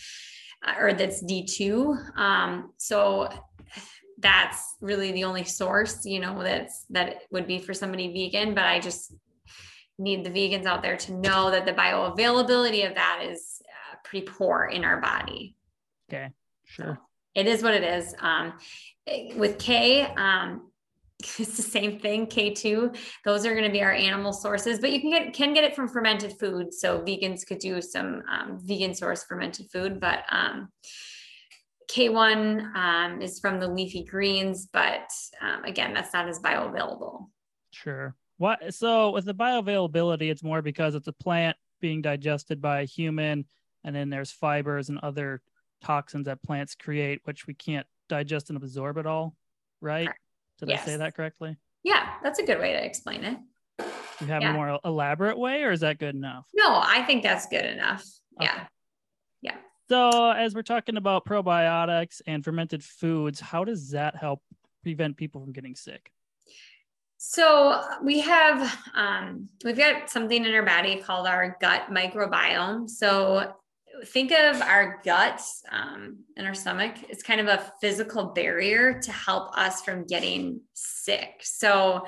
or 0.78 0.93
that's 0.93 1.24
D2. 1.24 2.17
Um, 2.17 2.74
so 2.78 3.30
that's 4.19 4.76
really 4.82 5.12
the 5.12 5.24
only 5.24 5.43
source, 5.43 6.06
you 6.06 6.19
know, 6.19 6.41
that's 6.41 6.86
that 6.89 7.24
would 7.32 7.48
be 7.48 7.60
for 7.60 7.74
somebody 7.74 8.12
vegan. 8.12 8.54
But 8.54 8.65
I 8.65 8.80
just 8.80 9.13
need 10.00 10.24
the 10.24 10.30
vegans 10.30 10.66
out 10.66 10.82
there 10.82 10.98
to 10.98 11.14
know 11.14 11.52
that 11.52 11.66
the 11.66 11.74
bioavailability 11.74 12.88
of 12.88 12.96
that 12.96 13.22
is 13.24 13.62
pretty 14.04 14.26
poor 14.26 14.66
in 14.66 14.84
our 14.84 15.02
body. 15.02 15.56
Okay, 16.10 16.30
sure. 16.66 16.96
So 16.96 16.98
it 17.36 17.48
is 17.48 17.64
what 17.64 17.74
it 17.74 17.84
is. 17.84 18.14
Um, 18.20 18.54
with 19.36 19.58
K, 19.58 20.02
um, 20.18 20.70
it's 21.20 21.58
the 21.58 21.64
same 21.64 22.00
thing. 22.00 22.28
K2, 22.28 22.96
those 23.26 23.46
are 23.46 23.52
going 23.52 23.66
to 23.66 23.72
be 23.72 23.82
our 23.82 23.94
animal 23.94 24.34
sources, 24.34 24.80
but 24.80 24.92
you 24.92 25.02
can 25.02 25.10
get 25.10 25.34
can 25.34 25.54
get 25.54 25.64
it 25.64 25.76
from 25.76 25.88
fermented 25.88 26.34
food. 26.40 26.74
So 26.74 27.00
vegans 27.00 27.46
could 27.46 27.60
do 27.60 27.82
some 27.82 28.22
um, 28.32 28.60
vegan 28.62 28.94
source 28.94 29.24
fermented 29.24 29.68
food, 29.72 30.00
but 30.00 30.24
um, 30.32 30.70
K1 31.92 32.76
um, 32.76 33.22
is 33.22 33.40
from 33.40 33.60
the 33.60 33.68
leafy 33.68 34.04
greens, 34.04 34.68
but 34.72 35.10
um, 35.42 35.64
again, 35.64 35.94
that's 35.94 36.14
not 36.14 36.28
as 36.28 36.40
bioavailable. 36.40 37.28
Sure. 37.72 38.16
What 38.44 38.74
so 38.74 39.12
with 39.12 39.24
the 39.24 39.34
bioavailability, 39.34 40.30
it's 40.30 40.44
more 40.44 40.62
because 40.62 40.96
it's 40.96 41.08
a 41.08 41.14
plant 41.14 41.56
being 41.80 42.02
digested 42.02 42.62
by 42.62 42.82
a 42.82 42.84
human 42.86 43.46
and 43.86 43.96
then 43.96 44.10
there's 44.10 44.32
fibers 44.32 44.90
and 44.90 45.00
other 45.00 45.42
toxins 45.82 46.26
that 46.26 46.44
plants 46.44 46.76
create 46.76 47.22
which 47.24 47.48
we 47.48 47.54
can't 47.54 47.88
digest 48.10 48.50
and 48.50 48.58
absorb 48.58 48.98
at 48.98 49.06
all 49.06 49.38
right? 49.80 50.10
Did 50.60 50.68
yes. 50.68 50.82
i 50.82 50.86
say 50.88 50.98
that 50.98 51.16
correctly? 51.16 51.56
Yeah 51.86 52.16
that's 52.22 52.38
a 52.40 52.44
good 52.44 52.60
way 52.60 52.74
to 52.74 52.86
explain 52.86 53.24
it. 53.24 53.38
You 54.20 54.28
have 54.28 54.42
yeah. 54.42 54.50
a 54.50 54.54
more 54.54 54.78
elaborate 54.84 55.38
way 55.38 55.64
or 55.64 55.72
is 55.72 55.80
that 55.80 55.98
good 55.98 56.14
enough? 56.14 56.46
No 56.54 56.68
i 56.68 57.02
think 57.04 57.24
that's 57.24 57.46
good 57.46 57.64
enough. 57.64 58.04
Okay. 58.42 58.52
yeah. 58.52 58.66
Yeah. 59.42 59.56
So 59.88 60.32
as 60.32 60.54
we're 60.54 60.64
talking 60.64 60.98
about 60.98 61.24
probiotics 61.24 62.22
and 62.28 62.44
fermented 62.44 62.84
foods 62.84 63.40
how 63.40 63.64
does 63.64 63.92
that 63.92 64.18
help 64.18 64.42
prevent 64.84 65.16
people 65.16 65.40
from 65.40 65.54
getting 65.54 65.78
sick 65.78 66.12
so 67.26 67.82
we 68.04 68.20
have 68.20 68.78
um, 68.94 69.48
we've 69.64 69.78
got 69.78 70.10
something 70.10 70.44
in 70.44 70.54
our 70.54 70.66
body 70.66 70.98
called 70.98 71.26
our 71.26 71.56
gut 71.62 71.84
microbiome. 71.90 72.90
So 72.90 73.54
think 74.08 74.34
of 74.34 74.62
our 74.62 75.00
guts 75.06 75.64
um, 75.72 76.18
and 76.36 76.46
our 76.46 76.54
stomach 76.54 76.96
it's 77.08 77.24
kind 77.24 77.40
of 77.40 77.48
a 77.48 77.72
physical 77.80 78.26
barrier 78.26 79.00
to 79.00 79.12
help 79.14 79.58
us 79.58 79.82
from 79.84 80.06
getting 80.06 80.60
sick 80.74 81.40
so 81.42 82.06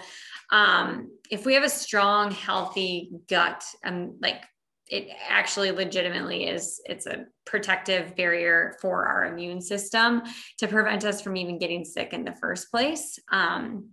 um, 0.51 1.10
if 1.32 1.45
we 1.45 1.54
have 1.54 1.63
a 1.63 1.69
strong 1.69 2.32
healthy 2.32 3.12
gut 3.30 3.63
um, 3.86 4.17
like 4.21 4.43
it 4.88 5.08
actually 5.30 5.71
legitimately 5.71 6.45
is 6.47 6.82
it's 6.86 7.06
a 7.06 7.25
protective 7.45 8.15
barrier 8.17 8.75
for 8.82 9.06
our 9.06 9.25
immune 9.25 9.62
system 9.62 10.21
to 10.58 10.67
prevent 10.67 11.06
us 11.06 11.21
from 11.21 11.38
even 11.38 11.58
getting 11.58 11.86
sick 11.86 12.12
in 12.12 12.25
the 12.25 12.34
first 12.34 12.69
place 12.69 13.17
um, 13.32 13.89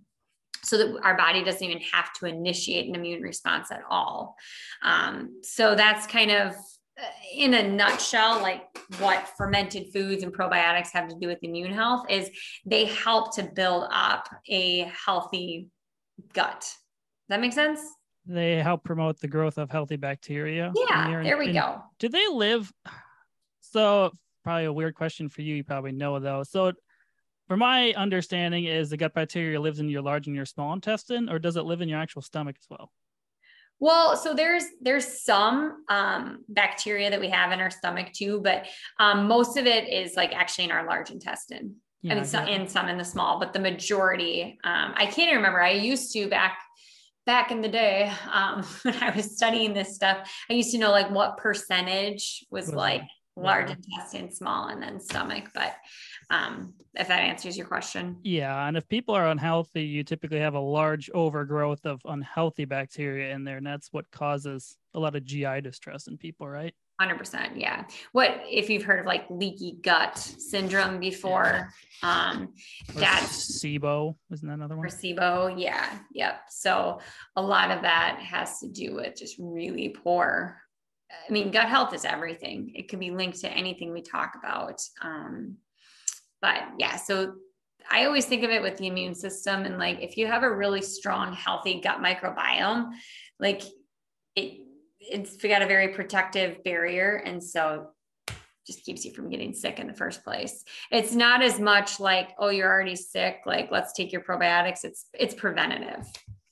so 0.63 0.77
that 0.77 0.99
our 1.03 1.17
body 1.17 1.43
doesn't 1.43 1.63
even 1.63 1.81
have 1.81 2.11
to 2.13 2.25
initiate 2.25 2.87
an 2.87 2.95
immune 2.95 3.21
response 3.21 3.71
at 3.71 3.81
all 3.89 4.35
um, 4.83 5.39
so 5.41 5.75
that's 5.75 6.07
kind 6.07 6.31
of 6.31 6.55
in 7.35 7.53
a 7.53 7.67
nutshell, 7.67 8.41
like 8.41 8.63
what 8.99 9.27
fermented 9.37 9.91
foods 9.91 10.23
and 10.23 10.33
probiotics 10.33 10.91
have 10.91 11.07
to 11.09 11.15
do 11.19 11.27
with 11.27 11.39
immune 11.41 11.73
health 11.73 12.05
is 12.09 12.29
they 12.65 12.85
help 12.85 13.35
to 13.35 13.43
build 13.43 13.85
up 13.91 14.27
a 14.47 14.91
healthy 15.05 15.69
gut. 16.33 16.59
Does 16.59 17.29
that 17.29 17.41
make 17.41 17.53
sense? 17.53 17.79
They 18.25 18.55
help 18.55 18.83
promote 18.83 19.19
the 19.19 19.27
growth 19.27 19.57
of 19.57 19.69
healthy 19.69 19.95
bacteria. 19.95 20.71
Yeah, 20.75 21.23
there 21.23 21.37
we 21.37 21.51
go. 21.51 21.81
Do 21.99 22.09
they 22.09 22.27
live? 22.27 22.71
So, 23.61 24.11
probably 24.43 24.65
a 24.65 24.73
weird 24.73 24.95
question 24.95 25.29
for 25.29 25.41
you. 25.41 25.55
You 25.55 25.63
probably 25.63 25.91
know 25.93 26.19
though. 26.19 26.43
So, 26.43 26.73
for 27.47 27.57
my 27.57 27.93
understanding, 27.93 28.65
is 28.65 28.89
the 28.89 28.97
gut 28.97 29.13
bacteria 29.13 29.59
lives 29.59 29.79
in 29.79 29.89
your 29.89 30.01
large 30.01 30.27
and 30.27 30.35
your 30.35 30.45
small 30.45 30.73
intestine, 30.73 31.29
or 31.29 31.39
does 31.39 31.55
it 31.57 31.63
live 31.63 31.81
in 31.81 31.89
your 31.89 31.99
actual 31.99 32.21
stomach 32.21 32.55
as 32.59 32.67
well? 32.69 32.91
Well, 33.79 34.15
so 34.15 34.33
there's 34.33 34.63
there's 34.81 35.05
some 35.05 35.83
um, 35.89 36.45
bacteria 36.47 37.09
that 37.09 37.19
we 37.19 37.29
have 37.29 37.51
in 37.51 37.59
our 37.59 37.71
stomach 37.71 38.13
too, 38.13 38.39
but 38.41 38.67
um, 38.99 39.27
most 39.27 39.57
of 39.57 39.65
it 39.65 39.89
is 39.89 40.15
like 40.15 40.33
actually 40.33 40.65
in 40.65 40.71
our 40.71 40.85
large 40.85 41.09
intestine. 41.09 41.75
Yeah, 42.01 42.13
I 42.13 42.15
mean, 42.15 42.25
some, 42.25 42.47
and 42.47 42.69
some 42.69 42.87
in 42.87 42.97
the 42.97 43.03
small, 43.05 43.39
but 43.39 43.53
the 43.53 43.59
majority, 43.59 44.57
um, 44.63 44.93
I 44.95 45.05
can't 45.05 45.29
even 45.29 45.35
remember. 45.35 45.61
I 45.61 45.71
used 45.71 46.13
to 46.13 46.29
back 46.29 46.59
back 47.25 47.51
in 47.51 47.61
the 47.61 47.69
day 47.69 48.11
um, 48.31 48.63
when 48.83 48.95
I 49.01 49.13
was 49.15 49.35
studying 49.35 49.73
this 49.73 49.95
stuff. 49.95 50.31
I 50.49 50.53
used 50.53 50.71
to 50.71 50.77
know 50.77 50.91
like 50.91 51.09
what 51.11 51.37
percentage 51.37 52.45
was, 52.51 52.67
was 52.67 52.75
like 52.75 53.03
large 53.35 53.69
intestine, 53.69 54.31
small, 54.31 54.67
and 54.67 54.81
then 54.81 54.99
stomach. 54.99 55.49
But 55.53 55.73
um, 56.29 56.73
if 56.95 57.07
that 57.07 57.19
answers 57.19 57.57
your 57.57 57.67
question. 57.67 58.17
Yeah. 58.23 58.67
And 58.67 58.77
if 58.77 58.87
people 58.87 59.15
are 59.15 59.27
unhealthy, 59.27 59.83
you 59.83 60.03
typically 60.03 60.39
have 60.39 60.53
a 60.53 60.59
large 60.59 61.09
overgrowth 61.13 61.85
of 61.85 62.01
unhealthy 62.05 62.65
bacteria 62.65 63.33
in 63.33 63.43
there. 63.43 63.57
And 63.57 63.65
that's 63.65 63.91
what 63.91 64.09
causes 64.11 64.77
a 64.93 64.99
lot 64.99 65.15
of 65.15 65.25
GI 65.25 65.61
distress 65.61 66.07
in 66.07 66.17
people, 66.17 66.47
right? 66.47 66.73
100% 67.01 67.59
yeah 67.59 67.85
what 68.11 68.43
if 68.47 68.69
you've 68.69 68.83
heard 68.83 68.99
of 68.99 69.05
like 69.05 69.25
leaky 69.29 69.77
gut 69.81 70.17
syndrome 70.17 70.99
before 70.99 71.69
yeah. 72.03 72.29
um 72.29 72.53
that's 72.93 73.59
SIBO 73.59 74.15
isn't 74.31 74.47
that 74.47 74.53
another 74.53 74.77
one 74.77 74.87
SIBO 74.87 75.59
yeah 75.59 75.97
yep 76.11 76.41
so 76.49 76.99
a 77.35 77.41
lot 77.41 77.71
of 77.71 77.81
that 77.81 78.19
has 78.19 78.59
to 78.59 78.67
do 78.69 78.93
with 78.95 79.17
just 79.17 79.35
really 79.39 79.89
poor 79.89 80.61
I 81.27 81.31
mean 81.31 81.51
gut 81.51 81.69
health 81.69 81.93
is 81.93 82.05
everything 82.05 82.71
it 82.75 82.89
can 82.89 82.99
be 82.99 83.11
linked 83.11 83.39
to 83.41 83.49
anything 83.49 83.91
we 83.91 84.01
talk 84.01 84.33
about 84.37 84.81
um 85.01 85.57
but 86.41 86.61
yeah 86.77 86.95
so 86.95 87.35
I 87.89 88.05
always 88.05 88.25
think 88.25 88.43
of 88.43 88.49
it 88.49 88.61
with 88.61 88.77
the 88.77 88.87
immune 88.87 89.15
system 89.15 89.65
and 89.65 89.77
like 89.77 90.01
if 90.01 90.17
you 90.17 90.27
have 90.27 90.43
a 90.43 90.55
really 90.55 90.81
strong 90.81 91.33
healthy 91.33 91.81
gut 91.81 91.99
microbiome 91.99 92.91
like 93.39 93.61
it 94.35 94.59
it's 94.99 95.35
got 95.35 95.61
a 95.61 95.67
very 95.67 95.89
protective 95.89 96.63
barrier 96.63 97.21
and 97.25 97.43
so 97.43 97.89
just 98.65 98.83
keeps 98.83 99.03
you 99.03 99.11
from 99.11 99.29
getting 99.29 99.53
sick 99.53 99.79
in 99.79 99.87
the 99.87 99.93
first 99.93 100.23
place. 100.23 100.63
It's 100.91 101.13
not 101.13 101.41
as 101.43 101.59
much 101.59 101.99
like, 101.99 102.29
oh, 102.39 102.49
you're 102.49 102.71
already 102.71 102.95
sick, 102.95 103.41
like 103.45 103.69
let's 103.71 103.93
take 103.93 104.11
your 104.11 104.21
probiotics. 104.21 104.83
It's 104.83 105.07
it's 105.13 105.33
preventative. 105.33 106.05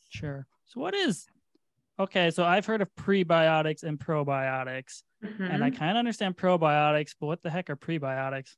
Sure. 0.10 0.46
So 0.66 0.82
what 0.82 0.94
is 0.94 1.26
okay, 2.04 2.32
so 2.32 2.44
I've 2.44 2.66
heard 2.66 2.82
of 2.82 2.94
prebiotics 2.96 3.84
and 3.84 4.00
probiotics. 4.00 5.04
Mm-hmm. 5.24 5.44
And 5.44 5.64
I 5.64 5.70
mm-hmm. 5.70 5.80
kind 5.80 5.92
of 5.92 5.98
understand 5.98 6.38
probiotics, 6.38 7.16
but 7.20 7.28
what 7.28 7.44
the 7.44 7.50
heck 7.50 7.70
are 7.70 7.76
prebiotics? 7.76 8.56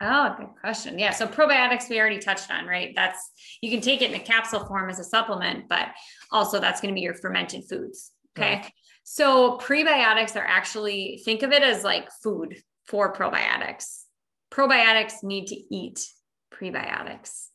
Oh, 0.00 0.34
good 0.36 0.48
question. 0.60 0.98
Yeah. 0.98 1.12
So 1.12 1.26
probiotics 1.26 1.88
we 1.88 1.98
already 1.98 2.18
touched 2.18 2.50
on, 2.50 2.66
right? 2.66 2.92
That's 2.94 3.30
you 3.62 3.70
can 3.70 3.80
take 3.80 4.02
it 4.02 4.10
in 4.10 4.20
a 4.20 4.22
capsule 4.22 4.64
form 4.66 4.90
as 4.90 4.98
a 4.98 5.04
supplement, 5.04 5.68
but 5.68 5.88
also 6.30 6.60
that's 6.60 6.82
going 6.82 6.92
to 6.92 6.94
be 6.94 7.00
your 7.00 7.14
fermented 7.14 7.64
foods. 7.68 8.12
Okay. 8.36 8.56
Right. 8.56 8.72
So 9.04 9.56
prebiotics 9.56 10.36
are 10.36 10.44
actually, 10.44 11.22
think 11.24 11.42
of 11.42 11.52
it 11.52 11.62
as 11.62 11.82
like 11.82 12.10
food 12.22 12.56
for 12.86 13.14
probiotics. 13.14 14.02
Probiotics 14.50 15.22
need 15.22 15.46
to 15.46 15.74
eat 15.74 16.06
prebiotics. 16.52 17.46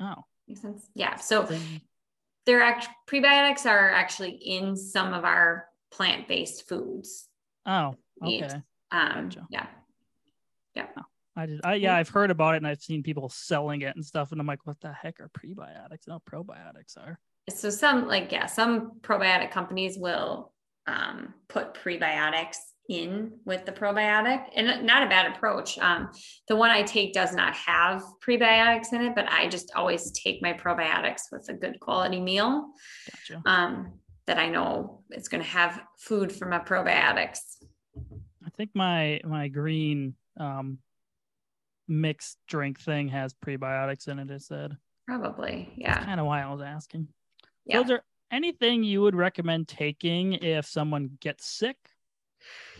Oh. 0.00 0.24
Makes 0.46 0.62
sense? 0.62 0.88
Yeah. 0.94 1.16
So 1.16 1.46
they're 2.48 2.62
act- 2.62 2.88
prebiotics 3.06 3.66
are 3.66 3.90
actually 3.90 4.30
in 4.30 4.74
some 4.74 5.12
of 5.12 5.22
our 5.22 5.66
plant-based 5.92 6.66
foods. 6.66 7.28
Oh, 7.66 7.94
okay. 8.24 8.62
Um, 8.90 9.28
gotcha. 9.28 9.46
yeah. 9.50 9.66
Yeah. 10.74 10.86
Oh, 10.96 11.02
I 11.36 11.44
did. 11.44 11.60
I, 11.62 11.74
yeah, 11.74 11.94
I've 11.94 12.08
heard 12.08 12.30
about 12.30 12.54
it 12.54 12.56
and 12.56 12.66
I've 12.66 12.80
seen 12.80 13.02
people 13.02 13.28
selling 13.28 13.82
it 13.82 13.94
and 13.94 14.02
stuff. 14.04 14.32
And 14.32 14.40
I'm 14.40 14.46
like, 14.46 14.64
what 14.64 14.80
the 14.80 14.90
heck 14.90 15.20
are 15.20 15.28
prebiotics? 15.28 16.08
No, 16.08 16.20
probiotics 16.20 16.96
are. 16.96 17.18
So 17.50 17.68
some 17.68 18.08
like, 18.08 18.32
yeah, 18.32 18.46
some 18.46 18.92
probiotic 19.02 19.50
companies 19.50 19.98
will 19.98 20.54
um, 20.86 21.34
put 21.48 21.74
prebiotics 21.74 22.56
in 22.88 23.32
with 23.44 23.66
the 23.66 23.72
probiotic 23.72 24.44
and 24.54 24.86
not 24.86 25.02
a 25.02 25.08
bad 25.08 25.30
approach. 25.34 25.78
Um, 25.78 26.10
the 26.48 26.56
one 26.56 26.70
I 26.70 26.82
take 26.82 27.12
does 27.12 27.34
not 27.34 27.54
have 27.54 28.02
prebiotics 28.26 28.92
in 28.92 29.02
it, 29.02 29.14
but 29.14 29.30
I 29.30 29.48
just 29.48 29.72
always 29.76 30.10
take 30.12 30.42
my 30.42 30.54
probiotics 30.54 31.30
with 31.30 31.48
a 31.48 31.54
good 31.54 31.78
quality 31.80 32.20
meal 32.20 32.70
gotcha. 33.10 33.42
um, 33.44 33.92
that 34.26 34.38
I 34.38 34.48
know 34.48 35.02
it's 35.10 35.28
going 35.28 35.42
to 35.42 35.48
have 35.48 35.80
food 35.98 36.32
for 36.32 36.48
my 36.48 36.58
probiotics. 36.58 37.40
I 38.44 38.50
think 38.56 38.70
my, 38.74 39.20
my 39.24 39.48
green 39.48 40.14
um, 40.38 40.78
mixed 41.86 42.38
drink 42.48 42.80
thing 42.80 43.08
has 43.08 43.34
prebiotics 43.34 44.08
in 44.08 44.18
it. 44.18 44.30
It 44.30 44.42
said 44.42 44.76
probably, 45.06 45.72
yeah. 45.76 45.94
That's 45.94 46.06
kind 46.06 46.20
of 46.20 46.26
why 46.26 46.42
I 46.42 46.50
was 46.50 46.62
asking. 46.62 47.08
Yeah. 47.66 47.84
So 47.84 47.98
anything 48.30 48.82
you 48.82 49.02
would 49.02 49.14
recommend 49.14 49.68
taking 49.68 50.34
if 50.34 50.64
someone 50.66 51.18
gets 51.20 51.46
sick? 51.46 51.76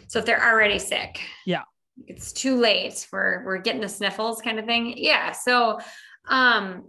So 0.08 0.18
if 0.18 0.24
they're 0.24 0.44
already 0.44 0.78
sick. 0.78 1.20
Yeah. 1.46 1.62
It's 2.06 2.32
too 2.32 2.56
late. 2.56 3.06
We're 3.12 3.44
we're 3.44 3.58
getting 3.58 3.80
the 3.80 3.88
sniffles 3.88 4.40
kind 4.40 4.58
of 4.58 4.66
thing. 4.66 4.94
Yeah. 4.96 5.32
So 5.32 5.78
um 6.28 6.86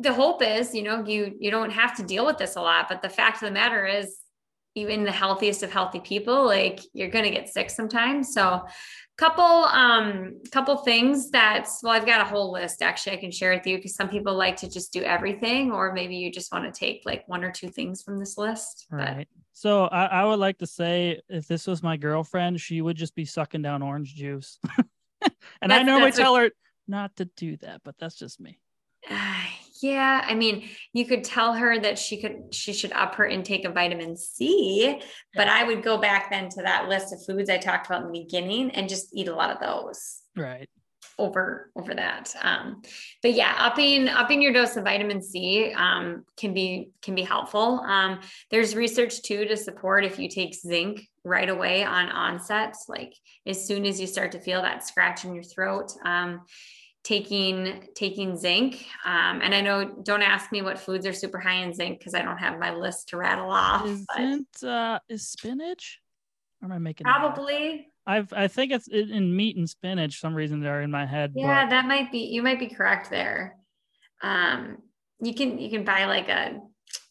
the 0.00 0.12
hope 0.12 0.42
is, 0.42 0.74
you 0.74 0.82
know, 0.82 1.04
you 1.04 1.34
you 1.38 1.50
don't 1.50 1.70
have 1.70 1.96
to 1.96 2.02
deal 2.02 2.24
with 2.24 2.38
this 2.38 2.56
a 2.56 2.62
lot, 2.62 2.88
but 2.88 3.02
the 3.02 3.08
fact 3.08 3.42
of 3.42 3.48
the 3.48 3.52
matter 3.52 3.86
is 3.86 4.18
even 4.74 5.02
the 5.04 5.12
healthiest 5.12 5.62
of 5.62 5.72
healthy 5.72 5.98
people, 5.98 6.44
like 6.44 6.80
you're 6.92 7.10
going 7.10 7.24
to 7.24 7.32
get 7.32 7.48
sick 7.48 7.68
sometimes. 7.68 8.32
So 8.32 8.64
couple 9.18 9.42
um 9.42 10.40
couple 10.52 10.76
things 10.76 11.28
that's 11.30 11.82
well 11.82 11.92
i've 11.92 12.06
got 12.06 12.20
a 12.20 12.24
whole 12.24 12.52
list 12.52 12.82
actually 12.82 13.16
i 13.16 13.20
can 13.20 13.32
share 13.32 13.52
with 13.52 13.66
you 13.66 13.76
because 13.76 13.96
some 13.96 14.08
people 14.08 14.32
like 14.32 14.56
to 14.56 14.70
just 14.70 14.92
do 14.92 15.02
everything 15.02 15.72
or 15.72 15.92
maybe 15.92 16.14
you 16.14 16.30
just 16.30 16.52
want 16.52 16.64
to 16.64 16.78
take 16.78 17.02
like 17.04 17.26
one 17.26 17.42
or 17.42 17.50
two 17.50 17.68
things 17.68 18.00
from 18.00 18.16
this 18.16 18.38
list 18.38 18.86
right 18.90 19.26
but. 19.28 19.47
So 19.58 19.84
I, 19.84 20.06
I 20.06 20.24
would 20.24 20.38
like 20.38 20.58
to 20.58 20.66
say 20.66 21.20
if 21.28 21.48
this 21.48 21.66
was 21.66 21.82
my 21.82 21.96
girlfriend 21.96 22.60
she 22.60 22.80
would 22.80 22.96
just 22.96 23.14
be 23.14 23.24
sucking 23.24 23.62
down 23.62 23.82
orange 23.82 24.14
juice 24.14 24.58
and 25.62 25.72
i 25.72 25.82
normally 25.82 26.12
tell 26.12 26.36
her 26.36 26.50
not 26.86 27.16
to 27.16 27.24
do 27.24 27.56
that 27.58 27.82
but 27.84 27.96
that's 27.98 28.16
just 28.16 28.40
me 28.40 28.60
uh, 29.10 29.42
yeah, 29.82 30.24
I 30.26 30.34
mean, 30.34 30.68
you 30.92 31.06
could 31.06 31.24
tell 31.24 31.52
her 31.52 31.78
that 31.78 31.98
she 31.98 32.20
could 32.20 32.52
she 32.52 32.72
should 32.72 32.92
up 32.92 33.14
her 33.14 33.26
intake 33.26 33.64
of 33.64 33.74
vitamin 33.74 34.16
C, 34.16 35.00
but 35.34 35.48
I 35.48 35.64
would 35.64 35.82
go 35.82 35.98
back 35.98 36.30
then 36.30 36.48
to 36.50 36.62
that 36.62 36.88
list 36.88 37.12
of 37.12 37.24
foods 37.24 37.48
I 37.48 37.58
talked 37.58 37.86
about 37.86 38.02
in 38.02 38.12
the 38.12 38.20
beginning 38.20 38.70
and 38.72 38.88
just 38.88 39.14
eat 39.14 39.28
a 39.28 39.34
lot 39.34 39.50
of 39.50 39.60
those. 39.60 40.22
Right. 40.36 40.68
Over 41.18 41.70
over 41.74 41.94
that. 41.94 42.32
Um, 42.42 42.82
but 43.22 43.32
yeah, 43.32 43.54
upping 43.58 44.08
upping 44.08 44.40
your 44.40 44.52
dose 44.52 44.76
of 44.76 44.84
vitamin 44.84 45.20
C 45.20 45.72
um, 45.72 46.24
can 46.36 46.54
be 46.54 46.90
can 47.02 47.14
be 47.14 47.22
helpful. 47.22 47.80
Um, 47.80 48.20
there's 48.50 48.76
research 48.76 49.22
too 49.22 49.44
to 49.46 49.56
support 49.56 50.04
if 50.04 50.18
you 50.18 50.28
take 50.28 50.54
zinc 50.54 51.08
right 51.24 51.48
away 51.48 51.82
on 51.82 52.08
onset, 52.08 52.76
like 52.86 53.14
as 53.46 53.66
soon 53.66 53.84
as 53.84 54.00
you 54.00 54.06
start 54.06 54.32
to 54.32 54.38
feel 54.38 54.62
that 54.62 54.86
scratch 54.86 55.24
in 55.24 55.34
your 55.34 55.42
throat. 55.42 55.90
Um, 56.04 56.42
taking 57.04 57.88
taking 57.94 58.36
zinc 58.36 58.84
um, 59.04 59.40
and 59.40 59.54
i 59.54 59.60
know 59.60 59.84
don't 60.02 60.20
ask 60.20 60.52
me 60.52 60.60
what 60.62 60.78
foods 60.78 61.06
are 61.06 61.12
super 61.12 61.38
high 61.38 61.62
in 61.62 61.72
zinc 61.72 61.98
because 61.98 62.12
i 62.12 62.20
don't 62.20 62.38
have 62.38 62.58
my 62.58 62.74
list 62.74 63.08
to 63.08 63.16
rattle 63.16 63.50
off 63.50 63.86
isn't 63.86 64.62
uh 64.64 64.98
is 65.08 65.26
spinach 65.26 66.00
or 66.60 66.66
am 66.66 66.72
i 66.72 66.78
making 66.78 67.04
probably 67.04 67.88
i've 68.08 68.32
i 68.32 68.48
think 68.48 68.72
it's 68.72 68.88
in 68.88 69.34
meat 69.34 69.56
and 69.56 69.70
spinach 69.70 70.20
some 70.20 70.34
reason 70.34 70.60
they're 70.60 70.82
in 70.82 70.90
my 70.90 71.06
head 71.06 71.32
yeah 71.36 71.64
but... 71.64 71.70
that 71.70 71.86
might 71.86 72.10
be 72.10 72.18
you 72.18 72.42
might 72.42 72.58
be 72.58 72.68
correct 72.68 73.10
there 73.10 73.56
um 74.22 74.78
you 75.20 75.34
can 75.34 75.58
you 75.58 75.70
can 75.70 75.84
buy 75.84 76.06
like 76.06 76.28
a 76.28 76.58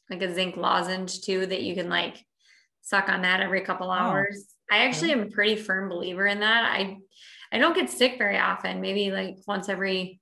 like 0.10 0.22
a 0.22 0.34
zinc 0.34 0.58
lozenge 0.58 1.22
too 1.22 1.46
that 1.46 1.62
you 1.62 1.74
can 1.76 1.88
like 1.88 2.18
suck 2.82 3.08
on 3.08 3.22
that 3.22 3.40
every 3.40 3.62
couple 3.62 3.88
oh. 3.88 3.94
hours 3.94 4.46
oh. 4.72 4.76
i 4.76 4.86
actually 4.86 5.12
am 5.12 5.22
a 5.22 5.30
pretty 5.30 5.56
firm 5.56 5.88
believer 5.88 6.28
in 6.28 6.42
that 6.42 6.66
i 6.66 6.98
I 7.52 7.58
don't 7.60 7.76
get 7.76 7.90
sick 7.90 8.18
very 8.18 8.38
often, 8.38 8.82
maybe 8.82 9.12
like 9.12 9.38
once 9.48 9.70
every 9.70 10.20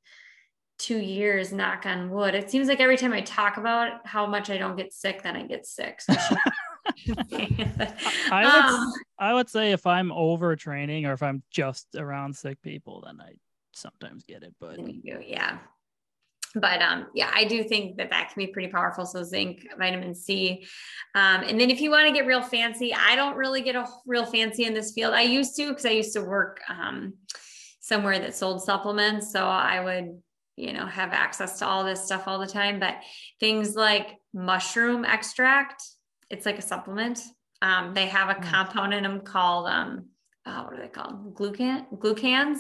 two 0.77 0.97
years, 0.97 1.51
knock 1.51 1.85
on 1.85 2.09
wood. 2.09 2.35
It 2.35 2.51
seems 2.51 2.67
like 2.67 2.79
every 2.79 2.97
time 2.97 3.13
I 3.13 3.21
talk 3.21 3.57
about 3.57 4.05
how 4.05 4.25
much 4.25 4.49
I 4.49 4.57
don't 4.57 4.75
get 4.75 4.93
sick, 4.93 5.23
then 5.23 5.35
I 5.35 5.43
get 5.43 5.65
sick. 5.65 6.01
So 6.01 6.13
I 8.31 8.43
would 8.43 8.73
um, 8.73 8.93
I 9.17 9.33
would 9.33 9.49
say 9.49 9.71
if 9.71 9.87
I'm 9.87 10.09
overtraining 10.09 11.07
or 11.07 11.13
if 11.13 11.23
I'm 11.23 11.43
just 11.49 11.87
around 11.95 12.35
sick 12.35 12.61
people, 12.61 13.03
then 13.05 13.19
I 13.19 13.33
sometimes 13.73 14.23
get 14.23 14.43
it. 14.43 14.53
But 14.59 14.79
yeah, 15.03 15.59
but 16.55 16.81
um, 16.81 17.07
yeah, 17.13 17.31
I 17.33 17.43
do 17.45 17.63
think 17.63 17.97
that 17.97 18.09
that 18.11 18.31
can 18.31 18.45
be 18.45 18.51
pretty 18.51 18.69
powerful. 18.69 19.05
So 19.05 19.23
zinc, 19.23 19.67
vitamin 19.77 20.15
C, 20.15 20.65
um, 21.13 21.43
and 21.43 21.59
then 21.59 21.69
if 21.69 21.81
you 21.81 21.91
want 21.91 22.07
to 22.07 22.13
get 22.13 22.25
real 22.25 22.41
fancy, 22.41 22.93
I 22.93 23.15
don't 23.15 23.35
really 23.35 23.61
get 23.61 23.75
a 23.75 23.85
real 24.05 24.25
fancy 24.25 24.65
in 24.65 24.73
this 24.73 24.93
field. 24.93 25.13
I 25.13 25.23
used 25.23 25.55
to 25.57 25.69
because 25.69 25.85
I 25.85 25.91
used 25.91 26.13
to 26.13 26.21
work 26.21 26.61
um, 26.69 27.13
somewhere 27.81 28.19
that 28.19 28.35
sold 28.35 28.63
supplements, 28.63 29.31
so 29.31 29.45
I 29.45 29.83
would 29.83 30.21
you 30.55 30.71
know 30.71 30.85
have 30.85 31.11
access 31.11 31.59
to 31.59 31.65
all 31.65 31.83
this 31.83 32.05
stuff 32.05 32.23
all 32.27 32.39
the 32.39 32.47
time. 32.47 32.79
But 32.79 32.95
things 33.39 33.75
like 33.75 34.15
mushroom 34.33 35.03
extract, 35.03 35.83
it's 36.35 36.45
like 36.45 36.59
a 36.59 36.61
supplement. 36.61 37.21
Um, 37.61 37.93
they 37.93 38.07
have 38.07 38.29
a 38.29 38.39
mm. 38.39 38.43
compound 38.43 38.93
in 38.93 39.03
them 39.03 39.21
called 39.21 39.67
um, 39.67 40.09
oh, 40.45 40.63
what 40.63 40.73
are 40.73 40.81
they 40.81 40.89
called? 40.89 41.33
Glucan 41.33 41.85
glucans 41.97 42.59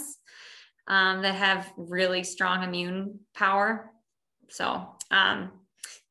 um, 0.87 1.21
that 1.21 1.35
have 1.35 1.71
really 1.77 2.23
strong 2.23 2.63
immune 2.63 3.19
power. 3.35 3.91
So 4.49 4.95
um, 5.11 5.51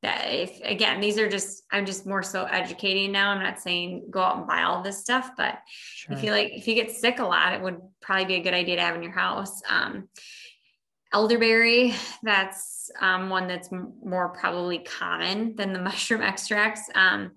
that 0.02 0.26
if 0.26 0.60
again, 0.62 1.00
these 1.00 1.18
are 1.18 1.28
just 1.28 1.62
I'm 1.72 1.86
just 1.86 2.06
more 2.06 2.22
so 2.22 2.44
educating 2.44 3.12
now. 3.12 3.30
I'm 3.30 3.42
not 3.42 3.60
saying 3.60 4.08
go 4.10 4.20
out 4.20 4.36
and 4.36 4.46
buy 4.46 4.62
all 4.62 4.82
this 4.82 5.00
stuff, 5.00 5.30
but 5.36 5.58
sure. 5.66 6.16
if 6.16 6.22
you 6.22 6.30
like 6.30 6.52
if 6.52 6.68
you 6.68 6.74
get 6.74 6.90
sick 6.90 7.18
a 7.18 7.24
lot, 7.24 7.54
it 7.54 7.62
would 7.62 7.78
probably 8.02 8.26
be 8.26 8.34
a 8.34 8.42
good 8.42 8.54
idea 8.54 8.76
to 8.76 8.82
have 8.82 8.94
in 8.94 9.02
your 9.02 9.12
house. 9.12 9.62
Um, 9.68 10.08
elderberry. 11.14 11.94
That's 12.22 12.90
um, 13.00 13.30
one 13.30 13.46
that's 13.46 13.72
m- 13.72 13.94
more 14.04 14.30
probably 14.30 14.80
common 14.80 15.54
than 15.54 15.72
the 15.72 15.78
mushroom 15.90 16.20
extracts. 16.20 16.82
Um, 16.94 17.32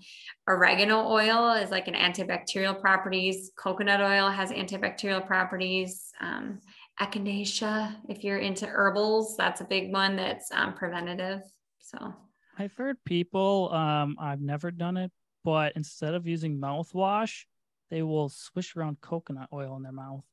oregano 0.48 1.08
oil 1.08 1.54
is 1.54 1.70
like 1.70 1.88
an 1.88 1.94
antibacterial 1.94 2.80
properties. 2.82 3.52
Coconut 3.58 4.02
oil 4.02 4.30
has 4.30 4.52
antibacterial 4.52 5.26
properties. 5.26 6.12
Um, 6.20 6.60
echinacea, 7.00 7.96
if 8.10 8.24
you're 8.24 8.40
into 8.40 8.66
herbals, 8.66 9.38
that's 9.38 9.62
a 9.62 9.66
big 9.66 9.94
one 9.94 10.16
that's 10.16 10.52
um, 10.52 10.74
preventative. 10.74 11.42
So 11.80 12.14
I've 12.58 12.74
heard 12.74 12.98
people, 13.06 13.72
um, 13.72 14.18
I've 14.20 14.42
never 14.42 14.72
done 14.72 14.98
it, 14.98 15.12
but 15.46 15.74
instead 15.76 16.16
of 16.16 16.26
using 16.26 16.60
mouthwash, 16.60 17.46
they 17.92 18.02
will 18.02 18.30
swish 18.30 18.76
around 18.76 19.00
coconut 19.00 19.50
oil 19.54 19.78
in 19.78 19.84
their 19.84 19.92
mouth. 19.92 20.24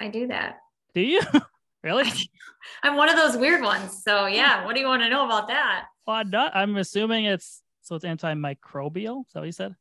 I 0.00 0.08
do 0.08 0.28
that. 0.28 0.56
Do 0.94 1.02
you? 1.02 1.20
really? 1.82 2.10
I'm 2.82 2.96
one 2.96 3.08
of 3.08 3.16
those 3.16 3.36
weird 3.36 3.62
ones. 3.62 4.02
So 4.02 4.26
hmm. 4.26 4.34
yeah, 4.34 4.64
what 4.64 4.74
do 4.74 4.80
you 4.80 4.86
want 4.86 5.02
to 5.02 5.08
know 5.08 5.24
about 5.24 5.48
that? 5.48 5.86
Well, 6.06 6.22
I'm, 6.54 6.76
assuming 6.76 7.26
it's 7.26 7.62
so 7.82 7.96
it's 7.96 8.04
antimicrobial. 8.04 9.26
Is 9.26 9.32
that 9.32 9.40
what 9.40 9.46
you 9.46 9.52
said? 9.52 9.74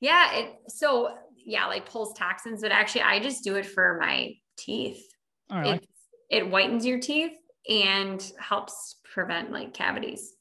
Yeah. 0.00 0.32
It 0.34 0.54
so 0.68 1.14
yeah, 1.44 1.66
like 1.66 1.88
pulls 1.88 2.12
toxins, 2.14 2.62
but 2.62 2.72
actually 2.72 3.02
I 3.02 3.20
just 3.20 3.44
do 3.44 3.56
it 3.56 3.66
for 3.66 3.98
my 4.00 4.34
teeth. 4.56 5.04
Oh, 5.50 5.56
All 5.56 5.62
right. 5.62 5.82
It, 6.30 6.44
it 6.44 6.50
whitens 6.50 6.84
your 6.84 6.98
teeth 6.98 7.32
and 7.68 8.32
helps 8.38 8.96
prevent 9.12 9.52
like 9.52 9.74
cavities. 9.74 10.32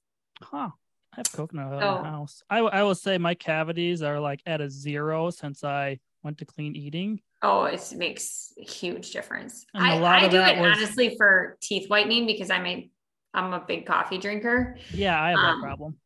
Huh. 0.41 0.69
I 1.13 1.17
have 1.17 1.31
coconut 1.31 1.73
oil 1.73 1.77
in 1.77 1.83
Oh. 1.83 1.97
the 1.97 2.09
house. 2.09 2.43
I, 2.49 2.59
I 2.59 2.83
will 2.83 2.95
say 2.95 3.17
my 3.17 3.35
cavities 3.35 4.01
are 4.01 4.19
like 4.19 4.41
at 4.45 4.61
a 4.61 4.69
zero 4.69 5.29
since 5.29 5.63
I 5.63 5.99
went 6.23 6.37
to 6.39 6.45
clean 6.45 6.75
eating. 6.75 7.21
Oh, 7.41 7.65
it 7.65 7.93
makes 7.95 8.53
a 8.57 8.63
huge 8.63 9.11
difference. 9.11 9.65
And 9.73 9.83
a 9.85 9.89
I, 9.89 9.99
lot 9.99 10.21
I 10.21 10.25
of 10.25 10.31
do 10.31 10.37
that 10.37 10.57
it 10.57 10.61
was- 10.61 10.77
honestly 10.77 11.15
for 11.17 11.57
teeth 11.61 11.89
whitening 11.89 12.25
because 12.25 12.49
I'm 12.49 12.65
a 12.65 12.89
I'm 13.35 13.51
a 13.53 13.59
big 13.67 13.85
coffee 13.87 14.19
drinker. 14.19 14.77
Yeah, 14.93 15.19
I 15.21 15.29
have 15.29 15.39
that 15.39 15.45
Um, 15.55 15.61
problem. 15.61 15.97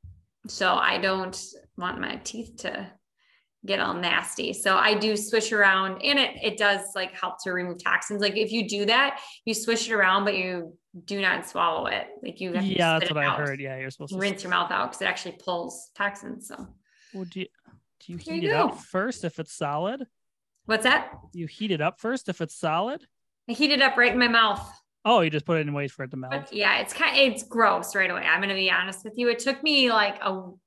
So 0.48 0.76
I 0.76 0.98
don't 0.98 1.38
want 1.78 2.00
my 2.00 2.16
teeth 2.24 2.56
to 2.60 2.90
get 3.66 3.82
all 3.82 3.94
nasty. 3.94 4.54
So 4.54 4.78
I 4.78 4.94
do 4.98 5.18
swish 5.18 5.52
around 5.52 6.02
and 6.04 6.18
it 6.18 6.32
it 6.42 6.58
does 6.58 6.82
like 6.96 7.14
help 7.14 7.44
to 7.44 7.52
remove 7.52 7.84
toxins. 7.84 8.22
Like 8.22 8.38
if 8.38 8.52
you 8.52 8.68
do 8.68 8.86
that, 8.86 9.20
you 9.46 9.54
swish 9.54 9.90
it 9.90 9.94
around, 9.94 10.24
but 10.24 10.38
you 10.38 10.78
do 11.06 11.20
not 11.22 11.46
swallow 11.48 11.88
it. 11.88 12.08
Like 12.24 12.40
you 12.40 12.54
have 12.54 12.64
to 12.64 12.68
Yeah, 12.70 12.98
that's 12.98 13.12
what 13.12 13.22
I 13.22 13.26
out. 13.26 13.38
heard. 13.40 13.60
Yeah, 13.60 13.78
you're 13.78 13.92
supposed 13.92 14.14
to. 14.14 14.20
Rinse 14.20 14.42
your 14.44 14.52
mouth 14.52 14.72
out 14.72 14.90
because 14.92 15.02
it 15.02 15.06
actually 15.06 15.38
pulls 15.44 15.92
toxins. 15.98 16.48
So 16.48 16.66
Would 17.14 17.36
you 17.36 17.48
do 18.00 18.14
you 18.14 18.18
heat 18.18 18.44
you 18.44 18.50
it 18.50 18.56
up 18.56 18.78
first 18.80 19.24
if 19.24 19.40
it's 19.40 19.54
solid? 19.54 20.06
what's 20.66 20.84
that? 20.84 21.12
You 21.34 21.48
heat 21.48 21.72
it 21.72 21.82
up 21.82 22.00
first 22.00 22.30
if 22.30 22.42
it's 22.42 22.56
solid? 22.56 23.06
I 23.50 23.54
heat 23.54 23.72
it 23.72 23.82
up 23.82 23.98
right 23.98 24.12
in 24.12 24.20
my 24.20 24.28
mouth. 24.28 24.70
Oh, 25.06 25.22
you 25.22 25.30
just 25.30 25.46
put 25.46 25.58
it 25.58 25.62
in 25.62 25.68
and 25.68 25.76
wait 25.76 25.92
for 25.92 26.04
it 26.04 26.12
to 26.12 26.18
melt. 26.18 26.32
But 26.32 26.54
yeah, 26.54 26.80
it's 26.80 26.94
kind 26.94 27.18
it's 27.18 27.44
gross 27.44 27.96
right 27.96 28.12
away. 28.12 28.24
I'm 28.24 28.42
gonna 28.42 28.54
be 28.54 28.70
honest 28.70 29.06
with 29.06 29.14
you. 29.18 29.30
It 29.30 29.40
took 29.40 29.64
me 29.64 29.90
like 29.90 30.18
a 30.22 30.30
oh, 30.32 30.60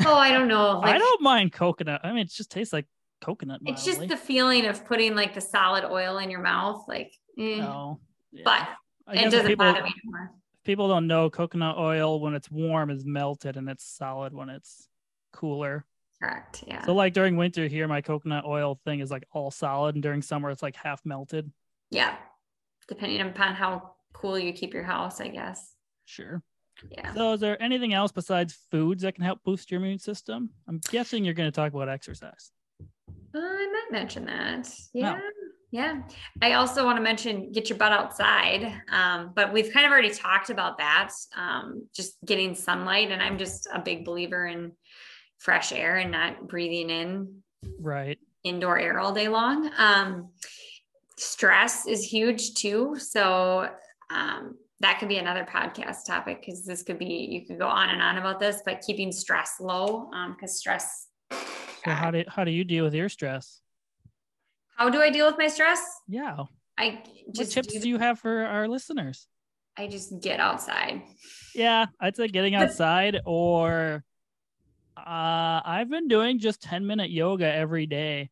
I 0.00 0.32
don't 0.32 0.48
know. 0.48 0.80
I 0.84 0.96
don't 0.98 1.22
mind 1.22 1.52
coconut. 1.52 2.00
I 2.02 2.12
mean, 2.12 2.24
it 2.26 2.32
just 2.32 2.50
tastes 2.50 2.72
like 2.72 2.86
coconut. 3.20 3.60
It's 3.66 3.84
just 3.84 4.08
the 4.08 4.16
feeling 4.16 4.64
of 4.66 4.86
putting 4.86 5.14
like 5.14 5.34
the 5.34 5.40
solid 5.40 5.84
oil 5.84 6.18
in 6.18 6.30
your 6.30 6.40
mouth, 6.40 6.84
like. 6.88 7.12
eh. 7.38 7.58
No. 7.58 8.00
Yeah. 8.32 8.42
But 8.44 8.68
I 9.06 9.20
it 9.20 9.30
doesn't 9.30 9.46
people, 9.46 9.66
bother 9.66 9.82
me 9.82 9.94
anymore. 10.02 10.32
people 10.64 10.88
don't 10.88 11.06
know 11.06 11.30
coconut 11.30 11.76
oil 11.78 12.20
when 12.20 12.34
it's 12.34 12.50
warm 12.50 12.90
is 12.90 13.04
melted 13.04 13.56
and 13.56 13.68
it's 13.68 13.84
solid 13.84 14.32
when 14.32 14.48
it's 14.48 14.88
cooler. 15.32 15.84
Correct. 16.22 16.64
Yeah. 16.66 16.84
So 16.84 16.94
like 16.94 17.12
during 17.12 17.36
winter 17.36 17.66
here, 17.66 17.86
my 17.88 18.00
coconut 18.00 18.44
oil 18.46 18.80
thing 18.84 19.00
is 19.00 19.10
like 19.10 19.24
all 19.32 19.50
solid, 19.50 19.94
and 19.96 20.02
during 20.02 20.22
summer 20.22 20.50
it's 20.50 20.62
like 20.62 20.76
half 20.76 21.00
melted. 21.04 21.50
yeah. 21.90 22.16
Depending 22.88 23.20
upon 23.20 23.54
how 23.56 23.94
cool 24.12 24.38
you 24.38 24.52
keep 24.52 24.72
your 24.72 24.84
house, 24.84 25.20
I 25.20 25.26
guess. 25.26 25.74
Sure. 26.04 26.40
Yeah. 26.92 27.12
So 27.14 27.32
is 27.32 27.40
there 27.40 27.60
anything 27.60 27.94
else 27.94 28.12
besides 28.12 28.56
foods 28.70 29.02
that 29.02 29.16
can 29.16 29.24
help 29.24 29.42
boost 29.42 29.72
your 29.72 29.80
immune 29.80 29.98
system? 29.98 30.50
I'm 30.68 30.78
guessing 30.90 31.24
you're 31.24 31.34
going 31.34 31.50
to 31.50 31.54
talk 31.54 31.72
about 31.72 31.88
exercise. 31.88 32.52
Uh, 32.80 33.38
I 33.38 33.66
might 33.72 33.98
mention 33.98 34.24
that. 34.26 34.72
Yeah. 34.94 35.18
Yeah. 35.72 36.02
I 36.40 36.52
also 36.52 36.84
want 36.84 36.96
to 36.96 37.02
mention 37.02 37.50
get 37.50 37.68
your 37.68 37.76
butt 37.76 37.90
outside. 37.90 38.72
Um, 38.90 39.32
but 39.34 39.52
we've 39.52 39.72
kind 39.72 39.84
of 39.84 39.90
already 39.90 40.10
talked 40.10 40.48
about 40.50 40.78
that. 40.78 41.10
Um, 41.36 41.88
just 41.92 42.18
getting 42.24 42.54
sunlight. 42.54 43.10
And 43.10 43.20
I'm 43.20 43.36
just 43.36 43.66
a 43.74 43.80
big 43.80 44.04
believer 44.04 44.46
in 44.46 44.72
fresh 45.38 45.72
air 45.72 45.96
and 45.96 46.10
not 46.10 46.48
breathing 46.48 46.90
in 46.90 47.42
Right. 47.80 48.18
indoor 48.44 48.78
air 48.78 48.98
all 48.98 49.12
day 49.12 49.28
long. 49.28 49.70
Um, 49.76 50.30
stress 51.18 51.86
is 51.86 52.04
huge 52.04 52.54
too. 52.54 52.96
So 52.98 53.68
um, 54.10 54.56
that 54.80 54.98
could 54.98 55.08
be 55.08 55.18
another 55.18 55.44
podcast 55.50 56.06
topic 56.06 56.40
because 56.40 56.64
this 56.64 56.82
could 56.82 56.98
be, 56.98 57.06
you 57.30 57.46
could 57.46 57.58
go 57.58 57.66
on 57.68 57.88
and 57.90 58.02
on 58.02 58.18
about 58.18 58.40
this, 58.40 58.62
but 58.64 58.80
keeping 58.86 59.12
stress 59.12 59.54
low 59.60 60.10
because 60.30 60.58
stress. 60.58 61.08
So 61.84 61.92
how 61.92 62.10
do 62.10 62.24
how 62.28 62.44
do 62.44 62.50
you 62.50 62.64
deal 62.64 62.84
with 62.84 62.94
your 62.94 63.08
stress? 63.08 63.60
How 64.76 64.90
do 64.90 65.00
I 65.00 65.08
deal 65.10 65.26
with 65.26 65.38
my 65.38 65.48
stress? 65.48 65.80
Yeah. 66.08 66.44
I 66.78 67.02
What 67.26 67.34
just 67.36 67.52
tips 67.52 67.72
do- 67.72 67.80
do 67.80 67.88
you 67.88 67.98
have 67.98 68.18
for 68.18 68.44
our 68.44 68.68
listeners? 68.68 69.28
I 69.78 69.86
just 69.88 70.20
get 70.22 70.40
outside. 70.40 71.02
Yeah, 71.54 71.86
I'd 72.00 72.16
say 72.16 72.28
getting 72.28 72.54
outside 72.54 73.20
or 73.24 74.04
uh 74.96 75.60
I've 75.64 75.90
been 75.90 76.08
doing 76.08 76.38
just 76.38 76.62
10 76.62 76.86
minute 76.86 77.10
yoga 77.10 77.46
every 77.52 77.86
day. 77.86 78.30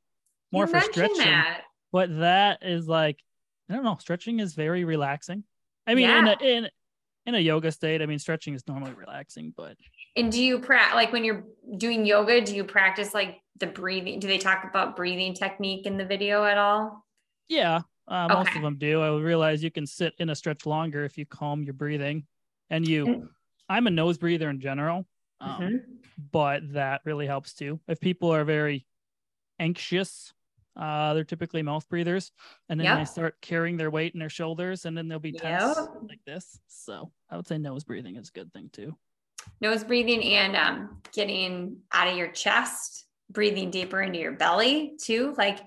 More 0.52 0.64
You 0.64 0.70
for 0.70 0.80
stretching. 0.80 1.18
that. 1.24 1.62
But 1.92 2.18
that 2.18 2.62
is 2.62 2.88
like 2.88 3.20
I 3.70 3.74
don't 3.74 3.84
know, 3.84 3.96
stretching 4.00 4.40
is 4.40 4.54
very 4.54 4.84
relaxing. 4.84 5.44
I 5.86 5.94
mean 5.94 6.08
in 6.10 6.26
a 6.28 6.36
in 6.42 6.68
in 7.26 7.34
a 7.34 7.38
yoga 7.38 7.70
state, 7.72 8.02
I 8.02 8.06
mean 8.06 8.18
stretching 8.18 8.54
is 8.54 8.66
normally 8.66 8.92
relaxing, 8.94 9.52
but 9.56 9.76
And 10.16 10.30
do 10.32 10.42
you 10.42 10.58
pra- 10.58 10.94
like 10.94 11.12
when 11.12 11.24
you're 11.24 11.44
doing 11.78 12.04
yoga? 12.06 12.40
Do 12.40 12.54
you 12.54 12.64
practice 12.64 13.14
like 13.14 13.40
the 13.58 13.66
breathing? 13.66 14.18
Do 14.20 14.26
they 14.26 14.38
talk 14.38 14.64
about 14.68 14.96
breathing 14.96 15.34
technique 15.34 15.86
in 15.86 15.96
the 15.96 16.04
video 16.04 16.44
at 16.44 16.58
all? 16.58 17.04
yeah, 17.48 17.82
uh, 18.08 18.26
most 18.28 18.48
Okay. 18.48 18.58
of 18.58 18.62
them 18.62 18.78
do. 18.78 19.02
I 19.02 19.14
realize 19.18 19.62
you 19.62 19.70
can 19.70 19.86
sit 19.86 20.14
in 20.18 20.30
a 20.30 20.34
stretch 20.34 20.64
longer 20.66 21.04
if 21.04 21.18
you 21.18 21.26
calm 21.26 21.62
your 21.62 21.74
breathing. 21.74 22.26
And 22.70 22.86
you 22.88 23.06
Mm. 23.06 23.28
I'm 23.68 23.86
a 23.86 23.90
nose 23.90 24.16
breather 24.18 24.48
in 24.50 24.60
general. 24.60 25.06
Um, 25.40 25.60
Mhm. 25.60 25.93
But 26.16 26.72
that 26.72 27.00
really 27.04 27.26
helps 27.26 27.54
too. 27.54 27.80
If 27.88 28.00
people 28.00 28.32
are 28.32 28.44
very 28.44 28.86
anxious, 29.58 30.32
uh, 30.76 31.14
they're 31.14 31.24
typically 31.24 31.62
mouth 31.62 31.88
breathers, 31.88 32.32
and 32.68 32.80
then 32.80 32.86
they 32.98 33.04
start 33.04 33.40
carrying 33.40 33.76
their 33.76 33.90
weight 33.90 34.14
in 34.14 34.20
their 34.20 34.28
shoulders, 34.28 34.84
and 34.86 34.96
then 34.96 35.06
they'll 35.08 35.18
be 35.18 35.32
tense 35.32 35.62
Yep. 35.76 35.88
like 36.08 36.20
this. 36.26 36.58
So 36.66 37.12
I 37.30 37.36
would 37.36 37.46
say 37.46 37.58
nose 37.58 37.84
breathing 37.84 38.16
is 38.16 38.28
a 38.28 38.32
good 38.32 38.52
thing 38.52 38.70
too. 38.72 38.96
nose 39.60 39.84
breathing 39.84 40.22
and 40.24 40.56
um, 40.56 41.02
getting 41.12 41.78
out 41.92 42.08
of 42.08 42.16
your 42.16 42.28
chest, 42.28 43.06
breathing 43.30 43.70
deeper 43.70 44.02
into 44.02 44.18
your 44.18 44.32
belly 44.32 44.94
too. 45.00 45.34
Like 45.38 45.60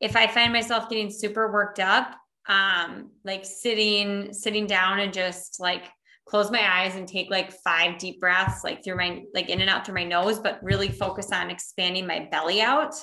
if 0.00 0.16
I 0.16 0.26
find 0.26 0.52
myself 0.52 0.88
getting 0.88 1.10
super 1.10 1.50
worked 1.52 1.80
up, 1.80 2.14
um, 2.48 3.10
like 3.24 3.44
sitting 3.44 4.32
sitting 4.32 4.66
down 4.66 5.00
and 5.00 5.12
just 5.12 5.60
like 5.60 5.84
close 6.24 6.50
my 6.50 6.80
eyes 6.80 6.94
and 6.96 7.06
take 7.08 7.30
like 7.30 7.52
five 7.64 7.98
deep 7.98 8.20
breaths, 8.20 8.62
like 8.64 8.82
through 8.84 8.96
my 8.96 9.22
like 9.34 9.48
in 9.48 9.60
and 9.60 9.68
out 9.68 9.84
through 9.84 9.94
my 9.96 10.04
nose, 10.04 10.38
but 10.38 10.62
really 10.62 10.88
focus 10.88 11.32
on 11.32 11.50
expanding 11.50 12.06
my 12.06 12.28
belly 12.30 12.60
out, 12.60 12.94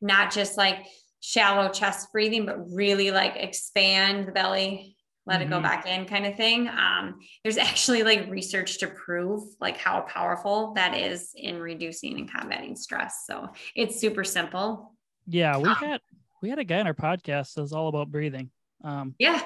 not 0.00 0.32
just 0.32 0.56
like 0.58 0.84
shallow 1.20 1.70
chest 1.70 2.08
breathing, 2.12 2.44
but 2.46 2.56
really 2.70 3.10
like 3.10 3.36
expand 3.36 4.26
the 4.28 4.32
belly, 4.32 4.96
let 5.24 5.40
it 5.40 5.48
go 5.48 5.58
Mhm. 5.58 5.62
back 5.62 5.86
in 5.86 6.04
kind 6.04 6.26
of 6.26 6.36
thing. 6.36 6.68
Um, 6.68 7.18
there's 7.42 7.56
actually 7.56 8.02
like 8.02 8.28
research 8.28 8.78
to 8.80 8.88
prove 8.88 9.42
like 9.60 9.78
how 9.78 10.02
powerful 10.02 10.74
that 10.74 10.94
is 10.96 11.32
in 11.34 11.60
reducing 11.60 12.18
and 12.18 12.30
combating 12.30 12.76
stress. 12.76 13.24
So 13.26 13.48
it's 13.74 13.98
super 14.00 14.24
simple. 14.24 14.94
Yeah, 15.26 15.56
we 15.56 15.68
Um, 15.68 15.74
had 15.76 16.00
we 16.42 16.50
had 16.50 16.58
a 16.58 16.64
guy 16.64 16.80
on 16.80 16.86
our 16.86 16.92
podcast 16.92 17.54
that's 17.54 17.72
all 17.72 17.88
about 17.88 18.10
breathing. 18.10 18.50
Um, 18.82 19.14
Yeah, 19.18 19.40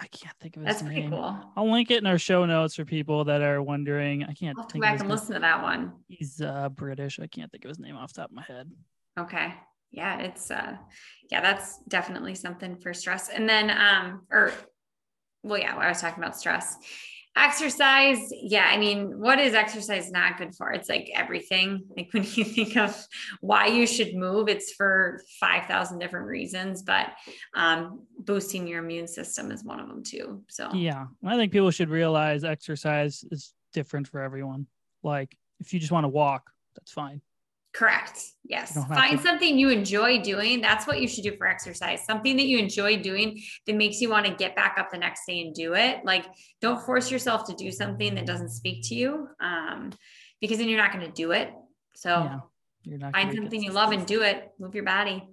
I 0.00 0.06
can't 0.08 0.36
think 0.40 0.56
of 0.56 0.62
his 0.64 0.82
name. 0.82 0.90
that's 0.90 0.94
pretty 0.94 1.08
cool. 1.10 1.52
I'll 1.56 1.70
link 1.70 1.90
it 1.90 1.98
in 1.98 2.06
our 2.06 2.18
show 2.18 2.44
notes 2.46 2.74
for 2.74 2.84
people 2.84 3.24
that 3.24 3.42
are 3.42 3.62
wondering. 3.62 4.24
I 4.24 4.32
can't 4.32 4.56
I'll 4.58 4.62
have 4.64 4.68
to 4.68 4.72
think 4.72 4.84
go 4.84 4.88
of 4.88 4.92
back 4.92 5.00
and 5.00 5.08
name. 5.08 5.10
listen 5.10 5.34
to 5.34 5.40
that 5.40 5.62
one. 5.62 5.92
He's 6.08 6.40
uh, 6.40 6.68
British. 6.70 7.20
I 7.20 7.26
can't 7.26 7.50
think 7.50 7.64
of 7.64 7.68
his 7.68 7.78
name 7.78 7.96
off 7.96 8.12
the 8.12 8.22
top 8.22 8.30
of 8.30 8.36
my 8.36 8.42
head. 8.42 8.70
Okay. 9.18 9.54
Yeah, 9.90 10.18
it's 10.20 10.50
uh 10.50 10.76
yeah, 11.30 11.42
that's 11.42 11.78
definitely 11.88 12.34
something 12.34 12.76
for 12.76 12.94
stress. 12.94 13.28
And 13.28 13.46
then 13.48 13.70
um 13.70 14.22
or 14.30 14.52
well 15.42 15.58
yeah, 15.58 15.76
I 15.76 15.88
was 15.88 16.00
talking 16.00 16.22
about 16.22 16.36
stress. 16.36 16.76
Exercise, 17.34 18.18
yeah, 18.30 18.66
I 18.66 18.76
mean, 18.76 19.18
what 19.18 19.38
is 19.38 19.54
exercise 19.54 20.10
not 20.10 20.36
good 20.36 20.54
for? 20.54 20.70
It's 20.70 20.88
like 20.88 21.10
everything. 21.14 21.82
Like 21.96 22.08
when 22.12 22.24
you 22.24 22.44
think 22.56 22.76
of 22.76 23.06
why 23.40 23.68
you 23.68 23.86
should 23.86 24.14
move, 24.14 24.48
it's 24.48 24.72
for 24.72 25.22
5,000 25.40 25.98
different 25.98 26.26
reasons, 26.26 26.82
but 26.82 27.08
um 27.54 28.02
boosting 28.18 28.66
your 28.66 28.84
immune 28.84 29.08
system 29.08 29.50
is 29.50 29.64
one 29.64 29.80
of 29.80 29.88
them 29.88 30.02
too. 30.02 30.42
So 30.48 30.70
Yeah, 30.74 31.06
I 31.24 31.36
think 31.36 31.52
people 31.52 31.70
should 31.70 31.88
realize 31.88 32.44
exercise 32.44 33.24
is 33.30 33.54
different 33.72 34.08
for 34.08 34.20
everyone. 34.20 34.66
Like 35.02 35.36
if 35.58 35.72
you 35.72 35.80
just 35.80 35.92
want 35.92 36.04
to 36.04 36.08
walk, 36.08 36.50
that's 36.74 36.92
fine. 36.92 37.22
Correct. 37.72 38.20
Yes. 38.44 38.74
Find 38.88 39.18
to... 39.18 39.22
something 39.22 39.58
you 39.58 39.70
enjoy 39.70 40.20
doing. 40.20 40.60
That's 40.60 40.86
what 40.86 41.00
you 41.00 41.08
should 41.08 41.24
do 41.24 41.36
for 41.36 41.46
exercise. 41.46 42.04
Something 42.04 42.36
that 42.36 42.44
you 42.44 42.58
enjoy 42.58 42.98
doing 42.98 43.40
that 43.66 43.76
makes 43.76 44.00
you 44.00 44.10
want 44.10 44.26
to 44.26 44.34
get 44.34 44.54
back 44.54 44.76
up 44.78 44.90
the 44.90 44.98
next 44.98 45.24
day 45.26 45.40
and 45.40 45.54
do 45.54 45.74
it. 45.74 46.04
Like, 46.04 46.26
don't 46.60 46.84
force 46.84 47.10
yourself 47.10 47.46
to 47.46 47.54
do 47.54 47.72
something 47.72 48.14
that 48.14 48.26
doesn't 48.26 48.50
speak 48.50 48.82
to 48.88 48.94
you, 48.94 49.28
um, 49.40 49.90
because 50.40 50.58
then 50.58 50.68
you're 50.68 50.78
not 50.78 50.92
going 50.92 51.06
to 51.06 51.12
do 51.12 51.32
it. 51.32 51.50
So, 51.94 52.10
yeah, 52.10 52.40
you're 52.84 52.98
not 52.98 53.12
find 53.12 53.34
something 53.34 53.62
you 53.62 53.72
love 53.72 53.92
and 53.92 54.04
do 54.06 54.22
it. 54.22 54.50
Move 54.58 54.74
your 54.74 54.84
body. 54.84 55.26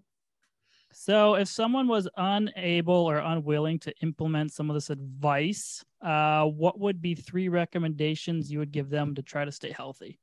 So, 0.94 1.36
if 1.36 1.50
someone 1.50 1.88
was 1.88 2.08
unable 2.16 2.94
or 2.94 3.18
unwilling 3.18 3.80
to 3.80 3.94
implement 4.02 4.54
some 4.54 4.70
of 4.70 4.76
this 4.76 4.90
advice, 4.90 5.84
uh, 6.02 6.46
what 6.46 6.80
would 6.80 7.02
be 7.02 7.16
three 7.16 7.50
recommendations 7.50 8.50
you 8.50 8.60
would 8.60 8.72
give 8.72 8.90
them 8.90 9.14
to 9.16 9.22
try 9.22 9.44
to 9.44 9.52
stay 9.52 9.72
healthy? 9.72 10.20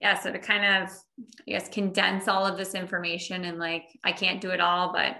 Yeah, 0.00 0.18
so 0.18 0.30
to 0.30 0.38
kind 0.38 0.84
of, 0.84 0.90
I 1.20 1.50
guess, 1.52 1.68
condense 1.68 2.28
all 2.28 2.46
of 2.46 2.58
this 2.58 2.74
information 2.74 3.44
and 3.44 3.58
like, 3.58 3.84
I 4.04 4.12
can't 4.12 4.40
do 4.40 4.50
it 4.50 4.60
all, 4.60 4.92
but 4.92 5.16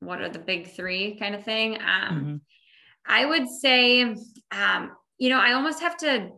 what 0.00 0.20
are 0.20 0.28
the 0.28 0.38
big 0.38 0.68
three 0.68 1.16
kind 1.18 1.34
of 1.34 1.44
thing? 1.44 1.74
Um, 1.74 1.80
mm-hmm. 1.80 2.36
I 3.06 3.26
would 3.26 3.48
say, 3.48 4.02
um, 4.52 4.92
you 5.18 5.28
know, 5.30 5.40
I 5.40 5.52
almost 5.52 5.80
have 5.80 5.96
to, 5.98 6.30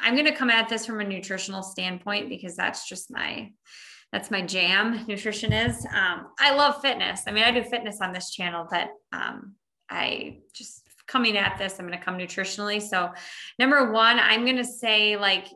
I'm 0.00 0.14
going 0.14 0.26
to 0.26 0.34
come 0.34 0.50
at 0.50 0.68
this 0.68 0.86
from 0.86 1.00
a 1.00 1.04
nutritional 1.04 1.62
standpoint 1.62 2.28
because 2.28 2.56
that's 2.56 2.88
just 2.88 3.10
my, 3.10 3.52
that's 4.10 4.30
my 4.30 4.40
jam. 4.40 5.04
Nutrition 5.06 5.52
is. 5.52 5.84
Um, 5.86 6.28
I 6.38 6.54
love 6.54 6.80
fitness. 6.80 7.22
I 7.26 7.32
mean, 7.32 7.44
I 7.44 7.50
do 7.50 7.62
fitness 7.62 8.00
on 8.00 8.12
this 8.12 8.30
channel, 8.30 8.66
but 8.70 8.88
um, 9.12 9.54
I 9.90 10.38
just 10.54 10.82
coming 11.06 11.36
at 11.36 11.58
this, 11.58 11.78
I'm 11.78 11.86
going 11.86 11.98
to 11.98 12.04
come 12.04 12.16
nutritionally. 12.16 12.80
So, 12.80 13.10
number 13.58 13.92
one, 13.92 14.18
I'm 14.18 14.44
going 14.44 14.56
to 14.56 14.64
say 14.64 15.16
like 15.16 15.46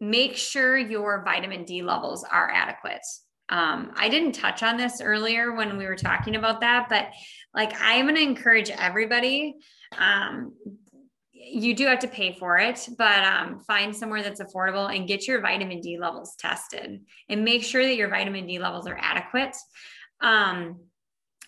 make 0.00 0.36
sure 0.36 0.76
your 0.76 1.22
vitamin 1.24 1.64
D 1.64 1.82
levels 1.82 2.24
are 2.24 2.50
adequate. 2.50 3.04
Um, 3.48 3.92
I 3.94 4.08
didn't 4.08 4.32
touch 4.32 4.62
on 4.62 4.76
this 4.76 5.00
earlier 5.00 5.54
when 5.54 5.76
we 5.76 5.86
were 5.86 5.96
talking 5.96 6.36
about 6.36 6.60
that, 6.62 6.86
but 6.88 7.08
like 7.52 7.72
I'm 7.80 8.06
going 8.06 8.16
to 8.16 8.22
encourage 8.22 8.70
everybody. 8.70 9.56
Um, 9.98 10.54
you 11.32 11.74
do 11.74 11.86
have 11.86 11.98
to 12.00 12.08
pay 12.08 12.32
for 12.32 12.58
it, 12.58 12.88
but 12.96 13.22
um, 13.22 13.60
find 13.60 13.94
somewhere 13.94 14.22
that's 14.22 14.40
affordable 14.40 14.94
and 14.94 15.06
get 15.06 15.28
your 15.28 15.40
vitamin 15.40 15.80
D 15.80 15.98
levels 15.98 16.34
tested 16.38 17.02
and 17.28 17.44
make 17.44 17.62
sure 17.62 17.84
that 17.84 17.96
your 17.96 18.08
vitamin 18.08 18.46
D 18.46 18.58
levels 18.58 18.86
are 18.86 18.98
adequate. 18.98 19.54
Um, 20.20 20.80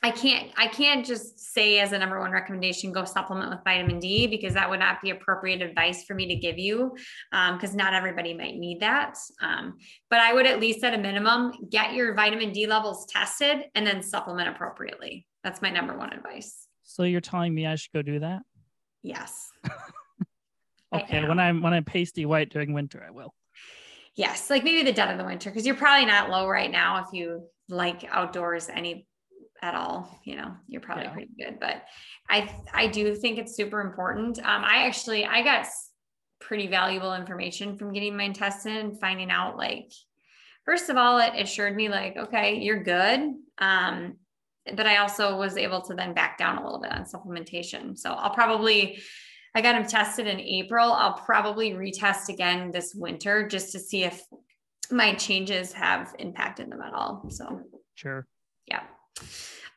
I 0.03 0.11
can't 0.11 0.51
I 0.57 0.68
can't 0.68 1.05
just 1.05 1.40
say 1.53 1.80
as 1.80 1.92
a 1.92 1.99
number 1.99 2.20
one 2.20 2.30
recommendation 2.30 2.92
go 2.92 3.05
supplement 3.05 3.51
with 3.51 3.64
vitamin 3.64 3.99
D 3.99 4.26
because 4.26 4.55
that 4.55 4.68
would 4.68 4.78
not 4.78 5.01
be 5.01 5.11
appropriate 5.11 5.62
advice 5.62 6.05
for 6.05 6.14
me 6.14 6.28
to 6.28 6.36
give 6.36 6.59
you 6.59 6.94
because 7.30 7.70
um, 7.70 7.76
not 7.76 7.94
everybody 7.94 8.34
might 8.34 8.57
need 8.57 8.80
that. 8.80 9.16
Um, 9.40 9.78
but 10.11 10.20
I 10.20 10.32
would 10.32 10.47
at 10.47 10.61
least 10.61 10.84
at 10.84 10.94
a 10.94 10.99
minimum 10.99 11.53
get 11.70 11.94
your 11.94 12.14
vitamin 12.14 12.53
D 12.53 12.66
levels 12.66 13.07
tested 13.07 13.64
and 13.74 13.86
then 13.86 14.03
supplement 14.03 14.49
appropriately. 14.49 15.26
That's 15.42 15.62
my 15.62 15.70
number 15.70 15.97
one 15.97 16.12
advice. 16.12 16.66
So 16.82 17.03
you're 17.03 17.20
telling 17.20 17.55
me 17.55 17.66
I 17.66 17.74
should 17.76 17.92
go 17.92 18.03
do 18.03 18.20
that? 18.20 18.42
Yes. 19.03 19.51
okay, 20.94 21.26
when 21.26 21.38
I'm 21.38 21.62
when 21.62 21.72
I'm 21.72 21.84
pasty 21.84 22.26
white 22.26 22.51
during 22.51 22.72
winter, 22.72 23.05
I 23.07 23.11
will. 23.11 23.34
Yes, 24.14 24.51
like 24.51 24.64
maybe 24.64 24.82
the 24.82 24.92
dead 24.92 25.11
of 25.11 25.18
the 25.18 25.24
winter 25.24 25.51
because 25.51 25.66
you're 25.66 25.74
probably 25.74 26.07
not 26.07 26.30
low 26.30 26.49
right 26.49 26.70
now 26.70 27.05
if 27.05 27.12
you 27.12 27.44
like 27.68 28.05
outdoors 28.11 28.68
any 28.68 29.07
at 29.62 29.74
all, 29.74 30.20
you 30.24 30.36
know, 30.36 30.54
you're 30.68 30.80
probably 30.80 31.04
yeah. 31.04 31.12
pretty 31.12 31.30
good. 31.38 31.59
But 31.61 31.82
I 32.28 32.54
I 32.72 32.86
do 32.88 33.14
think 33.14 33.38
it's 33.38 33.57
super 33.57 33.80
important. 33.80 34.38
Um, 34.38 34.64
I 34.64 34.86
actually 34.86 35.24
I 35.24 35.42
got 35.42 35.66
pretty 36.40 36.66
valuable 36.66 37.14
information 37.14 37.76
from 37.76 37.92
getting 37.92 38.16
my 38.16 38.24
intestine 38.24 38.76
and 38.76 39.00
finding 39.00 39.30
out 39.30 39.57
like 39.57 39.90
first 40.64 40.90
of 40.90 40.96
all, 40.96 41.18
it 41.18 41.32
assured 41.36 41.74
me 41.76 41.88
like, 41.88 42.16
okay, 42.16 42.57
you're 42.59 42.82
good. 42.82 43.34
Um, 43.59 44.16
but 44.74 44.86
I 44.86 44.96
also 44.96 45.38
was 45.38 45.57
able 45.57 45.80
to 45.82 45.94
then 45.94 46.12
back 46.12 46.36
down 46.38 46.59
a 46.59 46.64
little 46.64 46.80
bit 46.80 46.92
on 46.92 47.04
supplementation. 47.04 47.96
So 47.96 48.12
I'll 48.12 48.34
probably 48.34 49.00
I 49.54 49.62
got 49.62 49.72
them 49.72 49.86
tested 49.86 50.26
in 50.26 50.38
April. 50.38 50.92
I'll 50.92 51.14
probably 51.14 51.70
retest 51.70 52.28
again 52.28 52.72
this 52.72 52.94
winter 52.94 53.48
just 53.48 53.72
to 53.72 53.78
see 53.78 54.04
if 54.04 54.22
my 54.90 55.14
changes 55.14 55.72
have 55.72 56.14
impacted 56.18 56.70
them 56.70 56.82
at 56.82 56.92
all. 56.92 57.24
So 57.30 57.62
sure. 57.94 58.26
Yeah. 58.66 58.82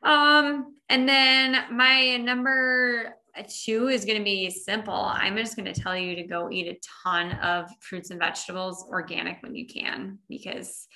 Um, 0.04 0.76
and 0.90 1.08
then 1.08 1.66
my 1.72 2.18
number 2.18 3.16
two 3.48 3.88
is 3.88 4.06
going 4.06 4.18
to 4.18 4.24
be 4.24 4.50
simple. 4.50 4.94
I'm 4.94 5.38
just 5.38 5.56
going 5.56 5.72
to 5.72 5.80
tell 5.80 5.96
you 5.96 6.16
to 6.16 6.24
go 6.24 6.50
eat 6.52 6.68
a 6.68 6.80
ton 7.04 7.32
of 7.40 7.70
fruits 7.80 8.10
and 8.10 8.20
vegetables 8.20 8.86
organic 8.90 9.42
when 9.42 9.56
you 9.56 9.68
can, 9.68 10.20
because 10.28 10.88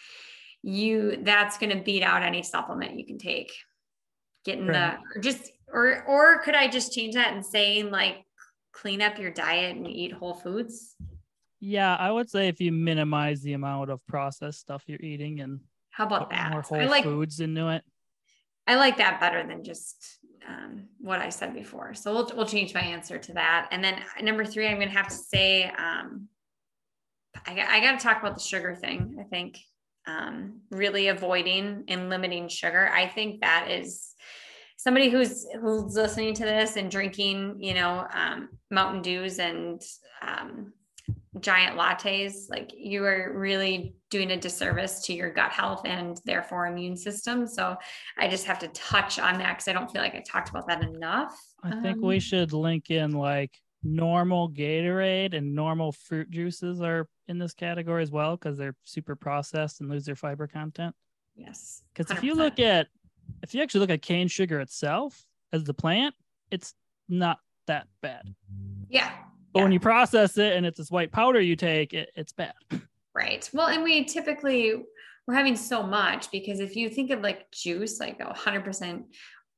you 0.61 1.19
that's 1.23 1.57
going 1.57 1.77
to 1.77 1.83
beat 1.83 2.03
out 2.03 2.23
any 2.23 2.41
supplement 2.41 2.97
you 2.97 3.05
can 3.05 3.17
take. 3.17 3.51
Getting 4.45 4.67
right. 4.67 4.97
the 5.13 5.19
just 5.21 5.51
or 5.71 6.03
or 6.05 6.39
could 6.39 6.55
I 6.55 6.67
just 6.67 6.93
change 6.93 7.15
that 7.15 7.33
and 7.33 7.45
saying 7.45 7.91
like 7.91 8.25
clean 8.71 9.01
up 9.01 9.19
your 9.19 9.31
diet 9.31 9.77
and 9.77 9.87
eat 9.87 10.11
whole 10.11 10.33
foods? 10.33 10.95
Yeah, 11.59 11.95
I 11.95 12.11
would 12.11 12.29
say 12.29 12.49
if 12.49 12.59
you 12.59 12.73
minimize 12.73 13.41
the 13.41 13.53
amount 13.53 13.89
of 13.89 14.05
processed 14.05 14.59
stuff 14.59 14.83
you're 14.87 14.99
eating 14.99 15.39
and 15.39 15.61
how 15.91 16.07
about 16.07 16.29
that? 16.31 16.51
More 16.51 16.61
whole 16.61 16.87
like, 16.87 17.03
foods 17.03 17.39
into 17.39 17.69
it. 17.69 17.83
I 18.67 18.75
like 18.75 18.97
that 18.97 19.19
better 19.19 19.45
than 19.45 19.63
just 19.63 20.19
um, 20.47 20.87
what 20.99 21.19
I 21.19 21.29
said 21.29 21.53
before. 21.53 21.93
So 21.93 22.13
we'll, 22.13 22.31
we'll 22.35 22.45
change 22.45 22.73
my 22.73 22.81
answer 22.81 23.17
to 23.17 23.33
that. 23.33 23.67
And 23.71 23.83
then 23.83 24.01
number 24.21 24.45
three, 24.45 24.67
I'm 24.67 24.77
going 24.77 24.89
to 24.89 24.97
have 24.97 25.09
to 25.09 25.15
say, 25.15 25.65
um, 25.65 26.27
I, 27.45 27.65
I 27.69 27.79
got 27.81 27.99
to 27.99 28.03
talk 28.05 28.21
about 28.21 28.35
the 28.35 28.41
sugar 28.41 28.75
thing. 28.75 29.17
I 29.19 29.23
think 29.23 29.59
um, 30.07 30.61
really 30.69 31.07
avoiding 31.07 31.85
and 31.87 32.09
limiting 32.09 32.47
sugar. 32.47 32.89
I 32.93 33.07
think 33.07 33.41
that 33.41 33.69
is 33.69 34.13
somebody 34.77 35.09
who's 35.09 35.45
who's 35.61 35.95
listening 35.95 36.33
to 36.35 36.43
this 36.43 36.75
and 36.75 36.91
drinking, 36.91 37.57
you 37.59 37.73
know, 37.73 38.05
um, 38.13 38.49
Mountain 38.69 39.01
Dews 39.01 39.39
and 39.39 39.81
um, 40.21 40.73
giant 41.39 41.77
lattes, 41.77 42.49
like 42.49 42.71
you 42.75 43.03
are 43.03 43.31
really 43.33 43.95
doing 44.09 44.31
a 44.31 44.37
disservice 44.37 45.01
to 45.05 45.13
your 45.13 45.31
gut 45.31 45.51
health 45.51 45.81
and 45.85 46.19
therefore 46.25 46.67
immune 46.67 46.95
system. 46.95 47.47
So 47.47 47.75
I 48.17 48.27
just 48.27 48.45
have 48.45 48.59
to 48.59 48.67
touch 48.69 49.19
on 49.19 49.39
that 49.39 49.53
because 49.53 49.67
I 49.67 49.73
don't 49.73 49.91
feel 49.91 50.01
like 50.01 50.15
I 50.15 50.23
talked 50.27 50.49
about 50.49 50.67
that 50.67 50.83
enough. 50.83 51.35
I 51.63 51.71
think 51.81 51.97
um, 51.97 52.01
we 52.01 52.19
should 52.19 52.53
link 52.53 52.91
in 52.91 53.11
like 53.11 53.57
normal 53.83 54.49
Gatorade 54.49 55.33
and 55.33 55.55
normal 55.55 55.91
fruit 55.91 56.29
juices 56.29 56.81
are 56.81 57.07
in 57.27 57.39
this 57.39 57.53
category 57.53 58.03
as 58.03 58.11
well 58.11 58.37
because 58.37 58.57
they're 58.57 58.75
super 58.83 59.15
processed 59.15 59.81
and 59.81 59.89
lose 59.89 60.05
their 60.05 60.15
fiber 60.15 60.47
content. 60.47 60.95
Yes. 61.35 61.81
Because 61.93 62.15
if 62.15 62.23
you 62.23 62.35
look 62.35 62.59
at, 62.59 62.87
if 63.41 63.55
you 63.55 63.61
actually 63.61 63.81
look 63.81 63.89
at 63.89 64.01
cane 64.01 64.27
sugar 64.27 64.59
itself 64.59 65.25
as 65.51 65.63
the 65.63 65.73
plant, 65.73 66.13
it's 66.51 66.75
not 67.09 67.39
that 67.67 67.87
bad. 68.01 68.35
Yeah. 68.89 69.11
But 69.53 69.59
yeah. 69.59 69.63
when 69.63 69.71
you 69.71 69.79
process 69.79 70.37
it 70.37 70.53
and 70.53 70.65
it's 70.65 70.79
this 70.79 70.89
white 70.89 71.11
powder 71.11 71.39
you 71.39 71.55
take, 71.55 71.93
it, 71.93 72.09
it's 72.15 72.33
bad. 72.33 72.53
Right. 73.15 73.47
Well, 73.53 73.67
and 73.67 73.83
we 73.83 74.05
typically 74.05 74.83
we're 75.27 75.35
having 75.35 75.55
so 75.55 75.83
much 75.83 76.31
because 76.31 76.59
if 76.59 76.75
you 76.75 76.89
think 76.89 77.11
of 77.11 77.21
like 77.21 77.49
juice, 77.51 77.99
like 77.99 78.19
100% 78.19 79.03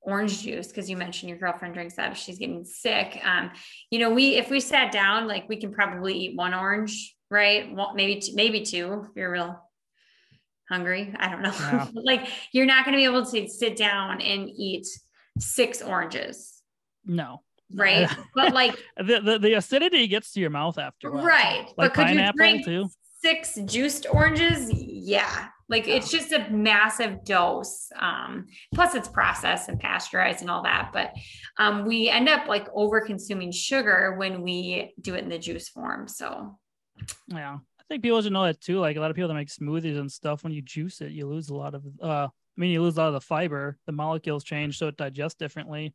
orange 0.01 0.41
juice, 0.41 0.67
because 0.67 0.89
you 0.89 0.97
mentioned 0.97 1.29
your 1.29 1.39
girlfriend 1.39 1.73
drinks 1.73 1.95
that 1.95 2.11
if 2.11 2.17
she's 2.17 2.37
getting 2.37 2.65
sick. 2.65 3.19
Um, 3.23 3.51
you 3.89 3.99
know, 3.99 4.13
we 4.13 4.35
if 4.35 4.49
we 4.49 4.59
sat 4.59 4.91
down, 4.91 5.27
like 5.27 5.47
we 5.47 5.55
can 5.55 5.73
probably 5.73 6.13
eat 6.13 6.35
one 6.35 6.53
orange, 6.53 7.15
right? 7.31 7.73
Well, 7.73 7.93
maybe 7.95 8.19
two, 8.19 8.35
maybe 8.35 8.61
two 8.61 9.05
if 9.09 9.15
you're 9.15 9.31
real 9.31 9.59
hungry. 10.69 11.15
I 11.17 11.29
don't 11.29 11.41
know. 11.41 11.53
Yeah. 11.57 11.87
like 11.93 12.27
you're 12.51 12.65
not 12.65 12.83
going 12.85 12.93
to 12.93 12.99
be 12.99 13.05
able 13.05 13.25
to 13.25 13.47
sit 13.47 13.77
down 13.77 14.21
and 14.21 14.49
eat 14.49 14.85
six 15.39 15.81
oranges. 15.81 16.61
No 17.05 17.44
right? 17.73 18.09
but 18.33 18.53
like 18.53 18.77
the, 18.97 19.21
the, 19.21 19.39
the 19.39 19.53
acidity 19.53 20.07
gets 20.07 20.31
to 20.33 20.39
your 20.39 20.49
mouth 20.49 20.77
after, 20.77 21.09
right? 21.09 21.65
Like 21.77 21.93
but 21.93 21.93
could 21.93 22.09
you 22.09 22.31
drink 22.35 22.65
too? 22.65 22.89
Six 23.21 23.55
juiced 23.65 24.05
oranges, 24.11 24.69
yeah. 24.71 25.47
Like 25.67 25.87
it's 25.87 26.11
just 26.11 26.31
a 26.31 26.47
massive 26.51 27.25
dose. 27.25 27.89
Um, 27.99 28.45
plus 28.73 28.93
it's 28.93 29.07
processed 29.07 29.67
and 29.67 29.79
pasteurized 29.79 30.41
and 30.41 30.51
all 30.51 30.61
that. 30.63 30.91
But 30.93 31.13
um, 31.57 31.85
we 31.85 32.07
end 32.07 32.29
up 32.29 32.47
like 32.47 32.67
over 32.73 33.01
consuming 33.01 33.51
sugar 33.51 34.15
when 34.17 34.43
we 34.43 34.93
do 35.01 35.15
it 35.15 35.23
in 35.23 35.29
the 35.29 35.39
juice 35.39 35.67
form. 35.69 36.07
So 36.07 36.59
yeah. 37.27 37.57
I 37.57 37.83
think 37.87 38.03
people 38.03 38.21
should 38.21 38.33
know 38.33 38.45
that 38.45 38.61
too. 38.61 38.79
Like 38.79 38.97
a 38.97 38.99
lot 38.99 39.09
of 39.09 39.15
people 39.15 39.27
that 39.27 39.35
make 39.35 39.49
smoothies 39.49 39.99
and 39.99 40.11
stuff, 40.11 40.43
when 40.43 40.53
you 40.53 40.61
juice 40.61 41.01
it, 41.01 41.11
you 41.11 41.27
lose 41.27 41.49
a 41.49 41.55
lot 41.55 41.73
of 41.73 41.83
uh 42.01 42.27
I 42.27 42.61
mean 42.61 42.71
you 42.71 42.81
lose 42.81 42.97
a 42.97 43.01
lot 43.01 43.07
of 43.07 43.13
the 43.13 43.21
fiber, 43.21 43.77
the 43.85 43.91
molecules 43.91 44.43
change 44.43 44.77
so 44.77 44.87
it 44.87 44.97
digests 44.97 45.37
differently. 45.37 45.93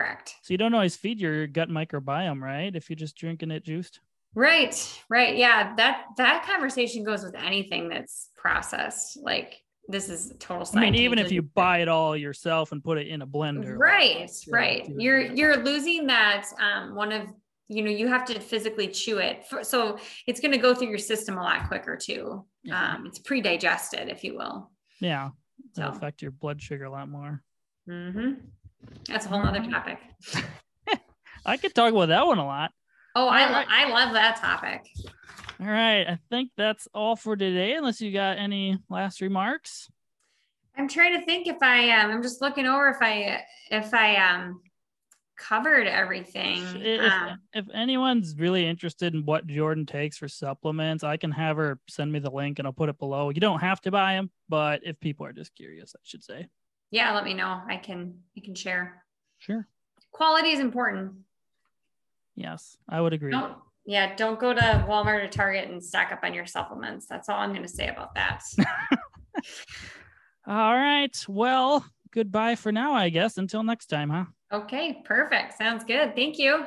Correct. 0.00 0.36
So 0.42 0.54
you 0.54 0.58
don't 0.58 0.72
always 0.72 0.96
feed 0.96 1.20
your 1.20 1.46
gut 1.46 1.68
microbiome, 1.68 2.40
right? 2.40 2.74
If 2.74 2.88
you're 2.88 2.96
just 2.96 3.16
drinking 3.16 3.50
it 3.50 3.64
juiced. 3.64 4.00
Right. 4.34 5.02
Right. 5.10 5.36
Yeah. 5.36 5.74
That 5.76 6.06
that 6.16 6.46
conversation 6.46 7.04
goes 7.04 7.22
with 7.22 7.34
anything 7.34 7.88
that's 7.90 8.30
processed. 8.34 9.18
Like 9.20 9.60
this 9.88 10.08
is 10.08 10.32
total 10.38 10.66
I 10.74 10.80
mean, 10.80 10.94
even 10.94 11.18
if 11.18 11.30
you 11.30 11.42
buy 11.42 11.78
it 11.78 11.88
all 11.88 12.16
yourself 12.16 12.72
and 12.72 12.82
put 12.82 12.96
it 12.96 13.08
in 13.08 13.20
a 13.20 13.26
blender. 13.26 13.76
Right. 13.76 14.20
Like, 14.20 14.30
right. 14.48 14.88
You're 14.96 15.20
you're 15.20 15.58
losing 15.58 16.06
that 16.06 16.46
um 16.58 16.94
one 16.94 17.12
of 17.12 17.28
you 17.68 17.82
know 17.82 17.90
you 17.90 18.08
have 18.08 18.24
to 18.24 18.40
physically 18.40 18.88
chew 18.88 19.18
it 19.18 19.44
so 19.62 19.96
it's 20.26 20.40
going 20.40 20.50
to 20.50 20.58
go 20.58 20.74
through 20.74 20.88
your 20.88 20.98
system 20.98 21.38
a 21.38 21.40
lot 21.40 21.68
quicker 21.68 21.96
too 21.96 22.44
yeah. 22.64 22.94
um, 22.94 23.06
it's 23.06 23.20
pre-digested 23.20 24.08
if 24.08 24.24
you 24.24 24.34
will 24.34 24.68
yeah 24.98 25.28
so 25.74 25.84
affect 25.84 26.20
your 26.20 26.32
blood 26.32 26.60
sugar 26.60 26.86
a 26.86 26.90
lot 26.90 27.08
more 27.08 27.44
mm-hmm. 27.88 28.32
That's 29.06 29.26
a 29.26 29.28
whole 29.28 29.42
other 29.42 29.64
topic 29.70 29.98
i 31.46 31.56
could 31.56 31.74
talk 31.74 31.92
about 31.92 32.08
that 32.08 32.26
one 32.26 32.38
a 32.38 32.44
lot 32.44 32.72
oh 33.16 33.28
I, 33.28 33.50
right. 33.50 33.66
I 33.68 33.88
love 33.88 34.12
that 34.14 34.36
topic 34.36 34.86
all 35.60 35.66
right 35.66 36.06
i 36.06 36.18
think 36.30 36.50
that's 36.56 36.88
all 36.94 37.16
for 37.16 37.36
today 37.36 37.74
unless 37.74 38.00
you 38.00 38.12
got 38.12 38.38
any 38.38 38.78
last 38.88 39.20
remarks 39.20 39.88
i'm 40.76 40.88
trying 40.88 41.18
to 41.18 41.24
think 41.24 41.46
if 41.46 41.62
i 41.62 41.90
um 41.90 42.10
i'm 42.10 42.22
just 42.22 42.40
looking 42.40 42.66
over 42.66 42.88
if 42.88 42.98
i 43.00 43.42
if 43.70 43.92
i 43.94 44.16
um 44.16 44.60
covered 45.40 45.86
everything. 45.86 46.62
If, 46.76 47.00
um, 47.00 47.38
if, 47.54 47.64
anyone's 47.74 48.36
really 48.36 48.66
interested 48.66 49.14
in 49.14 49.24
what 49.24 49.46
Jordan 49.46 49.86
takes 49.86 50.18
for 50.18 50.28
supplements, 50.28 51.02
I 51.02 51.16
can 51.16 51.32
have 51.32 51.56
her 51.56 51.80
send 51.88 52.12
me 52.12 52.18
the 52.18 52.30
link 52.30 52.58
and 52.58 52.68
I'll 52.68 52.74
put 52.74 52.90
it 52.90 52.98
below. 52.98 53.30
You 53.30 53.40
don't 53.40 53.60
have 53.60 53.80
to 53.82 53.90
buy 53.90 54.14
them, 54.14 54.30
but 54.48 54.82
if 54.84 55.00
people 55.00 55.26
are 55.26 55.32
just 55.32 55.54
curious, 55.54 55.94
I 55.96 56.00
should 56.04 56.22
say. 56.22 56.46
Yeah, 56.90 57.14
let 57.14 57.24
me 57.24 57.34
know. 57.34 57.60
I 57.66 57.76
can 57.76 58.14
I 58.36 58.40
can 58.40 58.54
share. 58.54 59.04
Sure. 59.38 59.66
Quality 60.12 60.50
is 60.50 60.60
important. 60.60 61.12
Yes, 62.34 62.76
I 62.88 63.00
would 63.00 63.12
agree. 63.12 63.30
Don't, 63.30 63.54
yeah, 63.84 64.14
don't 64.16 64.38
go 64.38 64.52
to 64.54 64.86
Walmart 64.88 65.24
or 65.24 65.28
Target 65.28 65.68
and 65.68 65.82
stack 65.82 66.12
up 66.12 66.20
on 66.22 66.34
your 66.34 66.46
supplements. 66.46 67.06
That's 67.06 67.28
all 67.28 67.38
I'm 67.38 67.50
going 67.50 67.62
to 67.62 67.68
say 67.68 67.88
about 67.88 68.14
that. 68.14 68.42
all 70.46 70.74
right. 70.74 71.16
Well, 71.28 71.84
goodbye 72.12 72.54
for 72.54 72.72
now, 72.72 72.92
I 72.94 73.08
guess. 73.08 73.36
Until 73.38 73.62
next 73.62 73.86
time, 73.86 74.10
huh? 74.10 74.24
Okay, 74.52 75.02
perfect. 75.04 75.58
Sounds 75.58 75.84
good. 75.84 76.14
Thank 76.14 76.38
you. 76.38 76.66